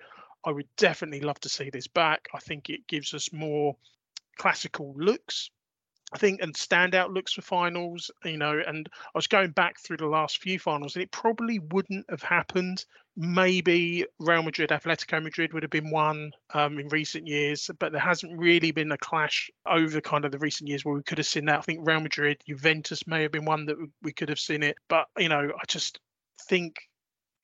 I 0.45 0.51
would 0.51 0.67
definitely 0.75 1.21
love 1.21 1.39
to 1.41 1.49
see 1.49 1.69
this 1.69 1.87
back. 1.87 2.27
I 2.33 2.39
think 2.39 2.69
it 2.69 2.85
gives 2.87 3.13
us 3.13 3.31
more 3.31 3.77
classical 4.37 4.93
looks 4.97 5.49
I 6.13 6.17
think, 6.17 6.41
and 6.41 6.53
standout 6.53 7.11
looks 7.11 7.33
for 7.33 7.41
finals, 7.41 8.11
you 8.23 8.37
know, 8.37 8.61
and 8.65 8.87
I 8.93 9.17
was 9.17 9.25
going 9.25 9.49
back 9.49 9.79
through 9.79 9.97
the 9.97 10.05
last 10.05 10.41
few 10.41 10.59
finals, 10.59 10.95
and 10.95 11.01
it 11.01 11.11
probably 11.11 11.57
wouldn't 11.57 12.05
have 12.09 12.21
happened. 12.21 12.85
Maybe 13.17 14.05
Real 14.19 14.43
Madrid, 14.43 14.69
Atletico 14.69 15.23
Madrid 15.23 15.53
would 15.53 15.63
have 15.63 15.71
been 15.71 15.89
one 15.89 16.31
um, 16.53 16.77
in 16.77 16.87
recent 16.89 17.27
years, 17.27 17.69
but 17.79 17.91
there 17.91 18.01
hasn't 18.01 18.37
really 18.37 18.71
been 18.71 18.91
a 18.91 18.97
clash 18.97 19.49
over 19.65 20.01
kind 20.01 20.23
of 20.23 20.31
the 20.31 20.37
recent 20.37 20.69
years 20.69 20.85
where 20.85 20.93
we 20.93 21.03
could 21.03 21.17
have 21.17 21.27
seen 21.27 21.45
that. 21.45 21.59
I 21.59 21.61
think 21.61 21.87
Real 21.87 21.99
Madrid, 21.99 22.41
Juventus 22.47 23.07
may 23.07 23.23
have 23.23 23.31
been 23.31 23.45
one 23.45 23.65
that 23.65 23.77
we 24.03 24.13
could 24.13 24.29
have 24.29 24.39
seen 24.39 24.61
it, 24.61 24.77
but 24.89 25.07
you 25.17 25.29
know, 25.29 25.51
I 25.59 25.65
just 25.67 25.99
think 26.47 26.75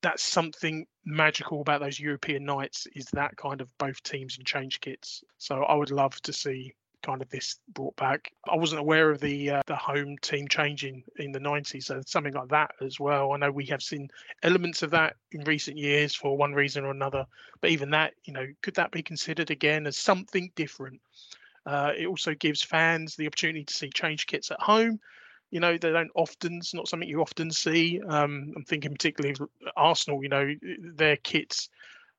that's 0.01 0.23
something 0.23 0.85
magical 1.05 1.61
about 1.61 1.81
those 1.81 1.99
European 1.99 2.45
nights 2.45 2.87
is 2.95 3.07
that 3.13 3.35
kind 3.35 3.61
of 3.61 3.67
both 3.79 4.01
teams 4.03 4.37
in 4.37 4.45
change 4.45 4.79
kits. 4.79 5.23
So 5.39 5.63
I 5.63 5.73
would 5.73 5.91
love 5.91 6.21
to 6.21 6.33
see 6.33 6.73
kind 7.01 7.21
of 7.21 7.29
this 7.29 7.59
brought 7.73 7.95
back. 7.95 8.31
I 8.47 8.55
wasn't 8.55 8.81
aware 8.81 9.09
of 9.09 9.19
the 9.19 9.51
uh, 9.51 9.61
the 9.65 9.75
home 9.75 10.17
team 10.21 10.47
changing 10.47 11.03
in 11.17 11.31
the 11.31 11.39
90s, 11.39 11.83
so 11.83 12.01
something 12.05 12.33
like 12.33 12.49
that 12.49 12.71
as 12.81 12.99
well. 12.99 13.31
I 13.31 13.37
know 13.37 13.51
we 13.51 13.65
have 13.67 13.81
seen 13.81 14.09
elements 14.43 14.83
of 14.83 14.91
that 14.91 15.15
in 15.31 15.43
recent 15.43 15.77
years 15.77 16.15
for 16.15 16.37
one 16.37 16.53
reason 16.53 16.85
or 16.85 16.91
another, 16.91 17.25
but 17.61 17.71
even 17.71 17.89
that, 17.91 18.13
you 18.23 18.33
know, 18.33 18.45
could 18.61 18.75
that 18.75 18.91
be 18.91 19.01
considered 19.01 19.51
again 19.51 19.87
as 19.87 19.97
something 19.97 20.51
different? 20.55 21.01
Uh, 21.65 21.91
it 21.97 22.07
also 22.07 22.33
gives 22.33 22.61
fans 22.61 23.15
the 23.15 23.27
opportunity 23.27 23.63
to 23.63 23.73
see 23.73 23.89
change 23.89 24.27
kits 24.27 24.51
at 24.51 24.59
home. 24.59 24.99
You 25.51 25.59
know, 25.59 25.77
they 25.77 25.91
don't 25.91 26.11
often, 26.15 26.57
it's 26.57 26.73
not 26.73 26.87
something 26.87 27.09
you 27.09 27.21
often 27.21 27.51
see. 27.51 28.01
Um, 28.07 28.53
I'm 28.55 28.63
thinking 28.63 28.91
particularly 28.91 29.35
of 29.39 29.49
Arsenal, 29.75 30.21
you 30.23 30.29
know, 30.29 30.53
their 30.79 31.17
kits 31.17 31.69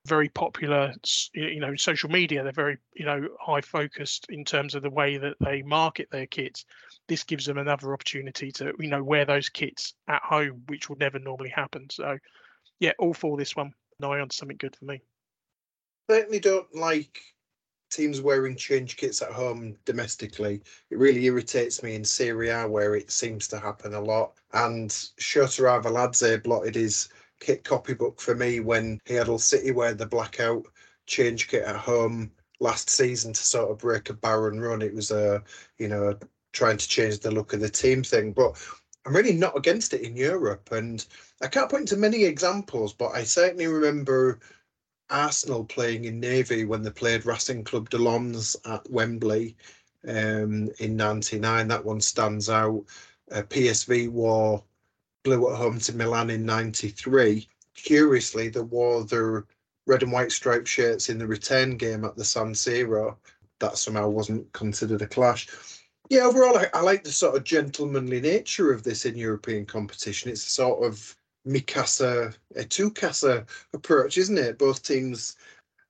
very 0.06 0.28
popular 0.30 0.94
you 1.34 1.60
know 1.60 1.76
social 1.76 2.08
media 2.08 2.42
they're 2.42 2.52
very 2.52 2.78
you 2.94 3.04
know 3.04 3.28
high 3.38 3.60
focused 3.60 4.26
in 4.30 4.44
terms 4.44 4.74
of 4.74 4.82
the 4.82 4.90
way 4.90 5.18
that 5.18 5.36
they 5.40 5.62
market 5.62 6.08
their 6.10 6.26
kits 6.26 6.64
this 7.06 7.22
gives 7.22 7.44
them 7.44 7.58
another 7.58 7.92
opportunity 7.92 8.50
to 8.50 8.72
you 8.78 8.88
know 8.88 9.02
wear 9.02 9.24
those 9.26 9.50
kits 9.50 9.94
at 10.08 10.22
home 10.22 10.62
which 10.68 10.88
would 10.88 10.98
never 10.98 11.18
normally 11.18 11.50
happen 11.50 11.86
so 11.90 12.16
yeah 12.78 12.92
all 12.98 13.12
for 13.12 13.36
this 13.36 13.54
one 13.54 13.72
now 13.98 14.12
on 14.12 14.30
something 14.30 14.56
good 14.56 14.74
for 14.74 14.86
me 14.86 15.02
certainly 16.08 16.40
don't 16.40 16.74
like 16.74 17.20
teams 17.90 18.20
wearing 18.20 18.56
change 18.56 18.96
kits 18.96 19.20
at 19.20 19.32
home 19.32 19.76
domestically. 19.84 20.62
It 20.90 20.98
really 20.98 21.24
irritates 21.24 21.82
me 21.82 21.96
in 21.96 22.04
Serie 22.04 22.48
A 22.50 22.66
where 22.66 22.94
it 22.94 23.10
seems 23.10 23.48
to 23.48 23.58
happen 23.58 23.94
a 23.94 24.00
lot. 24.00 24.34
And 24.52 24.90
Shota 24.90 25.82
Arveladze 25.82 26.42
blotted 26.42 26.76
his 26.76 27.08
kit 27.40 27.64
copybook 27.64 28.20
for 28.20 28.35
me 28.35 28.61
when 28.61 29.00
he 29.05 29.14
had 29.14 29.26
Hull 29.26 29.38
City 29.38 29.72
wear 29.72 29.94
the 29.94 30.07
blackout 30.07 30.66
change 31.07 31.48
kit 31.48 31.64
at 31.64 31.76
home 31.76 32.31
last 32.61 32.90
season 32.90 33.33
to 33.33 33.42
sort 33.42 33.70
of 33.70 33.79
break 33.79 34.11
a 34.11 34.14
barren 34.14 34.61
run. 34.61 34.83
It 34.83 34.94
was 34.94 35.11
a, 35.11 35.42
you 35.79 35.88
know, 35.88 36.16
trying 36.53 36.76
to 36.76 36.88
change 36.88 37.18
the 37.20 37.31
look 37.31 37.53
of 37.53 37.61
the 37.61 37.68
team 37.68 38.03
thing. 38.03 38.33
But 38.33 38.57
I'm 39.05 39.16
really 39.16 39.33
not 39.33 39.57
against 39.57 39.95
it 39.95 40.03
in 40.03 40.16
Europe. 40.16 40.70
And 40.72 41.05
I 41.43 41.49
can't 41.49 41.70
point 41.70 41.88
to 41.88 41.97
many 41.97 42.24
examples, 42.24 42.93
but 42.93 43.09
I 43.09 43.24
certainly 43.24 43.66
remember 43.66 44.41
Arsenal 45.09 45.64
playing 45.64 46.05
in 46.05 46.20
Navy 46.20 46.64
when 46.64 46.82
they 46.82 46.91
played 46.91 47.26
Racing 47.26 47.64
Club 47.64 47.91
de 47.91 47.99
Lens 47.99 48.57
at 48.66 48.88
Wembley 48.91 49.57
um, 50.07 50.70
in 50.78 50.97
99. 50.97 51.68
That 51.68 51.84
one 51.84 52.01
stands 52.01 52.49
out. 52.49 52.84
Uh, 53.32 53.43
PSV 53.43 54.09
wore 54.11 54.62
blue 55.23 55.51
at 55.51 55.57
home 55.57 55.79
to 55.81 55.97
Milan 55.97 56.31
in 56.31 56.45
93. 56.45 57.49
Curiously, 57.75 58.49
they 58.49 58.61
wore 58.61 59.05
their 59.05 59.47
red 59.87 60.03
and 60.03 60.12
white 60.12 60.33
striped 60.33 60.68
shirts 60.68 61.09
in 61.09 61.18
the 61.18 61.27
return 61.27 61.77
game 61.77 62.05
at 62.05 62.16
the 62.16 62.25
San 62.25 62.53
Siro. 62.53 63.16
That 63.59 63.77
somehow 63.77 64.09
wasn't 64.09 64.51
considered 64.53 65.03
a 65.03 65.07
clash. 65.07 65.49
Yeah, 66.09 66.23
overall, 66.23 66.59
I, 66.59 66.68
I 66.75 66.81
like 66.81 67.05
the 67.05 67.12
sort 67.12 67.37
of 67.37 67.45
gentlemanly 67.45 68.21
nature 68.21 68.73
of 68.73 68.83
this 68.83 69.07
in 69.07 69.16
European 69.16 69.66
competition. 69.66 70.31
It's 70.31 70.47
a 70.47 70.51
sort 70.51 70.85
of 70.85 71.16
Mikasa, 71.47 72.35
a 72.57 72.64
two-casa 72.64 73.47
approach, 73.73 74.18
isn't 74.18 74.39
it? 74.39 74.59
Both 74.59 74.83
teams 74.83 75.37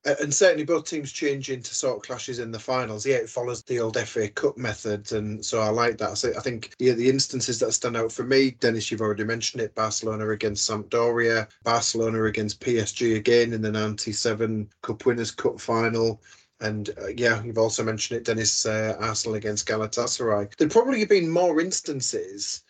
and 0.05 0.33
certainly 0.33 0.65
both 0.65 0.87
teams 0.87 1.13
change 1.13 1.51
into 1.51 1.75
sort 1.75 1.97
of 1.97 2.03
clashes 2.03 2.39
in 2.39 2.51
the 2.51 2.59
finals. 2.59 3.05
Yeah, 3.05 3.17
it 3.17 3.29
follows 3.29 3.63
the 3.63 3.81
old 3.81 3.99
FA 3.99 4.29
Cup 4.29 4.57
method, 4.57 5.13
and 5.13 5.45
so 5.45 5.61
I 5.61 5.69
like 5.69 5.99
that. 5.99 6.17
So 6.17 6.33
I 6.37 6.41
think 6.41 6.75
yeah, 6.79 6.95
the 6.95 7.11
instances 7.11 7.59
that 7.61 7.73
stand 7.73 7.97
out 7.97 8.11
for 8.11 8.25
me, 8.25 8.53
Denis, 8.53 8.91
you've 8.91 9.03
already 9.03 9.25
mentioned 9.25 9.63
it: 9.63 9.75
Barcelona 9.75 10.31
against 10.31 10.69
Sampdoria, 10.69 11.49
Barcelona 11.65 12.25
against 12.25 12.61
PSG 12.61 13.17
again 13.17 13.53
in 13.53 13.61
the 13.61 13.71
'97 13.71 14.71
Cup 14.83 15.05
Winners' 15.05 15.31
Cup 15.31 15.61
final. 15.61 16.23
And 16.63 16.91
uh, 17.01 17.09
yeah, 17.17 17.43
you've 17.43 17.59
also 17.59 17.83
mentioned 17.83 18.19
it, 18.19 18.25
Denis, 18.25 18.67
uh, 18.67 18.97
Arsenal 19.01 19.37
against 19.37 19.67
Galatasaray. 19.67 20.57
There'd 20.57 20.71
probably 20.71 21.05
been 21.07 21.31
more 21.31 21.59
instances 21.61 22.63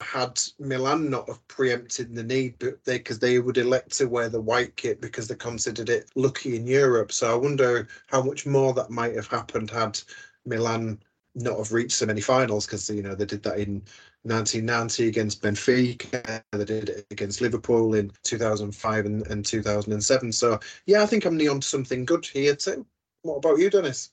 had 0.00 0.40
Milan 0.58 1.08
not 1.08 1.28
have 1.28 1.46
preempted 1.48 2.14
the 2.14 2.22
need, 2.22 2.56
but 2.58 2.84
they 2.84 2.98
because 2.98 3.18
they 3.18 3.38
would 3.38 3.58
elect 3.58 3.96
to 3.96 4.06
wear 4.06 4.28
the 4.28 4.40
white 4.40 4.76
kit 4.76 5.00
because 5.00 5.28
they 5.28 5.34
considered 5.34 5.88
it 5.88 6.10
lucky 6.14 6.56
in 6.56 6.66
Europe. 6.66 7.12
So 7.12 7.32
I 7.32 7.36
wonder 7.36 7.88
how 8.08 8.22
much 8.22 8.46
more 8.46 8.74
that 8.74 8.90
might 8.90 9.14
have 9.14 9.28
happened 9.28 9.70
had 9.70 9.98
Milan 10.44 11.00
not 11.34 11.58
have 11.58 11.72
reached 11.72 11.96
so 11.96 12.06
many 12.06 12.20
finals 12.20 12.66
because 12.66 12.88
you 12.90 13.02
know 13.02 13.14
they 13.14 13.24
did 13.24 13.42
that 13.42 13.58
in 13.58 13.82
1990 14.22 15.08
against 15.08 15.42
Benfica, 15.42 16.42
they 16.52 16.64
did 16.64 16.88
it 16.88 17.06
against 17.10 17.40
Liverpool 17.40 17.94
in 17.94 18.10
2005 18.24 19.06
and, 19.06 19.26
and 19.28 19.44
2007. 19.46 20.32
So 20.32 20.58
yeah, 20.86 21.02
I 21.02 21.06
think 21.06 21.24
I'm 21.24 21.40
on 21.48 21.62
something 21.62 22.04
good 22.04 22.26
here 22.26 22.56
too. 22.56 22.84
What 23.22 23.36
about 23.36 23.58
you, 23.58 23.70
Denis? 23.70 24.10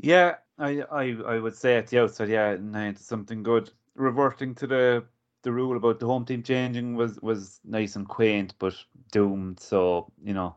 Yeah, 0.00 0.36
I 0.58 0.82
I, 0.90 1.16
I 1.26 1.38
would 1.38 1.56
say 1.56 1.76
at 1.76 1.88
the 1.88 2.00
outset, 2.00 2.28
yeah, 2.28 2.56
to 2.56 2.94
something 2.96 3.42
good 3.42 3.70
reverting 3.98 4.54
to 4.56 4.66
the 4.66 5.04
the 5.42 5.52
rule 5.52 5.76
about 5.76 6.00
the 6.00 6.06
home 6.06 6.24
team 6.24 6.42
changing 6.42 6.96
was 6.96 7.20
was 7.22 7.60
nice 7.64 7.96
and 7.96 8.08
quaint, 8.08 8.54
but 8.58 8.74
doomed. 9.12 9.60
So 9.60 10.12
you 10.22 10.34
know, 10.34 10.56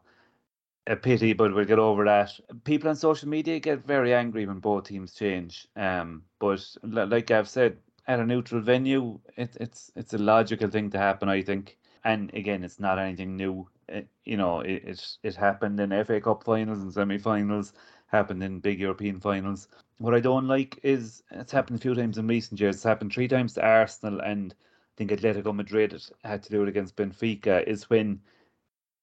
a 0.87 0.95
pity, 0.95 1.33
but 1.33 1.53
we'll 1.53 1.65
get 1.65 1.79
over 1.79 2.05
that. 2.05 2.39
People 2.63 2.89
on 2.89 2.95
social 2.95 3.29
media 3.29 3.59
get 3.59 3.85
very 3.85 4.13
angry 4.13 4.45
when 4.45 4.59
both 4.59 4.85
teams 4.85 5.13
change. 5.13 5.67
Um, 5.75 6.23
but 6.39 6.65
like 6.83 7.31
I've 7.31 7.49
said, 7.49 7.77
at 8.07 8.19
a 8.19 8.25
neutral 8.25 8.61
venue, 8.61 9.19
it, 9.37 9.55
it's 9.59 9.91
it's 9.95 10.13
a 10.13 10.17
logical 10.17 10.69
thing 10.69 10.89
to 10.91 10.97
happen, 10.97 11.29
I 11.29 11.41
think. 11.43 11.77
And 12.03 12.33
again, 12.33 12.63
it's 12.63 12.79
not 12.79 12.99
anything 12.99 13.37
new. 13.37 13.69
It, 13.87 14.07
you 14.25 14.37
know, 14.37 14.61
it, 14.61 14.83
it 14.85 15.17
it 15.23 15.35
happened 15.35 15.79
in 15.79 15.91
FA 16.05 16.19
Cup 16.21 16.43
finals 16.43 16.81
and 16.81 16.91
semi-finals, 16.93 17.73
happened 18.11 18.43
in 18.43 18.59
big 18.59 18.79
European 18.79 19.19
finals. 19.19 19.67
What 19.97 20.13
I 20.13 20.19
don't 20.19 20.47
like 20.47 20.79
is 20.83 21.23
it's 21.31 21.51
happened 21.51 21.79
a 21.79 21.81
few 21.81 21.95
times 21.95 22.17
in 22.17 22.27
recent 22.27 22.59
years. 22.59 22.75
It's 22.75 22.83
happened 22.83 23.13
three 23.13 23.27
times 23.27 23.53
to 23.53 23.65
Arsenal 23.65 24.19
and 24.21 24.53
I 24.53 24.93
think 24.97 25.11
Atletico 25.11 25.55
Madrid 25.55 25.99
had 26.23 26.43
to 26.43 26.49
do 26.49 26.63
it 26.63 26.69
against 26.69 26.95
Benfica. 26.95 27.63
Is 27.65 27.89
when 27.89 28.21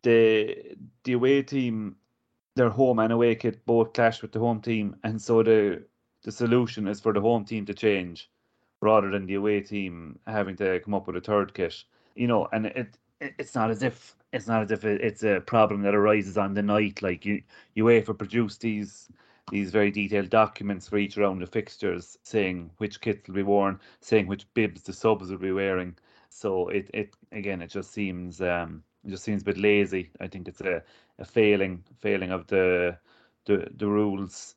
the 0.02 0.76
the 1.04 1.14
away 1.14 1.42
team, 1.42 1.96
their 2.56 2.68
home 2.68 2.98
and 2.98 3.12
away 3.12 3.34
kit 3.34 3.64
both 3.64 3.92
clash 3.94 4.22
with 4.22 4.32
the 4.32 4.38
home 4.38 4.60
team, 4.60 4.96
and 5.02 5.20
so 5.20 5.42
the 5.42 5.84
the 6.22 6.32
solution 6.32 6.86
is 6.86 7.00
for 7.00 7.12
the 7.12 7.20
home 7.20 7.44
team 7.44 7.64
to 7.66 7.74
change 7.74 8.30
rather 8.80 9.10
than 9.10 9.26
the 9.26 9.34
away 9.34 9.60
team 9.60 10.18
having 10.26 10.56
to 10.56 10.78
come 10.80 10.94
up 10.94 11.06
with 11.06 11.16
a 11.16 11.20
third 11.20 11.54
kit. 11.54 11.84
You 12.14 12.26
know, 12.26 12.48
and 12.52 12.66
it, 12.66 12.76
it 12.76 12.98
it's 13.20 13.54
not 13.54 13.70
as 13.70 13.82
if 13.82 14.14
it's 14.32 14.46
not 14.46 14.62
as 14.62 14.70
if 14.70 14.84
it's 14.84 15.22
a 15.22 15.40
problem 15.40 15.82
that 15.82 15.94
arises 15.94 16.36
on 16.36 16.54
the 16.54 16.62
night. 16.62 17.02
Like 17.02 17.24
you 17.24 17.42
you 17.74 17.84
wait 17.84 18.06
for 18.06 18.14
produce 18.14 18.56
these 18.56 19.08
these 19.50 19.70
very 19.70 19.90
detailed 19.90 20.30
documents 20.30 20.88
for 20.88 20.98
each 20.98 21.16
round 21.16 21.42
of 21.42 21.48
fixtures 21.48 22.18
saying 22.22 22.70
which 22.78 23.00
kits 23.00 23.26
will 23.26 23.34
be 23.34 23.42
worn, 23.42 23.80
saying 24.00 24.26
which 24.26 24.52
bibs 24.54 24.82
the 24.82 24.92
subs 24.92 25.30
will 25.30 25.38
be 25.38 25.52
wearing. 25.52 25.96
So 26.28 26.68
it, 26.68 26.90
it 26.92 27.14
again 27.32 27.62
it 27.62 27.70
just 27.70 27.92
seems 27.92 28.40
um 28.40 28.82
it 29.04 29.10
just 29.10 29.24
seems 29.24 29.42
a 29.42 29.46
bit 29.46 29.58
lazy. 29.58 30.10
I 30.20 30.26
think 30.26 30.48
it's 30.48 30.60
a, 30.60 30.82
a 31.18 31.24
failing 31.24 31.82
failing 31.98 32.30
of 32.30 32.46
the 32.46 32.98
the 33.46 33.68
the 33.76 33.88
rules. 33.88 34.54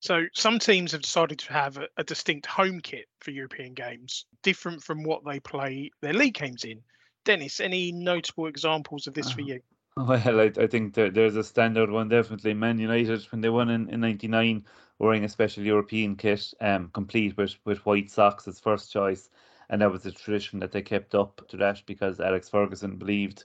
So 0.00 0.26
some 0.34 0.58
teams 0.58 0.92
have 0.92 1.00
decided 1.00 1.38
to 1.38 1.52
have 1.52 1.78
a, 1.78 1.88
a 1.96 2.04
distinct 2.04 2.44
home 2.44 2.80
kit 2.80 3.06
for 3.20 3.30
European 3.30 3.72
games, 3.72 4.26
different 4.42 4.82
from 4.82 5.02
what 5.02 5.24
they 5.24 5.40
play 5.40 5.90
their 6.02 6.12
league 6.12 6.34
games 6.34 6.64
in. 6.64 6.82
Denis, 7.24 7.60
any 7.60 7.92
notable 7.92 8.46
examples 8.46 9.06
of 9.06 9.14
this 9.14 9.30
for 9.30 9.40
uh, 9.40 9.44
you? 9.44 9.60
Well, 9.96 10.40
I, 10.40 10.50
I 10.56 10.66
think 10.66 10.94
there, 10.94 11.10
there's 11.10 11.36
a 11.36 11.40
standout 11.40 11.90
one 11.90 12.08
definitely. 12.08 12.52
Man 12.54 12.78
United 12.78 13.24
when 13.30 13.40
they 13.40 13.48
won 13.48 13.70
in, 13.70 13.88
in 13.90 14.00
'99, 14.00 14.64
wearing 14.98 15.24
a 15.24 15.28
special 15.28 15.62
European 15.62 16.16
kit, 16.16 16.52
um, 16.60 16.90
complete 16.92 17.36
with 17.36 17.56
with 17.64 17.86
white 17.86 18.10
socks 18.10 18.48
as 18.48 18.58
first 18.58 18.92
choice, 18.92 19.30
and 19.70 19.80
that 19.80 19.92
was 19.92 20.04
a 20.04 20.12
tradition 20.12 20.58
that 20.60 20.72
they 20.72 20.82
kept 20.82 21.14
up 21.14 21.46
to 21.48 21.56
that 21.58 21.82
because 21.86 22.18
Alex 22.20 22.48
Ferguson 22.48 22.96
believed 22.96 23.44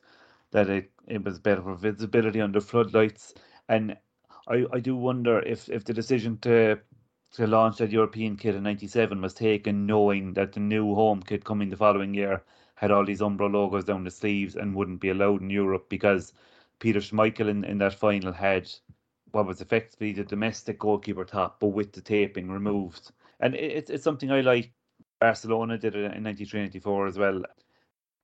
that 0.52 0.70
it, 0.70 0.92
it 1.08 1.24
was 1.24 1.40
better 1.40 1.62
for 1.62 1.76
visibility 1.76 2.42
under 2.42 2.60
floodlights. 2.62 3.36
And 3.68 3.96
I, 4.48 4.66
I 4.74 4.80
do 4.80 4.96
wonder 4.96 5.40
if, 5.40 5.70
if 5.70 5.86
the 5.86 5.94
decision 5.94 6.38
to 6.40 6.80
to 7.34 7.46
launch 7.46 7.78
that 7.78 7.92
European 7.92 8.36
kit 8.38 8.56
in 8.56 8.64
'97 8.64 9.22
was 9.22 9.36
taken 9.36 9.86
knowing 9.86 10.34
that 10.34 10.54
the 10.54 10.60
new 10.60 10.96
home 10.96 11.22
kit 11.22 11.46
coming 11.46 11.70
the 11.70 11.78
following 11.78 12.16
year 12.16 12.42
had 12.80 12.92
all 12.92 13.04
these 13.04 13.20
Umbro 13.20 13.52
logos 13.52 13.84
down 13.84 14.06
the 14.06 14.10
sleeves 14.10 14.56
and 14.56 14.74
wouldn't 14.74 15.02
be 15.02 15.10
allowed 15.10 15.42
in 15.42 15.50
Europe 15.50 15.90
because 15.90 16.32
Peter 16.80 17.00
Schmeichel 17.00 17.50
in, 17.50 17.66
in 17.66 17.78
that 17.80 17.94
final 17.94 18.32
had 18.32 18.72
what 19.32 19.46
was 19.46 19.60
effectively 19.60 20.14
the 20.14 20.24
domestic 20.24 20.80
goalkeeper 20.80 21.26
top, 21.26 21.60
but 21.60 21.68
with 21.68 21.92
the 21.92 22.00
taping 22.00 22.50
removed. 22.50 23.12
And 23.42 23.54
it, 23.54 23.90
it's 23.90 24.04
something 24.04 24.32
I 24.32 24.40
like. 24.40 24.72
Barcelona 25.20 25.78
did 25.78 25.94
it 25.94 26.16
in 26.16 26.24
93 26.24 26.62
94 26.62 27.08
as 27.08 27.18
well 27.18 27.44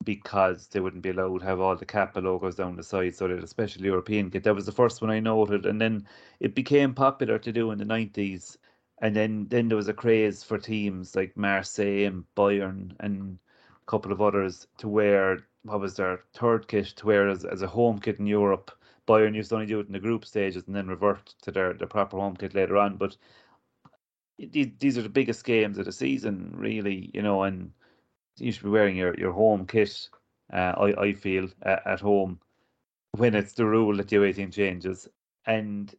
because 0.06 0.68
they 0.68 0.80
wouldn't 0.80 1.04
be 1.04 1.10
allowed 1.10 1.40
to 1.40 1.46
have 1.46 1.60
all 1.60 1.76
the 1.76 1.86
Kappa 1.86 2.20
logos 2.20 2.56
down 2.56 2.78
the 2.78 2.84
side, 2.84 3.14
so 3.14 3.26
a 3.26 3.46
special 3.46 3.84
European 3.84 4.32
kit. 4.32 4.46
That 4.46 4.56
was 4.56 4.66
the 4.66 4.72
first 4.72 5.02
one 5.02 5.12
I 5.12 5.20
noted, 5.20 5.66
and 5.66 5.82
then 5.82 6.08
it 6.40 6.56
became 6.56 6.94
popular 6.94 7.40
to 7.40 7.52
do 7.52 7.72
in 7.72 7.78
the 7.78 7.84
90s. 7.84 8.56
And 9.02 9.14
then, 9.14 9.48
then 9.50 9.68
there 9.68 9.76
was 9.76 9.90
a 9.90 9.94
craze 9.94 10.44
for 10.46 10.58
teams 10.58 11.14
like 11.14 11.36
Marseille 11.36 12.06
and 12.06 12.24
Bayern 12.38 12.96
and 13.02 13.38
couple 13.88 14.12
of 14.12 14.22
others 14.22 14.68
to 14.78 14.88
wear 14.88 15.46
what 15.64 15.80
was 15.80 15.96
their 15.96 16.22
third 16.34 16.68
kit 16.68 16.86
to 16.88 17.06
wear 17.06 17.30
as, 17.30 17.46
as 17.46 17.62
a 17.62 17.68
home 17.68 18.00
kit 18.00 18.20
in 18.20 18.28
Europe. 18.28 18.72
Bayern 19.08 19.36
used 19.36 19.50
to 19.50 19.56
only 19.56 19.68
do 19.68 19.80
it 19.80 19.88
in 19.88 19.94
the 19.94 20.00
group 20.00 20.26
stages 20.26 20.64
and 20.66 20.76
then 20.76 20.88
revert 20.88 21.34
to 21.42 21.52
their, 21.52 21.74
their 21.74 21.88
proper 21.88 22.18
home 22.18 22.36
kit 22.36 22.56
later 22.56 22.78
on. 22.78 22.98
But 22.98 23.16
these, 24.40 24.72
these 24.80 24.98
are 24.98 25.04
the 25.04 25.10
biggest 25.10 25.44
games 25.46 25.78
of 25.78 25.86
the 25.86 25.92
season, 25.92 26.54
really, 26.56 27.12
you 27.14 27.22
know, 27.22 27.44
and 27.44 27.72
you 28.38 28.52
should 28.52 28.64
be 28.64 28.70
wearing 28.70 28.98
your, 28.98 29.16
your 29.18 29.32
home 29.32 29.66
kit, 29.66 30.10
uh, 30.52 30.74
I, 30.78 31.02
I 31.02 31.14
feel, 31.14 31.50
uh, 31.66 31.78
at 31.86 32.02
home 32.02 32.40
when 33.12 33.36
it's 33.36 33.54
the 33.54 33.66
rule 33.66 33.98
that 33.98 34.10
the 34.10 34.18
away 34.18 34.34
team 34.34 34.52
changes. 34.52 35.08
And 35.46 35.94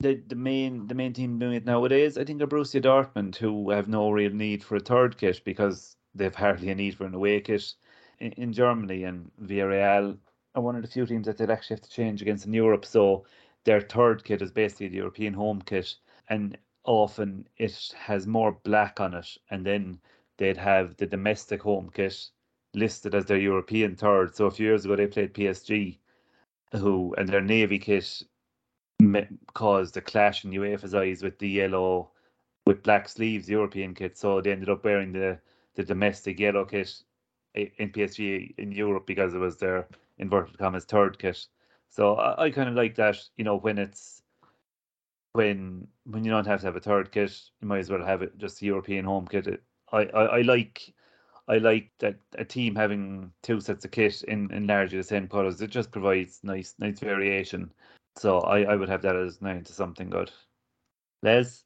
the, 0.00 0.14
the 0.26 0.36
main 0.36 0.86
the 0.86 0.94
main 0.94 1.12
team 1.12 1.38
doing 1.38 1.54
it 1.54 1.64
nowadays, 1.64 2.18
I 2.18 2.24
think, 2.24 2.42
are 2.42 2.46
Borussia 2.46 2.82
Dortmund, 2.82 3.36
who 3.36 3.70
have 3.70 3.88
no 3.88 4.10
real 4.10 4.32
need 4.32 4.62
for 4.62 4.76
a 4.76 4.80
third 4.80 5.18
kit 5.18 5.42
because 5.44 5.96
they've 6.18 6.34
hardly 6.34 6.70
a 6.70 6.74
need 6.74 6.96
for 6.96 7.06
an 7.06 7.14
away 7.14 7.40
kit. 7.40 7.74
In, 8.20 8.32
in 8.32 8.52
Germany 8.52 9.04
and 9.04 9.30
Villarreal 9.42 10.18
are 10.54 10.62
one 10.62 10.76
of 10.76 10.82
the 10.82 10.88
few 10.88 11.06
teams 11.06 11.26
that 11.26 11.38
they'd 11.38 11.50
actually 11.50 11.76
have 11.76 11.84
to 11.84 11.90
change 11.90 12.20
against 12.20 12.46
in 12.46 12.52
Europe. 12.52 12.84
So 12.84 13.24
their 13.64 13.80
third 13.80 14.24
kit 14.24 14.42
is 14.42 14.50
basically 14.50 14.88
the 14.88 14.96
European 14.96 15.34
home 15.34 15.62
kit, 15.62 15.94
and 16.28 16.56
often 16.84 17.46
it 17.56 17.94
has 17.96 18.26
more 18.26 18.52
black 18.64 19.00
on 19.00 19.14
it, 19.14 19.28
and 19.50 19.64
then 19.64 20.00
they'd 20.38 20.56
have 20.56 20.96
the 20.96 21.06
domestic 21.06 21.62
home 21.62 21.90
kit 21.94 22.30
listed 22.74 23.14
as 23.14 23.26
their 23.26 23.38
European 23.38 23.96
third. 23.96 24.34
So 24.34 24.46
a 24.46 24.50
few 24.50 24.66
years 24.66 24.84
ago 24.84 24.96
they 24.96 25.06
played 25.06 25.34
PSG, 25.34 25.98
who 26.72 27.14
and 27.16 27.28
their 27.28 27.40
navy 27.40 27.78
kit 27.78 28.22
caused 29.54 29.96
a 29.96 30.00
clash 30.00 30.44
in 30.44 30.50
UEFA's 30.50 30.94
eyes 30.94 31.22
with 31.22 31.38
the 31.38 31.48
yellow 31.48 32.10
with 32.66 32.82
black 32.82 33.08
sleeves 33.08 33.48
European 33.48 33.94
kit. 33.94 34.16
So 34.18 34.40
they 34.40 34.52
ended 34.52 34.68
up 34.68 34.84
wearing 34.84 35.12
the 35.12 35.38
the 35.78 35.84
domestic 35.84 36.40
yellow 36.40 36.64
kit 36.64 36.92
in 37.54 37.90
PSG 37.90 38.52
in 38.58 38.72
Europe 38.72 39.06
because 39.06 39.32
it 39.32 39.38
was 39.38 39.58
their 39.58 39.86
inverted 40.18 40.58
commas 40.58 40.84
third 40.84 41.20
kit. 41.20 41.46
So 41.88 42.16
I, 42.16 42.46
I 42.46 42.50
kind 42.50 42.68
of 42.68 42.74
like 42.74 42.96
that, 42.96 43.16
you 43.36 43.44
know, 43.44 43.56
when 43.56 43.78
it's 43.78 44.20
when 45.34 45.86
when 46.04 46.24
you 46.24 46.32
don't 46.32 46.48
have 46.48 46.60
to 46.60 46.66
have 46.66 46.74
a 46.74 46.80
third 46.80 47.12
kit, 47.12 47.32
you 47.60 47.68
might 47.68 47.78
as 47.78 47.90
well 47.90 48.04
have 48.04 48.22
it 48.22 48.36
just 48.38 48.58
the 48.58 48.66
European 48.66 49.04
home 49.04 49.28
kit. 49.28 49.62
I, 49.92 49.98
I, 49.98 50.22
I 50.38 50.40
like 50.40 50.92
I 51.46 51.58
like 51.58 51.92
that 52.00 52.16
a 52.36 52.44
team 52.44 52.74
having 52.74 53.30
two 53.44 53.60
sets 53.60 53.84
of 53.84 53.92
kit 53.92 54.22
in, 54.24 54.52
in 54.52 54.66
largely 54.66 54.98
the 54.98 55.04
same 55.04 55.28
colours. 55.28 55.60
It 55.60 55.70
just 55.70 55.92
provides 55.92 56.40
nice 56.42 56.74
nice 56.80 56.98
variation. 56.98 57.72
So 58.16 58.40
I, 58.40 58.62
I 58.62 58.74
would 58.74 58.88
have 58.88 59.02
that 59.02 59.14
as 59.14 59.38
Nyon 59.40 59.64
to 59.66 59.72
something 59.72 60.10
good. 60.10 60.32
Les? 61.22 61.62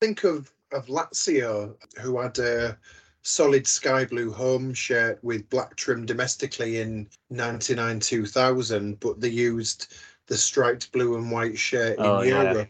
Think 0.00 0.22
of 0.22 0.53
of 0.74 0.86
Lazio, 0.86 1.76
who 2.00 2.20
had 2.20 2.38
a 2.38 2.78
solid 3.22 3.66
sky 3.66 4.04
blue 4.04 4.30
home 4.30 4.74
shirt 4.74 5.18
with 5.22 5.48
black 5.48 5.76
trim 5.76 6.04
domestically 6.04 6.80
in 6.80 7.08
99 7.30 8.00
2000, 8.00 9.00
but 9.00 9.20
they 9.20 9.28
used 9.28 9.94
the 10.26 10.36
striped 10.36 10.92
blue 10.92 11.16
and 11.16 11.30
white 11.30 11.58
shirt 11.58 11.98
in 11.98 12.04
oh, 12.04 12.22
Europe. 12.22 12.68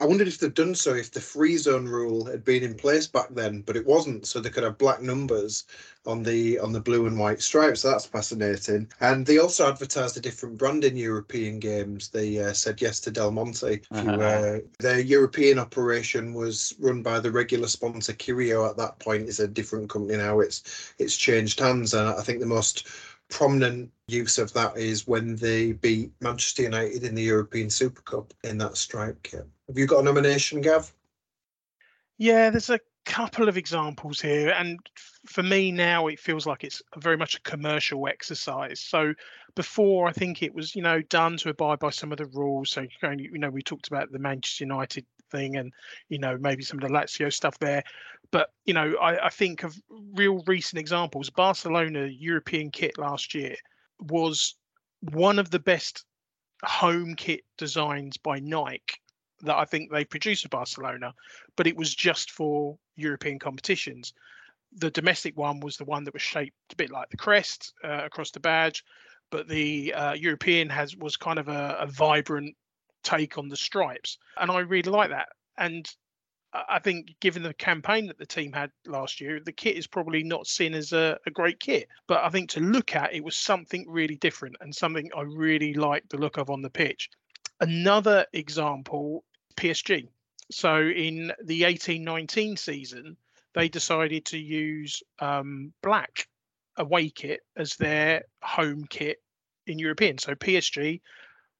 I 0.00 0.06
wondered 0.06 0.28
if 0.28 0.38
they'd 0.38 0.54
done 0.54 0.76
so 0.76 0.94
if 0.94 1.10
the 1.10 1.20
free 1.20 1.56
zone 1.56 1.86
rule 1.86 2.24
had 2.24 2.44
been 2.44 2.62
in 2.62 2.76
place 2.76 3.08
back 3.08 3.30
then, 3.30 3.62
but 3.62 3.76
it 3.76 3.84
wasn't. 3.84 4.26
So 4.26 4.38
they 4.38 4.48
could 4.48 4.62
have 4.62 4.78
black 4.78 5.02
numbers 5.02 5.64
on 6.06 6.22
the 6.22 6.58
on 6.60 6.72
the 6.72 6.80
blue 6.80 7.06
and 7.06 7.18
white 7.18 7.42
stripes. 7.42 7.82
That's 7.82 8.06
fascinating. 8.06 8.88
And 9.00 9.26
they 9.26 9.38
also 9.38 9.68
advertised 9.68 10.16
a 10.16 10.20
different 10.20 10.56
brand 10.56 10.84
in 10.84 10.96
European 10.96 11.58
games. 11.58 12.10
They 12.10 12.38
uh, 12.38 12.52
said 12.52 12.80
yes 12.80 13.00
to 13.00 13.10
Del 13.10 13.32
Monte. 13.32 13.82
Uh-huh. 13.90 14.10
Uh, 14.12 14.58
their 14.78 15.00
European 15.00 15.58
operation 15.58 16.32
was 16.32 16.74
run 16.78 17.02
by 17.02 17.18
the 17.18 17.32
regular 17.32 17.66
sponsor 17.66 18.12
Cirio. 18.12 18.70
At 18.70 18.76
that 18.76 19.00
point, 19.00 19.28
it's 19.28 19.40
a 19.40 19.48
different 19.48 19.90
company 19.90 20.16
now. 20.18 20.38
It's 20.38 20.94
it's 20.98 21.16
changed 21.16 21.58
hands, 21.58 21.92
and 21.94 22.08
I 22.08 22.22
think 22.22 22.38
the 22.38 22.46
most 22.46 22.86
prominent 23.30 23.90
use 24.06 24.38
of 24.38 24.52
that 24.52 24.76
is 24.76 25.08
when 25.08 25.36
they 25.36 25.72
beat 25.72 26.12
Manchester 26.20 26.62
United 26.62 27.02
in 27.02 27.16
the 27.16 27.22
European 27.22 27.68
Super 27.68 28.00
Cup 28.02 28.32
in 28.44 28.58
that 28.58 28.76
stripe 28.76 29.22
kit. 29.24 29.46
Have 29.68 29.76
you 29.76 29.86
got 29.86 30.00
a 30.00 30.02
nomination, 30.02 30.60
Gav? 30.62 30.92
Yeah, 32.16 32.50
there's 32.50 32.70
a 32.70 32.80
couple 33.04 33.48
of 33.48 33.56
examples 33.56 34.20
here, 34.20 34.50
and 34.50 34.78
for 35.26 35.42
me 35.42 35.70
now 35.70 36.08
it 36.08 36.18
feels 36.18 36.46
like 36.46 36.64
it's 36.64 36.82
very 36.98 37.16
much 37.16 37.36
a 37.36 37.40
commercial 37.42 38.08
exercise. 38.08 38.80
So 38.80 39.14
before, 39.54 40.08
I 40.08 40.12
think 40.12 40.42
it 40.42 40.54
was 40.54 40.74
you 40.74 40.82
know 40.82 41.02
done 41.02 41.36
to 41.38 41.50
abide 41.50 41.78
by 41.78 41.90
some 41.90 42.12
of 42.12 42.18
the 42.18 42.26
rules. 42.26 42.70
So 42.70 42.86
you 43.02 43.38
know 43.38 43.50
we 43.50 43.62
talked 43.62 43.88
about 43.88 44.10
the 44.10 44.18
Manchester 44.18 44.64
United 44.64 45.06
thing, 45.30 45.56
and 45.56 45.72
you 46.08 46.18
know 46.18 46.38
maybe 46.38 46.62
some 46.62 46.82
of 46.82 46.88
the 46.88 46.94
Lazio 46.94 47.32
stuff 47.32 47.58
there. 47.58 47.84
But 48.30 48.52
you 48.64 48.74
know 48.74 48.96
I, 49.00 49.26
I 49.26 49.30
think 49.30 49.64
of 49.64 49.78
real 50.14 50.42
recent 50.46 50.80
examples. 50.80 51.30
Barcelona 51.30 52.06
European 52.06 52.70
kit 52.70 52.98
last 52.98 53.34
year 53.34 53.54
was 54.00 54.54
one 55.12 55.38
of 55.38 55.50
the 55.50 55.60
best 55.60 56.04
home 56.64 57.14
kit 57.14 57.42
designs 57.56 58.16
by 58.16 58.38
Nike 58.40 59.00
that 59.42 59.56
I 59.56 59.64
think 59.64 59.90
they 59.90 60.04
produced 60.04 60.42
for 60.42 60.48
Barcelona, 60.48 61.14
but 61.56 61.66
it 61.66 61.76
was 61.76 61.94
just 61.94 62.30
for 62.30 62.78
European 62.96 63.38
competitions. 63.38 64.12
The 64.76 64.90
domestic 64.90 65.36
one 65.36 65.60
was 65.60 65.76
the 65.76 65.84
one 65.84 66.04
that 66.04 66.12
was 66.12 66.22
shaped 66.22 66.56
a 66.72 66.76
bit 66.76 66.90
like 66.90 67.10
the 67.10 67.16
crest 67.16 67.72
uh, 67.84 68.02
across 68.04 68.30
the 68.30 68.40
badge, 68.40 68.84
but 69.30 69.48
the 69.48 69.94
uh, 69.94 70.12
European 70.14 70.68
has 70.70 70.96
was 70.96 71.16
kind 71.16 71.38
of 71.38 71.48
a, 71.48 71.76
a, 71.80 71.86
vibrant 71.86 72.56
take 73.02 73.38
on 73.38 73.48
the 73.48 73.56
stripes, 73.56 74.18
and 74.36 74.50
I 74.50 74.60
really 74.60 74.90
like 74.90 75.10
that. 75.10 75.28
And 75.56 75.88
I 76.52 76.78
think, 76.78 77.14
given 77.20 77.42
the 77.42 77.52
campaign 77.52 78.06
that 78.06 78.18
the 78.18 78.26
team 78.26 78.52
had 78.52 78.70
last 78.86 79.20
year, 79.20 79.38
the 79.38 79.52
kit 79.52 79.76
is 79.76 79.86
probably 79.86 80.22
not 80.22 80.46
seen 80.46 80.72
as 80.74 80.92
a, 80.92 81.18
a 81.26 81.30
great 81.30 81.60
kit. 81.60 81.88
But 82.06 82.24
I 82.24 82.30
think 82.30 82.48
to 82.50 82.60
look 82.60 82.96
at, 82.96 83.14
it 83.14 83.22
was 83.22 83.36
something 83.36 83.84
really 83.86 84.16
different 84.16 84.56
and 84.60 84.74
something 84.74 85.10
I 85.14 85.22
really 85.22 85.74
liked 85.74 86.08
the 86.08 86.16
look 86.16 86.38
of 86.38 86.48
on 86.48 86.62
the 86.62 86.70
pitch. 86.70 87.10
Another 87.60 88.24
example 88.32 89.24
PSG. 89.58 90.08
So 90.50 90.76
in 90.80 91.32
the 91.44 91.64
1819 91.64 92.56
season, 92.56 93.16
they 93.54 93.68
decided 93.68 94.24
to 94.26 94.38
use 94.38 95.02
um, 95.18 95.72
black 95.82 96.28
away 96.76 97.10
kit 97.10 97.40
as 97.56 97.74
their 97.74 98.22
home 98.42 98.86
kit 98.88 99.18
in 99.66 99.78
European. 99.78 100.16
So 100.18 100.34
PSG, 100.34 101.00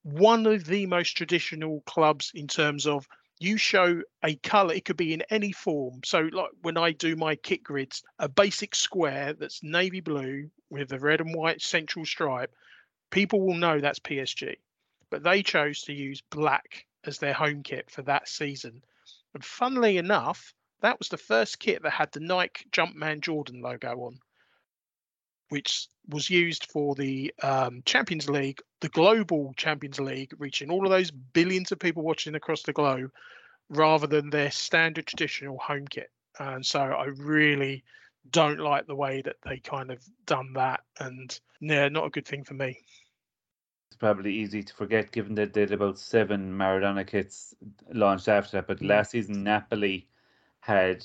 one 0.03 0.47
of 0.47 0.65
the 0.65 0.87
most 0.87 1.17
traditional 1.17 1.83
clubs 1.83 2.31
in 2.35 2.47
terms 2.47 2.87
of 2.87 3.07
you 3.41 3.57
show 3.57 4.01
a 4.25 4.37
color 4.37 4.75
it 4.75 4.85
could 4.85 4.97
be 4.97 5.13
in 5.13 5.23
any 5.31 5.53
form 5.53 6.01
so 6.05 6.29
like 6.33 6.51
when 6.63 6.77
i 6.77 6.91
do 6.91 7.15
my 7.15 7.37
kit 7.37 7.63
grids 7.63 8.03
a 8.19 8.29
basic 8.29 8.75
square 8.75 9.33
that's 9.35 9.63
navy 9.63 10.01
blue 10.01 10.51
with 10.71 10.93
a 10.93 10.99
red 10.99 11.21
and 11.21 11.33
white 11.35 11.63
central 11.63 12.05
stripe 12.05 12.53
people 13.11 13.41
will 13.41 13.55
know 13.55 13.79
that's 13.79 14.01
psg 14.01 14.57
but 15.11 15.23
they 15.23 15.43
chose 15.43 15.83
to 15.83 15.93
use 15.93 16.21
black 16.31 16.85
as 17.09 17.19
their 17.19 17.33
home 17.33 17.63
kit 17.65 17.91
for 17.91 18.03
that 18.03 18.29
season. 18.29 18.83
And 19.35 19.45
funnily 19.45 19.99
enough, 19.99 20.55
that 20.81 20.99
was 20.99 21.09
the 21.09 21.17
first 21.17 21.59
kit 21.59 21.83
that 21.83 21.91
had 21.91 22.13
the 22.13 22.21
Nike 22.21 22.67
Jumpman 22.71 23.21
Jordan 23.21 23.61
logo 23.61 23.93
on, 24.03 24.21
which 25.49 25.89
was 26.09 26.31
used 26.31 26.71
for 26.71 26.95
the 26.95 27.35
um, 27.43 27.83
Champions 27.85 28.29
League, 28.29 28.61
the 28.81 28.89
global 28.89 29.53
Champions 29.57 29.99
League, 29.99 30.33
reaching 30.39 30.71
all 30.71 30.85
of 30.85 30.91
those 30.91 31.11
billions 31.11 31.73
of 31.73 31.81
people 31.81 32.05
watching 32.05 32.37
across 32.37 32.63
the 32.63 32.73
globe, 32.73 33.11
rather 33.69 34.07
than 34.07 34.31
their 34.31 34.51
standard 34.51 35.07
traditional 35.07 35.59
home 35.59 35.87
kit. 35.89 36.11
And 36.39 36.65
so 36.65 36.81
I 36.81 37.07
really 37.17 37.83
don't 38.31 38.61
like 38.61 38.87
the 38.87 38.95
way 38.95 39.23
that 39.23 39.37
they 39.45 39.59
kind 39.59 39.91
of 39.91 40.03
done 40.27 40.53
that, 40.53 40.81
and 41.01 41.39
yeah, 41.61 41.89
not 41.89 42.07
a 42.07 42.11
good 42.11 42.27
thing 42.27 42.45
for 42.45 42.55
me 42.55 42.79
probably 43.97 44.33
easy 44.33 44.63
to 44.63 44.75
forget 44.75 45.13
given 45.13 45.35
that 45.35 45.53
they 45.53 45.63
had 45.63 45.73
about 45.73 45.99
seven 45.99 46.53
Maradona 46.53 47.07
kits 47.07 47.55
launched 47.93 48.29
after 48.29 48.57
that. 48.57 48.67
But 48.67 48.83
last 48.83 49.13
season, 49.13 49.45
Napoli 49.45 50.07
had 50.61 51.05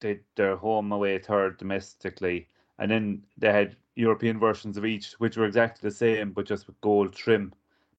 they, 0.00 0.20
their 0.36 0.56
home 0.56 0.92
away 0.92 1.18
third 1.18 1.58
domestically, 1.58 2.48
and 2.78 2.90
then 2.90 3.24
they 3.36 3.52
had 3.52 3.76
European 3.96 4.38
versions 4.38 4.76
of 4.76 4.86
each, 4.86 5.12
which 5.14 5.36
were 5.36 5.46
exactly 5.46 5.88
the 5.88 5.94
same 5.94 6.32
but 6.32 6.46
just 6.46 6.66
with 6.66 6.80
gold 6.80 7.12
trim. 7.12 7.52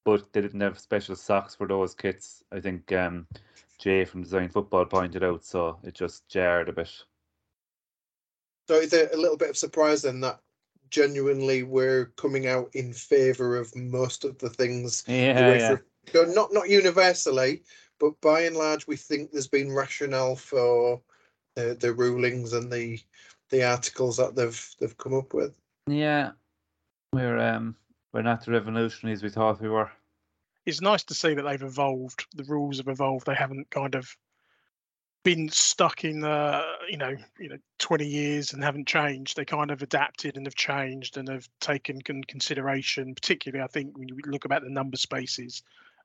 But 0.03 0.33
they 0.33 0.41
didn't 0.41 0.61
have 0.61 0.79
special 0.79 1.15
socks 1.15 1.53
for 1.53 1.67
those 1.67 1.93
kits. 1.93 2.43
I 2.51 2.59
think 2.59 2.91
um, 2.91 3.27
Jay 3.77 4.03
from 4.03 4.23
Design 4.23 4.49
Football 4.49 4.85
pointed 4.85 5.23
out, 5.23 5.43
so 5.43 5.77
it 5.83 5.93
just 5.93 6.27
jarred 6.27 6.69
a 6.69 6.73
bit. 6.73 6.91
So 8.67 8.75
is 8.75 8.89
there 8.89 9.09
a 9.13 9.17
little 9.17 9.37
bit 9.37 9.49
of 9.51 9.57
surprise 9.57 10.01
then 10.01 10.21
that 10.21 10.39
genuinely 10.91 11.63
we're 11.63 12.05
coming 12.17 12.47
out 12.47 12.69
in 12.73 12.93
favour 12.93 13.57
of 13.57 13.75
most 13.75 14.23
of 14.23 14.37
the 14.37 14.49
things. 14.49 15.03
Yeah, 15.07 15.53
yeah. 15.53 15.77
So 16.13 16.25
not 16.25 16.53
not 16.53 16.69
universally, 16.69 17.63
but 17.99 18.19
by 18.21 18.41
and 18.41 18.55
large, 18.55 18.85
we 18.87 18.97
think 18.97 19.31
there's 19.31 19.47
been 19.47 19.73
rationale 19.73 20.35
for 20.35 21.01
the 21.55 21.75
the 21.79 21.93
rulings 21.93 22.53
and 22.53 22.71
the 22.71 22.99
the 23.49 23.63
articles 23.63 24.17
that 24.17 24.35
they've 24.35 24.75
they've 24.79 24.97
come 24.97 25.13
up 25.13 25.33
with. 25.33 25.57
Yeah, 25.87 26.31
we're 27.13 27.39
um 27.39 27.75
we're 28.13 28.21
not 28.21 28.45
the 28.45 28.51
revolutionaries 28.51 29.23
we 29.23 29.29
thought 29.29 29.61
we 29.61 29.69
were. 29.69 29.89
It's 30.65 30.81
nice 30.81 31.03
to 31.05 31.13
see 31.13 31.33
that 31.33 31.41
they've 31.41 31.61
evolved. 31.61 32.25
The 32.35 32.43
rules 32.43 32.77
have 32.77 32.87
evolved. 32.87 33.25
They 33.25 33.33
haven't 33.33 33.69
kind 33.71 33.95
of 33.95 34.15
been 35.23 35.49
stuck 35.49 36.03
in 36.03 36.23
uh, 36.23 36.63
you 36.89 36.97
know 36.97 37.15
you 37.39 37.49
know 37.49 37.57
20 37.79 38.05
years 38.05 38.53
and 38.53 38.63
haven't 38.63 38.87
changed. 38.87 39.37
They 39.37 39.45
kind 39.45 39.71
of 39.71 39.81
adapted 39.81 40.37
and 40.37 40.45
have 40.45 40.55
changed 40.55 41.17
and 41.17 41.29
have 41.29 41.47
taken 41.59 42.01
consideration 42.01 43.13
particularly 43.15 43.63
i 43.63 43.67
think 43.67 43.97
when 43.97 44.07
you 44.07 44.17
look 44.25 44.45
about 44.45 44.63
the 44.63 44.69
number 44.69 44.97
spaces 44.97 45.63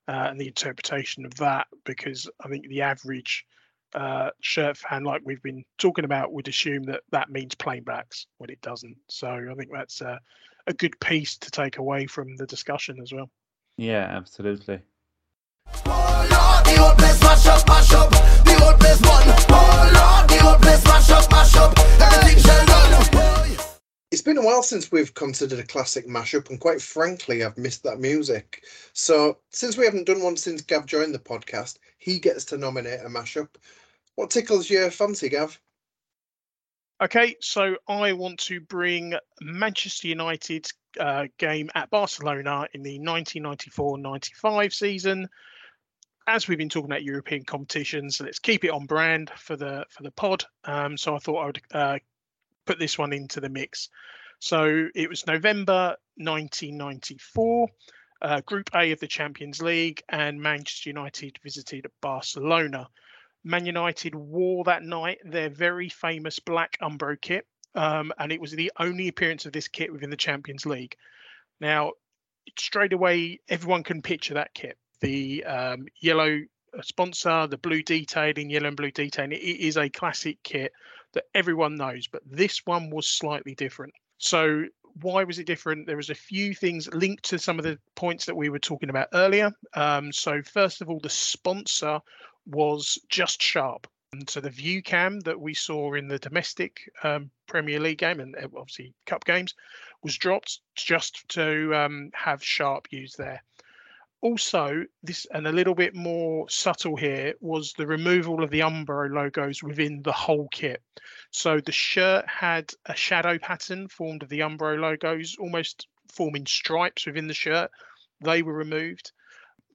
uh, 0.09 0.27
and 0.31 0.41
the 0.41 0.47
interpretation 0.47 1.25
of 1.25 1.35
that 1.37 1.67
because 1.85 2.29
i 2.45 2.49
think 2.49 2.69
the 2.69 2.83
average 2.83 3.47
uh, 3.95 4.31
shirt 4.41 4.77
fan 4.77 5.05
like 5.05 5.23
we've 5.25 5.43
been 5.43 5.64
talking 5.79 6.05
about 6.05 6.33
would 6.33 6.49
assume 6.49 6.83
that 6.83 7.03
that 7.12 7.31
means 7.31 7.55
plain 7.55 7.83
blacks 7.83 8.27
when 8.39 8.51
it 8.51 8.61
doesn't. 8.61 8.97
So 9.09 9.29
i 9.29 9.55
think 9.55 9.71
that's 9.73 10.01
a, 10.01 10.21
a 10.67 10.75
good 10.75 10.99
piece 11.01 11.39
to 11.39 11.51
take 11.51 11.79
away 11.79 12.07
from 12.07 12.37
the 12.37 12.47
discussion 12.47 12.99
as 13.01 13.12
well. 13.12 13.31
Yeah 13.77 14.07
absolutely 14.11 14.81
it's 24.17 24.23
been 24.23 24.39
a 24.39 24.43
while 24.43 24.62
since 24.62 24.91
we've 24.91 25.12
considered 25.12 25.59
a 25.59 25.62
classic 25.62 26.09
mashup, 26.09 26.49
and 26.49 26.59
quite 26.59 26.81
frankly, 26.81 27.45
I've 27.45 27.59
missed 27.59 27.83
that 27.83 28.01
music. 28.01 28.62
So, 28.95 29.39
since 29.51 29.77
we 29.77 29.85
haven't 29.85 30.07
done 30.07 30.23
one 30.23 30.39
since 30.39 30.62
Gav 30.62 30.87
joined 30.87 31.14
the 31.14 31.19
podcast, 31.19 31.77
he 31.99 32.19
gets 32.19 32.45
to 32.47 32.57
nominate 32.57 33.01
a 33.01 33.09
mashup. 33.09 33.49
What 34.14 34.31
tickles 34.31 34.71
your 34.71 34.91
fancy, 34.91 35.29
Gav? 35.29 35.61
Okay, 37.03 37.37
so 37.43 37.77
I 37.89 38.14
want 38.14 38.39
to 38.41 38.59
bring 38.59 39.14
Manchester 39.43 40.09
United's 40.09 40.73
uh, 40.99 41.27
game 41.37 41.69
at 41.75 41.91
Barcelona 41.91 42.67
in 42.73 42.83
the 42.83 42.99
1994 42.99 43.99
95 43.99 44.73
season 44.73 45.29
as 46.27 46.49
we've 46.49 46.59
been 46.59 46.68
talking 46.68 46.91
about 46.91 47.05
European 47.05 47.45
competitions, 47.45 48.20
let's 48.20 48.39
keep 48.39 48.64
it 48.64 48.70
on 48.70 48.87
brand 48.87 49.31
for 49.37 49.57
the 49.57 49.85
for 49.91 50.03
the 50.03 50.11
pod. 50.11 50.45
Um, 50.64 50.97
so 50.97 51.14
I 51.14 51.18
thought 51.18 51.43
I 51.43 51.47
would 51.47 51.62
uh, 51.72 51.99
put 52.66 52.79
this 52.79 52.99
one 52.99 53.12
into 53.12 53.41
the 53.41 53.49
mix. 53.49 53.89
So 54.39 54.89
it 54.95 55.09
was 55.09 55.27
November 55.27 55.97
1994, 56.16 57.68
uh, 58.22 58.41
Group 58.43 58.70
A 58.74 58.93
of 58.93 59.01
the 59.01 59.07
Champions 59.07 59.62
League, 59.62 60.03
and 60.09 60.41
Manchester 60.41 60.91
United 60.91 61.39
visited 61.43 61.87
Barcelona. 62.03 62.89
Man 63.45 63.64
United 63.64 64.14
wore 64.14 64.64
that 64.64 64.83
night 64.83 65.18
their 65.24 65.49
very 65.49 65.89
famous 65.89 66.41
black 66.41 66.77
Umbro 66.83 67.18
kit, 67.20 67.47
um, 67.77 68.12
and 68.18 68.33
it 68.33 68.41
was 68.41 68.51
the 68.51 68.72
only 68.79 69.09
appearance 69.09 69.47
of 69.47 69.53
this 69.53 69.68
kit 69.68 69.93
within 69.93 70.11
the 70.11 70.16
Champions 70.16 70.66
League. 70.66 70.97
Now, 71.61 71.93
straight 72.59 72.93
away, 72.93 73.41
everyone 73.49 73.85
can 73.85 74.03
picture 74.03 74.35
that 74.35 74.53
kit 74.53 74.77
the 75.01 75.44
um, 75.44 75.86
yellow 76.01 76.40
uh, 76.76 76.82
sponsor, 76.82 77.47
the 77.47 77.59
blue 77.59 77.82
detailing, 77.82 78.51
yellow 78.51 78.68
and 78.68 78.76
blue 78.76 78.90
detailing. 78.90 79.32
It 79.32 79.61
is 79.61 79.76
a 79.76 79.88
classic 79.88 80.38
kit 80.42 80.72
that 81.12 81.24
everyone 81.34 81.76
knows, 81.76 82.07
but 82.07 82.22
this 82.26 82.64
one 82.66 82.90
was 82.90 83.09
slightly 83.09 83.55
different. 83.55 83.94
So 84.18 84.64
why 85.03 85.24
was 85.24 85.38
it 85.38 85.47
different? 85.47 85.86
There 85.86 85.97
was 85.97 86.11
a 86.11 86.14
few 86.14 86.55
things 86.55 86.88
linked 86.92 87.24
to 87.24 87.38
some 87.38 87.59
of 87.59 87.64
the 87.64 87.78
points 87.94 88.24
that 88.26 88.36
we 88.36 88.49
were 88.49 88.59
talking 88.59 88.90
about 88.90 89.09
earlier. 89.12 89.53
Um, 89.74 90.12
so 90.12 90.42
first 90.42 90.80
of 90.80 90.88
all, 90.88 91.01
the 91.01 91.11
sponsor 91.11 92.01
was 92.47 92.99
Just 93.09 93.42
Sharp. 93.42 93.86
And 94.12 94.28
so 94.30 94.40
the 94.40 94.51
Viewcam 94.51 95.22
that 95.24 95.38
we 95.38 95.53
saw 95.53 95.94
in 95.94 96.09
the 96.09 96.18
domestic 96.18 96.90
um, 97.03 97.30
Premier 97.47 97.80
League 97.80 97.99
game 97.99 98.20
and 98.20 98.34
uh, 98.36 98.49
obviously 98.57 98.94
cup 99.05 99.24
games 99.24 99.55
was 100.03 100.16
dropped 100.16 100.61
just 100.74 101.28
to 101.30 101.74
um, 101.74 102.11
have 102.14 102.42
Sharp 102.42 102.86
used 102.90 103.18
there 103.18 103.42
also 104.27 104.85
this 105.05 105.24
and 105.33 105.47
a 105.47 105.53
little 105.53 105.74
bit 105.74 105.95
more 105.95 106.49
subtle 106.51 106.97
here 106.97 107.33
was 107.41 107.72
the 107.74 107.87
removal 107.87 108.43
of 108.43 108.51
the 108.51 108.59
umbro 108.59 109.09
logos 109.09 109.62
within 109.62 110.03
the 110.03 110.11
whole 110.11 110.49
kit. 110.51 110.83
So 111.31 111.61
the 111.61 111.70
shirt 111.70 112.24
had 112.29 112.72
a 112.87 112.97
shadow 112.97 113.39
pattern 113.39 113.87
formed 113.87 114.24
of 114.24 114.29
the 114.29 114.41
umbro 114.41 114.81
logos 114.81 115.37
almost 115.39 115.87
forming 116.09 116.45
stripes 116.45 117.07
within 117.07 117.29
the 117.29 117.35
shirt. 117.35 117.70
They 118.20 118.43
were 118.43 118.53
removed. 118.53 119.12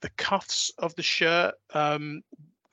The 0.02 0.10
cuffs 0.18 0.70
of 0.78 0.94
the 0.96 1.04
shirt 1.04 1.56
um, 1.74 2.22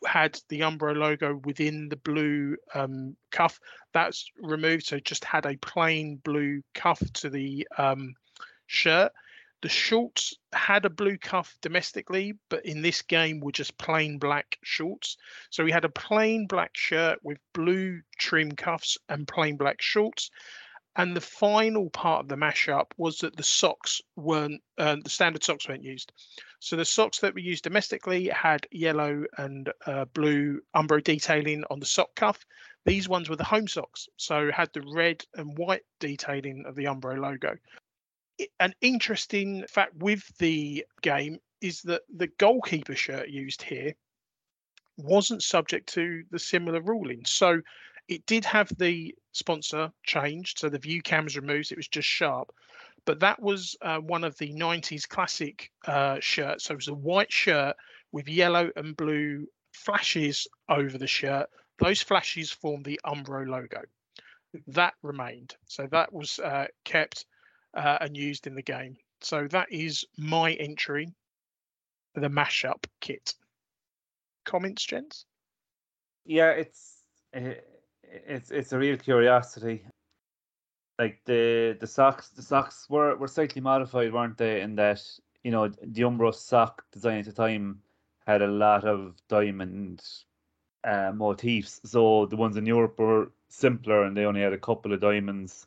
had 0.05 0.41
the 0.49 0.61
umbro 0.63 0.97
logo 0.97 1.41
within 1.45 1.91
the 1.91 1.97
blue 1.97 2.57
um, 2.75 3.15
cuff. 3.31 3.61
That's 3.95 4.29
removed 4.43 4.87
so 4.87 4.99
just 4.99 5.25
had 5.25 5.47
a 5.47 5.57
plain 5.59 6.17
blue 6.25 6.61
cuff 6.75 7.01
to 7.15 7.31
the 7.31 7.69
um, 7.79 8.15
shirt 8.67 9.13
the 9.61 9.69
shorts 9.69 10.35
had 10.53 10.85
a 10.85 10.91
blue 10.91 11.19
cuff 11.19 11.57
domestically, 11.63 12.35
but 12.49 12.65
in 12.65 12.81
this 12.83 13.03
game 13.03 13.41
were 13.41 13.53
just 13.53 13.77
plain 13.77 14.19
black 14.19 14.57
shorts. 14.63 15.17
So 15.51 15.65
we 15.65 15.73
had 15.73 15.85
a 15.85 15.89
plain 15.89 16.47
black 16.47 16.77
shirt 16.77 17.19
with 17.23 17.39
blue 17.53 18.01
trim 18.19 18.53
cuffs 18.53 18.97
and 19.09 19.27
plain 19.27 19.57
black 19.57 19.83
shorts. 19.83 20.31
And 20.95 21.15
the 21.15 21.21
final 21.21 21.91
part 21.91 22.21
of 22.21 22.29
the 22.29 22.37
mashup 22.37 22.87
was 22.97 23.19
that 23.19 23.37
the 23.37 23.43
socks 23.43 24.01
weren't, 24.17 24.63
uh, 24.79 24.97
the 25.03 25.11
standard 25.11 25.45
socks 25.45 25.69
weren't 25.69 25.85
used. 25.85 26.13
So 26.61 26.77
the 26.77 26.85
socks 26.85 27.21
that 27.21 27.35
were 27.35 27.41
used 27.41 27.65
domestically 27.65 28.29
had 28.29 28.67
yellow 28.71 29.25
and 29.39 29.73
uh, 29.87 30.07
blue 30.07 30.61
Umbro 30.75 31.03
detailing 31.03 31.65
on 31.71 31.81
the 31.81 31.87
sock 31.87 32.15
cuff. 32.15 32.45
These 32.85 33.09
ones 33.09 33.29
were 33.29 33.37
the 33.37 33.45
home 33.45 33.69
socks, 33.69 34.09
so 34.17 34.51
had 34.51 34.73
the 34.73 34.83
red 34.93 35.25
and 35.35 35.57
white 35.59 35.85
detailing 36.01 36.65
of 36.67 36.75
the 36.75 36.85
Umbro 36.85 37.19
logo 37.21 37.57
an 38.61 38.75
interesting 38.81 39.65
fact 39.69 39.95
with 39.97 40.27
the 40.39 40.85
game 41.03 41.39
is 41.61 41.83
that 41.83 42.03
the 42.15 42.29
goalkeeper 42.39 42.95
shirt 42.95 43.29
used 43.29 43.63
here 43.63 43.95
wasn't 44.97 45.43
subject 45.43 45.93
to 45.95 46.25
the 46.31 46.39
similar 46.39 46.81
ruling. 46.81 47.25
So 47.25 47.61
it 48.09 48.25
did 48.27 48.45
have 48.45 48.71
the 48.79 49.15
sponsor 49.33 49.93
changed, 50.03 50.59
so 50.59 50.69
the 50.69 50.79
Viewcam's 50.79 51.37
removed. 51.37 51.73
It 51.73 51.77
was 51.77 51.89
just 51.89 52.09
sharp, 52.09 52.53
but 53.05 53.21
that 53.21 53.41
was 53.41 53.77
uh, 53.83 53.99
one 53.99 54.25
of 54.25 54.37
the 54.39 54.53
90s 54.53 55.09
classic 55.09 55.71
uh, 55.87 56.19
shirts. 56.21 56.65
So 56.65 56.73
it 56.73 56.77
was 56.77 56.89
a 56.89 56.95
white 56.95 57.33
shirt 57.33 57.77
with 58.13 58.29
yellow 58.29 58.71
and 58.77 58.97
blue 58.97 59.47
flashes 59.73 60.49
over 60.69 60.99
the 60.99 61.07
shirt. 61.07 61.49
Those 61.79 62.03
flashes 62.03 62.51
formed 62.51 62.85
the 62.85 63.01
Umbro 63.05 63.47
logo. 63.47 63.83
That 64.69 64.95
remained. 65.03 65.57
So 65.67 65.87
that 65.93 66.13
was 66.13 66.39
uh, 66.39 66.67
kept 66.85 67.27
uh, 67.75 67.99
and 68.01 68.17
used 68.17 68.47
in 68.47 68.55
the 68.55 68.63
game. 68.63 68.97
So 69.21 69.49
that 69.49 69.71
is 69.71 70.05
my 70.17 70.53
entry 70.53 71.13
for 72.15 72.21
the 72.21 72.29
mashup 72.29 72.85
kit. 73.01 73.35
Comments, 74.45 74.83
gents? 74.83 75.27
Yeah, 76.25 76.51
it's 76.51 77.03
it's 77.33 78.51
it's 78.51 78.73
a 78.73 78.79
real 78.79 78.97
curiosity. 78.97 79.83
Like 80.99 81.21
the 81.25 81.77
the 81.81 81.87
socks, 81.87 82.31
the 82.31 82.43
socks 82.43 82.87
were 82.89 83.17
were 83.17 83.29
slightly 83.29 83.61
modified, 83.61 84.13
weren't 84.13 84.39
they? 84.39 84.61
In 84.61 84.75
that 84.77 85.03
you 85.45 85.51
know 85.51 85.69
the 85.69 86.03
Umbro 86.03 86.35
sock 86.35 86.85
design 86.93 87.19
at 87.19 87.27
the 87.27 87.33
time 87.33 87.81
had 88.27 88.43
a 88.43 88.47
lot 88.47 88.85
of 88.85 89.17
diamond 89.29 90.03
uh, 90.85 91.13
motifs. 91.15 91.81
So 91.85 92.27
the 92.27 92.37
ones 92.37 92.57
in 92.57 92.67
Europe 92.67 92.99
were 92.99 93.31
simpler, 93.49 94.05
and 94.05 94.17
they 94.17 94.25
only 94.25 94.43
had 94.43 94.53
a 94.53 94.59
couple 94.59 94.93
of 94.93 95.01
diamonds 95.01 95.67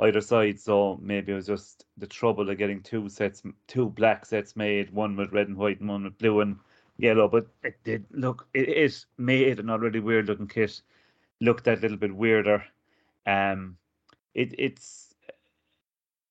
either 0.00 0.20
side. 0.20 0.58
So 0.58 0.98
maybe 1.02 1.32
it 1.32 1.36
was 1.36 1.46
just 1.46 1.84
the 1.96 2.06
trouble 2.06 2.48
of 2.48 2.58
getting 2.58 2.82
two 2.82 3.08
sets, 3.08 3.42
two 3.66 3.90
black 3.90 4.26
sets 4.26 4.56
made, 4.56 4.90
one 4.90 5.16
with 5.16 5.32
red 5.32 5.48
and 5.48 5.56
white 5.56 5.80
and 5.80 5.88
one 5.88 6.04
with 6.04 6.18
blue 6.18 6.40
and 6.40 6.56
yellow. 6.98 7.28
But 7.28 7.46
it 7.62 7.78
did 7.84 8.06
look, 8.10 8.46
it, 8.54 8.68
it 8.68 9.04
made 9.18 9.60
an 9.60 9.70
already 9.70 10.00
weird 10.00 10.26
looking 10.26 10.48
kit 10.48 10.80
look 11.40 11.64
that 11.64 11.80
little 11.80 11.96
bit 11.96 12.14
weirder. 12.14 12.64
Um, 13.26 13.76
it 14.34 14.54
it's 14.58 15.14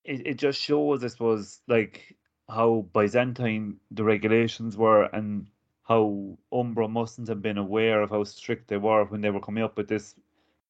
it, 0.04 0.26
it 0.26 0.34
just 0.38 0.60
shows, 0.60 1.04
I 1.04 1.08
suppose, 1.08 1.62
like 1.68 2.16
how 2.50 2.86
Byzantine 2.94 3.78
the 3.92 4.04
regulations 4.04 4.76
were 4.78 5.04
and 5.04 5.48
how 5.84 6.38
Umbro 6.54 6.90
mustn't 6.90 7.28
have 7.28 7.42
been 7.42 7.58
aware 7.58 8.02
of 8.02 8.10
how 8.10 8.24
strict 8.24 8.68
they 8.68 8.78
were 8.78 9.06
when 9.06 9.22
they 9.22 9.30
were 9.30 9.40
coming 9.40 9.64
up 9.64 9.78
with 9.78 9.88
this 9.88 10.16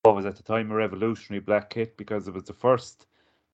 what 0.03 0.15
was 0.15 0.25
at 0.25 0.35
the 0.37 0.43
time 0.43 0.71
a 0.71 0.75
revolutionary 0.75 1.41
black 1.41 1.69
kit 1.71 1.97
because 1.97 2.27
it 2.27 2.33
was 2.33 2.45
the 2.45 2.53
first 2.53 3.07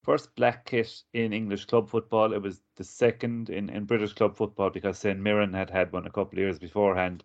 first 0.03 0.35
black 0.35 0.65
kit 0.65 1.01
in 1.13 1.33
English 1.33 1.65
club 1.65 1.89
football. 1.89 2.33
It 2.33 2.41
was 2.41 2.61
the 2.75 2.83
second 2.83 3.49
in, 3.49 3.69
in 3.69 3.85
British 3.85 4.13
club 4.13 4.35
football 4.35 4.69
because 4.69 4.99
St 4.99 5.19
Mirren 5.19 5.53
had 5.53 5.69
had 5.71 5.91
one 5.91 6.05
a 6.05 6.11
couple 6.11 6.37
of 6.37 6.43
years 6.43 6.59
beforehand. 6.59 7.23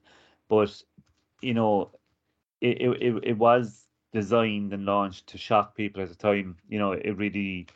But 0.48 0.82
you 1.42 1.54
know, 1.54 1.90
it, 2.60 2.80
it, 2.80 3.20
it 3.24 3.38
was 3.38 3.86
designed 4.12 4.72
and 4.72 4.86
launched 4.86 5.26
to 5.28 5.38
shock 5.38 5.76
people 5.76 6.02
at 6.02 6.08
the 6.08 6.14
time. 6.14 6.56
You 6.68 6.78
know, 6.78 6.92
it 6.92 7.16
really 7.18 7.66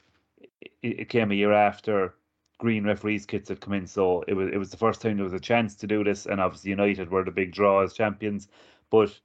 it, 0.63 1.01
it 1.01 1.09
came 1.11 1.31
a 1.31 1.35
year 1.35 1.53
after 1.53 2.15
green 2.59 2.85
referees 2.85 3.27
kits 3.27 3.51
had 3.51 3.61
come 3.61 3.75
in, 3.75 3.87
so 3.87 4.25
it 4.29 4.35
was 4.35 4.49
it 4.53 4.59
was 4.59 4.71
the 4.71 4.79
first 4.79 5.03
time 5.03 5.17
there 5.19 5.25
was 5.25 5.35
a 5.35 5.41
chance 5.41 5.75
to 5.77 5.87
do 5.87 6.03
this, 6.05 6.27
and 6.27 6.41
obviously 6.41 6.71
United 6.71 7.11
were 7.11 7.25
the 7.25 7.31
big 7.31 7.53
draw 7.53 7.83
as 7.83 7.93
champions. 7.93 8.49
But 8.91 9.19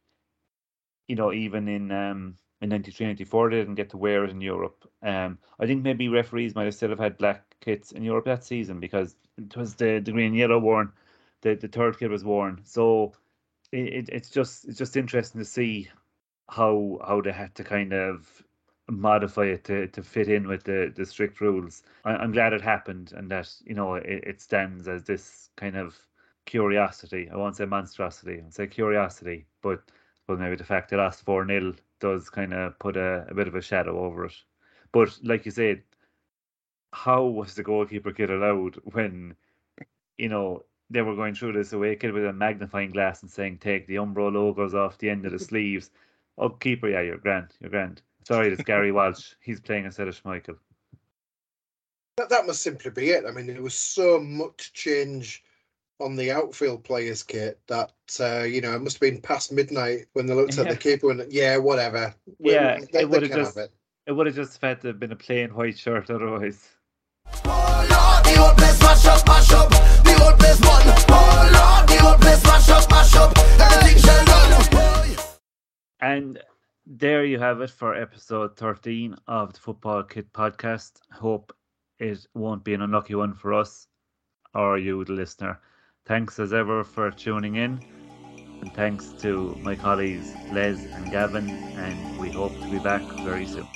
you 1.09 1.15
know, 1.15 1.33
even 1.33 1.67
in 1.67 1.91
um, 1.91 2.35
in 2.61 2.69
93, 2.69 3.07
94, 3.07 3.49
they 3.49 3.55
didn't 3.57 3.75
get 3.75 3.89
to 3.89 3.97
wear 3.97 4.23
it 4.23 4.29
in 4.29 4.41
Europe. 4.41 4.89
Um, 5.01 5.37
I 5.59 5.65
think 5.65 5.83
maybe 5.83 6.07
referees 6.07 6.55
might 6.55 6.65
have 6.65 6.75
still 6.75 6.89
have 6.89 6.99
had 6.99 7.17
black 7.17 7.55
kits 7.61 7.91
in 7.91 8.03
Europe 8.03 8.25
that 8.25 8.43
season 8.43 8.79
because 8.79 9.15
it 9.37 9.55
was 9.57 9.75
the, 9.75 9.99
the 9.99 10.11
green 10.11 10.27
and 10.27 10.35
yellow 10.35 10.59
worn, 10.59 10.91
the, 11.41 11.55
the 11.55 11.67
third 11.67 11.97
kit 11.97 12.11
was 12.11 12.23
worn. 12.23 12.61
So 12.63 13.13
it, 13.71 14.09
it's 14.09 14.29
just 14.29 14.65
it's 14.65 14.77
just 14.77 14.95
interesting 14.95 15.39
to 15.39 15.45
see 15.45 15.89
how 16.49 16.99
how 17.05 17.21
they 17.21 17.31
had 17.31 17.55
to 17.55 17.63
kind 17.63 17.93
of 17.93 18.43
modify 18.89 19.45
it 19.45 19.63
to, 19.63 19.87
to 19.87 20.01
fit 20.01 20.27
in 20.27 20.47
with 20.47 20.63
the, 20.63 20.91
the 20.95 21.05
strict 21.05 21.41
rules. 21.41 21.83
I, 22.05 22.23
am 22.23 22.31
glad 22.31 22.53
it 22.53 22.61
happened 22.61 23.13
and 23.15 23.29
that 23.31 23.51
you 23.65 23.73
know 23.73 23.95
it, 23.95 24.23
it 24.25 24.41
stands 24.41 24.87
as 24.87 25.03
this 25.03 25.49
kind 25.55 25.75
of 25.75 25.97
curiosity. 26.45 27.29
I 27.31 27.37
won't 27.37 27.55
say 27.55 27.65
monstrosity. 27.65 28.41
I'll 28.43 28.51
say 28.51 28.67
curiosity, 28.67 29.45
but 29.61 29.83
but 30.29 30.39
maybe 30.39 30.55
the 30.55 30.63
fact 30.63 30.91
they 30.91 30.95
lost 30.95 31.25
4 31.25 31.47
0 31.47 31.73
does 31.99 32.29
kind 32.29 32.53
of 32.53 32.77
put 32.77 32.95
a, 32.95 33.25
a 33.29 33.33
bit 33.33 33.47
of 33.47 33.55
a 33.55 33.63
shadow 33.63 33.99
over 34.05 34.25
it. 34.25 34.35
But 34.91 35.17
like 35.23 35.43
you 35.43 35.51
said, 35.51 35.81
how 36.93 37.23
was 37.23 37.55
the 37.55 37.63
goalkeeper 37.63 38.11
kid 38.11 38.29
allowed 38.29 38.75
when, 38.83 39.35
you 40.19 40.29
know, 40.29 40.65
they 40.91 41.01
were 41.01 41.15
going 41.15 41.33
through 41.33 41.53
this 41.53 41.73
away 41.73 41.95
kid 41.95 42.13
with 42.13 42.27
a 42.27 42.33
magnifying 42.33 42.91
glass 42.91 43.23
and 43.23 43.31
saying, 43.31 43.57
take 43.57 43.87
the 43.87 43.95
Umbro 43.95 44.31
logos 44.31 44.75
off 44.75 44.99
the 44.99 45.09
end 45.09 45.25
of 45.25 45.31
the 45.31 45.39
sleeves. 45.39 45.89
Oh, 46.37 46.49
keeper, 46.49 46.89
yeah, 46.89 47.01
you're 47.01 47.17
grand, 47.17 47.47
you're 47.59 47.71
grand. 47.71 48.03
Sorry, 48.23 48.49
it's 48.49 48.61
Gary 48.61 48.91
Walsh. 48.97 49.33
He's 49.41 49.59
playing 49.59 49.85
instead 49.85 50.07
of 50.07 50.21
Schmeichel. 50.21 50.57
That, 52.17 52.29
that 52.29 52.45
must 52.45 52.61
simply 52.61 52.91
be 52.91 53.09
it. 53.09 53.25
I 53.27 53.31
mean, 53.31 53.47
there 53.47 53.63
was 53.63 53.73
so 53.73 54.19
much 54.19 54.73
change 54.73 55.43
on 55.99 56.15
the 56.15 56.31
outfield 56.31 56.83
players 56.83 57.23
kit 57.23 57.59
that 57.67 57.91
uh, 58.19 58.43
you 58.43 58.61
know 58.61 58.73
it 58.73 58.81
must 58.81 58.97
have 58.97 59.01
been 59.01 59.21
past 59.21 59.51
midnight 59.51 60.05
when 60.13 60.25
they 60.25 60.33
looked 60.33 60.57
at 60.57 60.69
the 60.69 60.75
keeper 60.75 61.11
and 61.11 61.31
yeah, 61.31 61.57
whatever. 61.57 62.13
Yeah, 62.39 62.79
they, 62.91 63.01
it 63.01 63.09
would 63.09 63.23
have 63.23 63.31
just 63.31 63.57
it. 63.57 63.71
it 64.07 64.11
would 64.13 64.27
have 64.27 64.35
just 64.35 64.61
had 64.61 64.81
to 64.81 64.87
have 64.87 64.99
been 64.99 65.11
a 65.11 65.15
plain 65.15 65.53
white 65.53 65.77
shirt 65.77 66.09
otherwise. 66.09 66.69
And 76.01 76.41
there 76.85 77.25
you 77.25 77.37
have 77.39 77.61
it 77.61 77.69
for 77.69 77.93
episode 77.93 78.55
13 78.55 79.15
of 79.27 79.53
the 79.53 79.59
Football 79.59 80.03
Kit 80.03 80.31
podcast. 80.31 80.93
Hope 81.11 81.53
it 81.99 82.25
won't 82.33 82.63
be 82.63 82.73
an 82.73 82.81
unlucky 82.81 83.15
one 83.15 83.33
for 83.33 83.53
us 83.53 83.87
or 84.55 84.77
you, 84.77 85.03
the 85.03 85.13
listener. 85.13 85.59
Thanks 86.09 86.39
as 86.39 86.53
ever 86.53 86.83
for 86.83 87.11
tuning 87.11 87.57
in. 87.57 87.79
And 88.61 88.73
thanks 88.73 89.09
to 89.21 89.55
my 89.61 89.75
colleagues 89.75 90.33
Les 90.51 90.83
and 90.83 91.11
Gavin, 91.11 91.47
and 91.47 92.17
we 92.17 92.31
hope 92.31 92.59
to 92.59 92.67
be 92.67 92.79
back 92.79 93.03
very 93.23 93.45
soon. 93.45 93.67